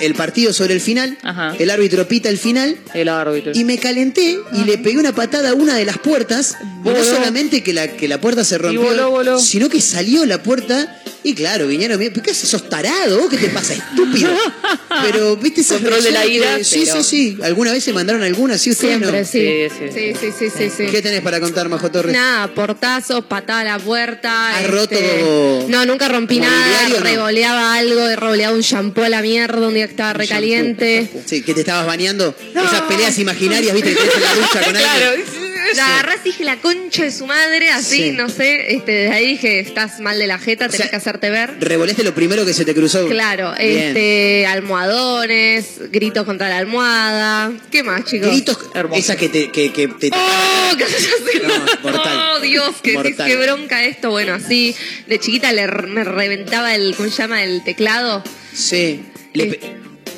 [0.00, 1.16] el partido sobre el final.
[1.22, 1.54] Ajá.
[1.58, 2.76] El árbitro pita el final.
[2.94, 3.52] El árbitro.
[3.54, 6.56] Y me calenté y le pegué una patada a una de las puertas.
[6.84, 9.38] No solamente que la, que la puerta se rompió, voló, voló.
[9.38, 11.02] sino que salió la puerta.
[11.24, 12.48] Y claro, vinieron, ¿pero ¿qué haces?
[12.48, 13.18] ¿Sos tarado?
[13.18, 14.30] ¿Vos ¿Qué te pasa, estúpido?
[15.02, 17.38] Pero, ¿viste esa Control de la ira, Sí, pero- sí, sí.
[17.42, 18.56] ¿Alguna vez se mandaron alguna?
[18.56, 19.26] Sí, ustedes Siempre, no.
[19.26, 19.68] sí.
[19.78, 20.86] Sí, sí, Sí, sí, sí, sí, sí.
[20.90, 22.12] ¿Qué tenés para contar, Majo Torres?
[22.14, 24.56] Nada, portazos, patada a la puerta.
[24.56, 26.86] ¿Has este, roto No, nunca rompí nada.
[26.86, 27.00] o no?
[27.00, 31.08] Revoleaba algo, revoleaba un shampoo a la mierda un día estaba recaliente.
[31.26, 32.34] Sí, que te estabas bañando.
[32.54, 33.90] Esas peleas imaginarias, ¿viste?
[33.90, 35.06] Que tenés en la ducha con Claro.
[35.10, 35.46] alguien.
[35.74, 38.10] La agarré así, dije la concha de su madre, así, Sí.
[38.12, 38.72] no sé.
[38.76, 41.56] Este, desde ahí dije, estás mal de la jeta, tenés sea, que hacerte ver.
[41.58, 43.08] Revoleaste lo primero que se te cruzó.
[43.08, 43.88] Claro, Bien.
[43.88, 47.52] este, almohadones, gritos contra la almohada.
[47.72, 48.28] ¿Qué más, chicos?
[48.28, 49.00] Gritos, Hermoso.
[49.00, 50.70] esas que te, que, que te ¡Oh!
[50.78, 51.06] cállate.
[51.46, 52.18] No, mortal.
[52.36, 52.76] ¡Oh, Dios!
[52.82, 53.28] Que Mortal.
[53.28, 54.10] qué bronca esto.
[54.10, 54.74] Bueno, así,
[55.06, 57.42] de chiquita le, me reventaba el, ¿cómo se llama?
[57.44, 58.22] El teclado.
[58.54, 59.02] Sí.
[59.36, 59.60] Le pe-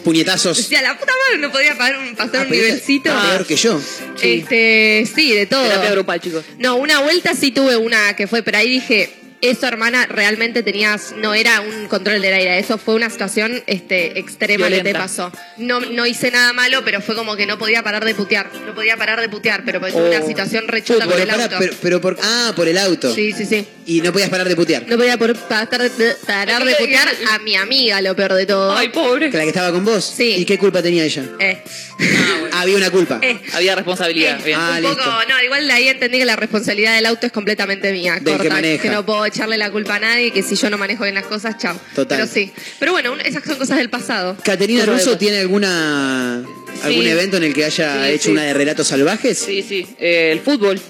[0.04, 0.56] puñetazos.
[0.56, 3.10] Decía, la puta madre no podía pasar un, pasar Ah, un nivelcito.
[3.12, 3.80] ah, peor que yo.
[4.16, 4.38] Sí.
[4.40, 5.62] Este, sí, de todo.
[5.64, 6.44] Terapia grupal, chicos.
[6.58, 11.12] No, una vuelta sí tuve una que fue, pero ahí dije, eso hermana, realmente tenías,
[11.16, 15.30] no era un control del aire, eso fue una situación este, extrema que te pasó.
[15.56, 18.74] No, no hice nada malo, pero fue como que no podía parar de putear, no
[18.74, 19.98] podía parar de putear, pero Oh.
[20.08, 21.56] una situación rechota con Pero, el auto.
[21.58, 23.14] pero, pero por, ah, por el auto.
[23.14, 23.66] Sí, sí, sí.
[23.86, 24.86] Y no podías parar de putear.
[24.86, 28.76] No podía por- parar de, parar de putear a mi amiga, lo peor de todo.
[28.76, 29.30] Ay, pobre.
[29.30, 30.04] Que la que estaba con vos.
[30.04, 30.34] Sí.
[30.38, 31.24] ¿Y qué culpa tenía ella?
[31.38, 31.62] Eh,
[32.52, 33.18] Había una culpa.
[33.22, 33.40] eh.
[33.54, 34.38] Había responsabilidad.
[34.40, 34.58] Eh, Bien.
[34.60, 34.96] Ah, un listo.
[34.96, 38.18] poco, no, igual de ahí entendí que la responsabilidad del auto es completamente mía.
[38.18, 38.90] Que corta, maneja.
[38.90, 41.56] no puedo echarle la culpa a nadie, que si yo no manejo bien las cosas,
[41.58, 41.78] chao.
[41.94, 42.18] Total.
[42.18, 42.52] Pero sí.
[42.78, 44.36] Pero bueno, un- esas son cosas del pasado.
[44.44, 46.36] ¿Caterina Russo tiene alguna
[46.82, 47.08] algún Sí.
[47.08, 48.30] evento en el que haya Sí, hecho sí.
[48.30, 49.38] una de relatos salvajes?
[49.38, 49.86] Sí, sí.
[49.98, 50.80] Eh, el fútbol.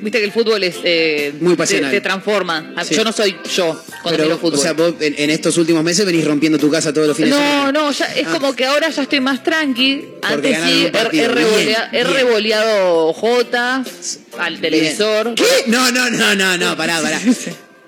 [0.00, 0.76] Viste que el fútbol es.
[0.84, 1.90] eh, Muy pasional.
[1.90, 2.72] Te, transforma.
[2.76, 2.94] Ah, Sí.
[2.94, 4.58] Yo no soy yo cuando Pero, fútbol.
[4.58, 7.32] o sea, vos en, en estos últimos meses venís rompiendo tu casa todos los fines
[7.34, 7.72] de No, semana.
[7.72, 8.30] no, ya, es Ah.
[8.32, 10.06] como que ahora ya estoy más tranqui.
[10.22, 13.84] Antes sí, un he, he revolea- revoleado J
[14.38, 15.34] al televisor.
[15.34, 15.44] ¿Qué?
[15.66, 17.20] No, no, no, no, no, pará, pará.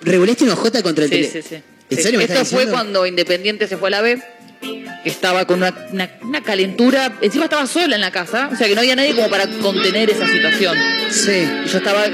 [0.02, 1.30] ¿Revoleaste una J contra el Sí, tele?
[1.30, 1.54] sí, sí.
[1.90, 2.02] ¿En Sí.
[2.04, 4.22] serio me Esto fue cuando Independiente se fue a la B.
[4.60, 8.68] que estaba con una, una- una calentura, encima estaba sola en la casa, o sea
[8.68, 10.76] que no había nadie como para contener esa situación.
[11.10, 11.46] Sí.
[11.64, 12.04] Y yo estaba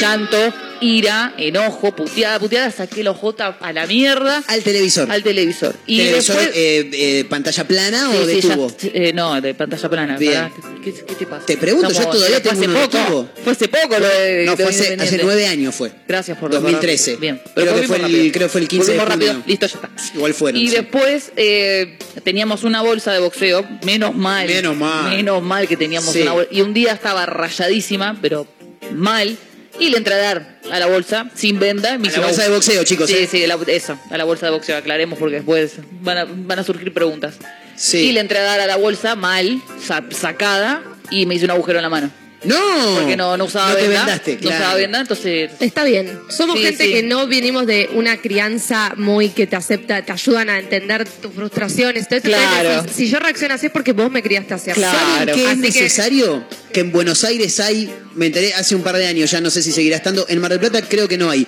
[0.00, 0.36] llanto,
[0.80, 4.42] ira, enojo, puteada, puteada, saqué la ojota a la mierda.
[4.46, 5.10] Al televisor.
[5.10, 5.74] Al televisor.
[5.86, 6.56] Y ¿Televisor después...
[6.56, 8.70] eh, eh, pantalla plana Sí, o de sí, ya- tubo?
[8.82, 10.16] eh, no, de pantalla plana.
[10.18, 10.50] Bien.
[10.84, 11.46] ¿Qué, qué- te pasa?
[11.46, 13.28] Te pregunto, yo Estamos- todavía fue tengo uno de poco.
[13.42, 14.44] Fue hace poco lo de.
[14.44, 15.90] No, fue de hace, hace nueve años fue.
[16.06, 17.12] Gracias por 2013.
[17.12, 17.20] recordar.
[17.20, 17.42] Bien.
[17.54, 18.32] Creo que, fue el, rápido.
[18.32, 19.32] creo que fue el 15 de Volvimos rápido.
[19.32, 19.44] junio.
[19.48, 19.90] Listo, ya está.
[20.14, 20.60] Igual fueron.
[20.60, 20.74] Y sí.
[20.76, 24.46] después eh, teníamos una bolsa de boxeo, menos mal.
[24.46, 25.10] Menos mal.
[25.16, 26.22] Menos mal que teníamos Sí.
[26.22, 26.48] una bolsa.
[26.52, 28.46] Y un día estaba rayadísima, pero
[28.92, 29.36] mal.
[29.80, 31.98] Y le entré a dar a la bolsa, sin venda.
[31.98, 33.28] me A la bolsa de boxeo, chicos, Sí, ¿eh?
[33.28, 36.62] sí, la- eso, a la bolsa de boxeo, aclaremos porque después van a, van a
[36.64, 37.34] surgir preguntas.
[37.76, 37.98] Sí.
[37.98, 41.50] Y le entré a dar a la bolsa mal, sa- sacada, y me hice un
[41.52, 42.10] agujero en la mano.
[42.44, 42.56] ¡No!
[43.00, 44.00] Porque no, no usaba No te venda.
[44.00, 44.56] vendaste, no claro.
[44.58, 45.50] usaba venda, entonces.
[45.60, 46.18] Está bien.
[46.28, 46.92] Somos Sí, gente sí.
[46.92, 51.32] que no venimos de una crianza muy que te acepta, te ayudan a entender tus
[51.32, 52.06] frustraciones.
[52.06, 52.70] Claro.
[52.70, 54.70] Entonces, Si yo reacciono así es porque vos me criaste así.
[54.72, 56.44] ¿Saben qué es que- necesario?
[56.70, 56.80] Que...
[56.80, 59.72] en Buenos Aires hay, me enteré hace un par de años, ya no sé si
[59.72, 61.46] seguirá estando, en Mar del Plata creo que no hay.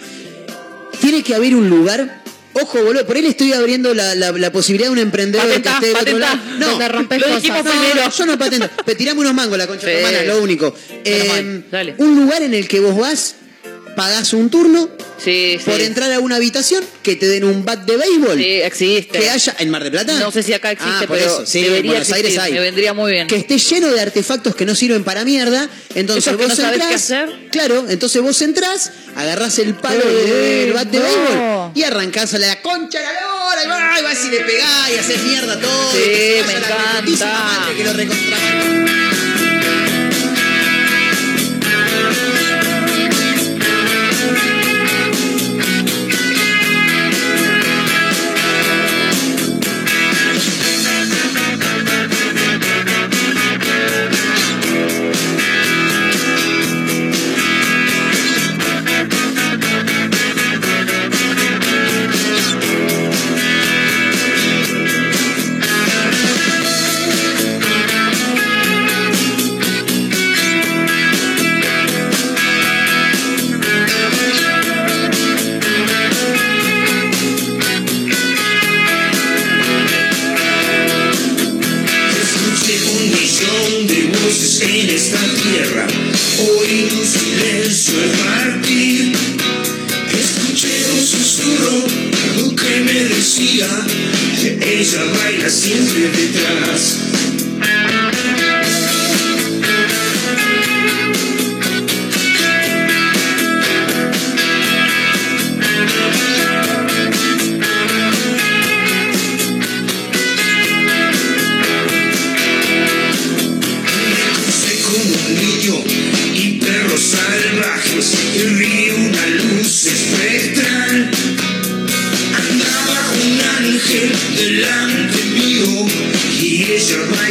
[1.03, 2.23] Tiene que haber un lugar,
[2.61, 5.79] ojo boludo, por ahí le estoy abriendo la, la- la posibilidad de un emprendedor Patentá,
[5.81, 6.37] que esté del otro lado.
[6.59, 6.79] No,
[7.19, 8.11] lo dijimos No, primero.
[8.11, 8.69] Yo no patento.
[8.85, 9.93] Pero tirame unos mangos la concha Sí.
[9.93, 10.75] hermana, lo único.
[11.05, 11.95] Eh, dale.
[11.99, 13.37] un lugar en el que vos vas,
[13.97, 15.71] pagás un turno Sí, sí.
[15.71, 18.37] por entrar a una habitación, que te den un bat de béisbol.
[18.39, 19.19] Sí, existe.
[19.19, 20.13] Que haya en Mar del Plata.
[20.21, 21.47] No sé si acá existe, Ah, por pero eso.
[21.47, 22.53] Sí, debería Buenos Aires hay.
[22.53, 23.27] Me vendría muy bien.
[23.27, 25.69] que esté lleno de artefactos que no sirven para mierda.
[25.95, 26.89] Entonces Esos que vos no sabés entrás.
[26.91, 27.49] qué hacer.
[27.51, 32.61] Claro, entonces vos entrás, agarrás el palo del bat de béisbol y arrancás a la
[32.61, 35.93] concha de la lora y vas, y vas y le pegás y haces mierda todo.
[35.93, 37.27] Sí, y que me la encanta.
[37.27, 37.95] madre que lo
[94.77, 96.99] ella baila siempre detrás.
[96.99, 97.06] Crucé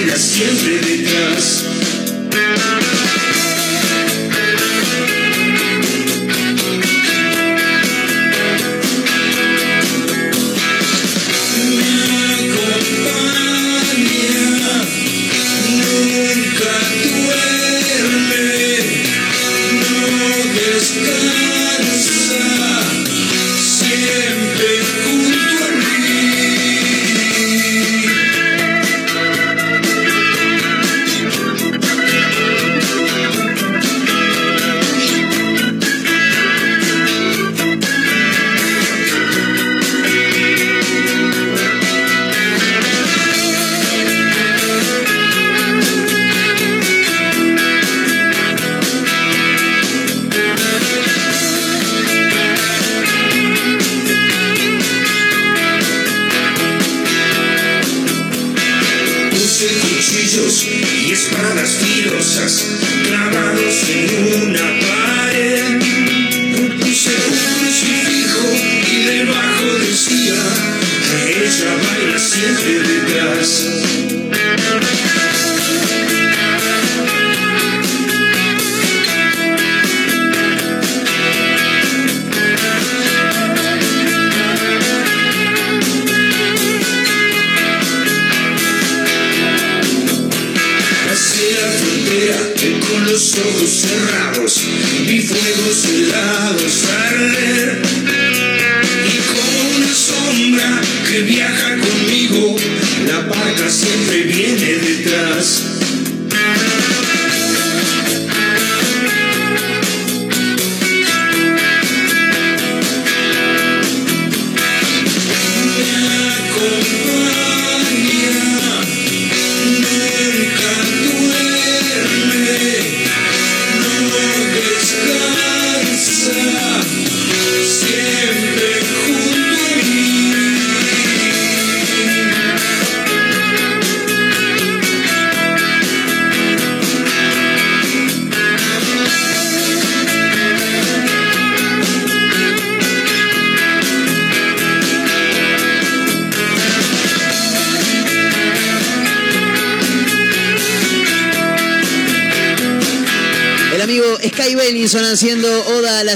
[0.06, 1.75] ella baila siempre detrás.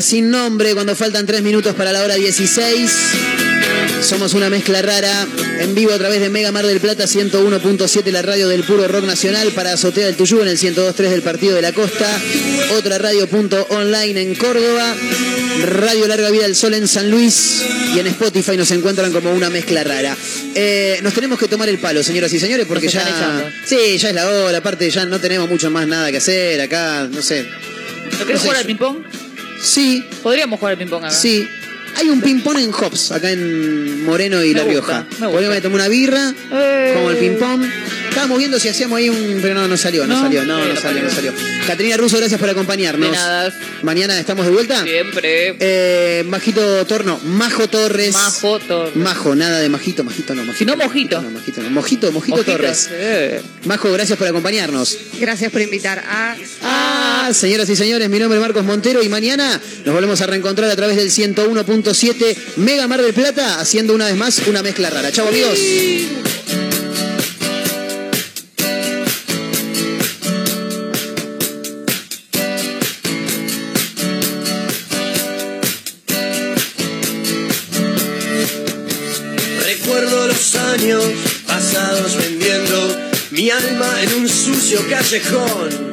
[0.10, 2.92] Sin nombre cuando faltan 3 minutos para la hora 16.
[4.02, 5.28] Somos una mezcla rara,
[5.60, 9.04] en vivo a través de Mega Mar del Plata 101.7, la radio del puro rock
[9.06, 12.08] nacional para Azotea del Tuyú en el 102.3 del Partido de la Costa,
[12.76, 14.96] otra radio punto online en Córdoba,
[15.66, 17.62] Radio Larga Vida del Sol en San Luis
[17.96, 20.18] y en Spotify nos encuentran como una mezcla rara.
[20.56, 23.02] Eh, nos tenemos que tomar el palo, señoras y señores, porque ya...
[23.04, 23.48] echando.
[23.64, 27.08] Sí, ya es la hora, aparte ya no tenemos mucho más nada que hacer acá,
[27.12, 27.46] no sé.
[28.18, 28.98] ¿No querés sé, jugar al yo- ping-pong?
[29.62, 30.06] Sí.
[30.24, 31.14] Podríamos jugar al ping-pong acá.
[31.14, 31.48] Sí.
[31.98, 35.00] Hay un ping-pong en Hops, acá en Moreno y Me La gusta, Rioja.
[35.02, 35.30] me gusta.
[35.32, 36.92] Podríamos tomar una birra, Eh.
[36.96, 37.66] como el ping-pong.
[38.20, 39.40] Estábamos viendo si hacíamos ahí un.
[39.42, 40.22] Pero no, no salió, no, ¿No?
[40.24, 41.34] salió, no, no salió, no salió.
[41.66, 43.10] Caterina Russo, gracias por acompañarnos.
[43.10, 43.54] De nada.
[43.82, 44.84] Mañana estamos de vuelta.
[44.84, 45.56] Siempre.
[45.58, 48.12] Eh, Majito Torno, Majo Torres.
[48.12, 48.96] Majo Torres.
[48.98, 50.58] Majo, nada de Majito, Majito no, Majito.
[50.60, 51.22] Si no, mojito.
[51.22, 51.70] No, Majito no.
[51.70, 52.90] Mojito, Mojito, Mojito, Torres.
[52.92, 53.42] eh.
[53.64, 54.98] Majo, gracias por acompañarnos.
[55.18, 56.36] Gracias por invitar a.
[56.62, 60.70] Ah, señoras y señores, mi nombre es Marcos Montero y mañana nos volvemos a reencontrar
[60.70, 65.10] a través del 101.7 Mega Mar del Plata, haciendo una vez más una mezcla rara.
[65.10, 65.58] Chau amigos.
[84.70, 85.92] Sucio callejón,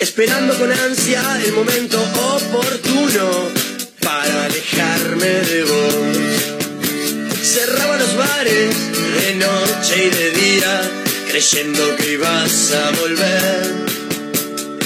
[0.00, 3.50] esperando con ansia el momento oportuno
[4.02, 5.94] para alejarme de vos.
[7.40, 8.74] Cerraba los bares
[9.14, 10.90] de noche y de día,
[11.28, 13.86] creyendo que ibas a volver.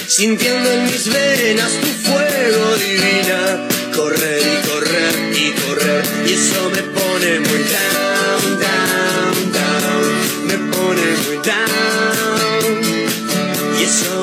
[0.07, 6.83] Sintiendo en mis venas tu fuego divina, correr y correr y correr, y eso me
[6.83, 11.96] pone muy down, down, down, me pone muy down,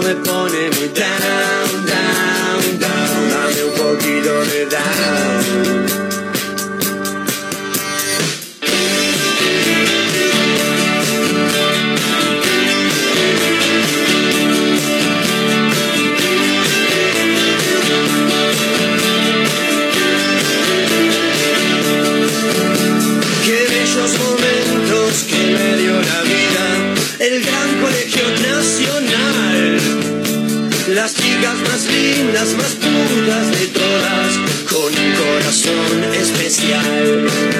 [0.04, 1.53] y eso me pone muy down, down,
[35.64, 37.53] corazón especial.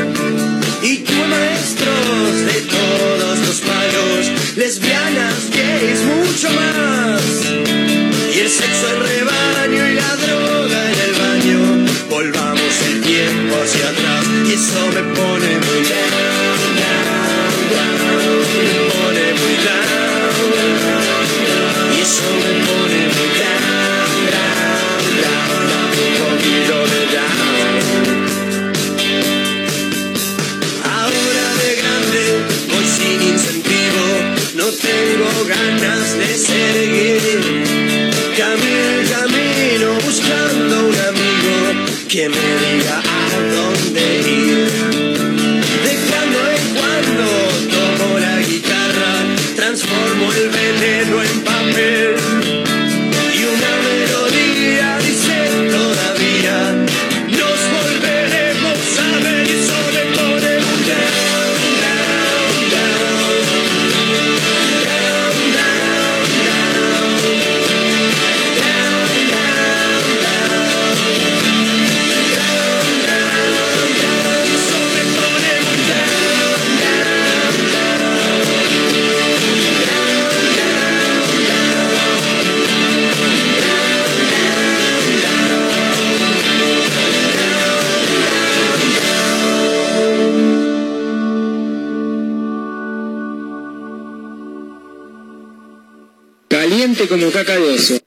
[97.08, 97.98] Como caca de oso.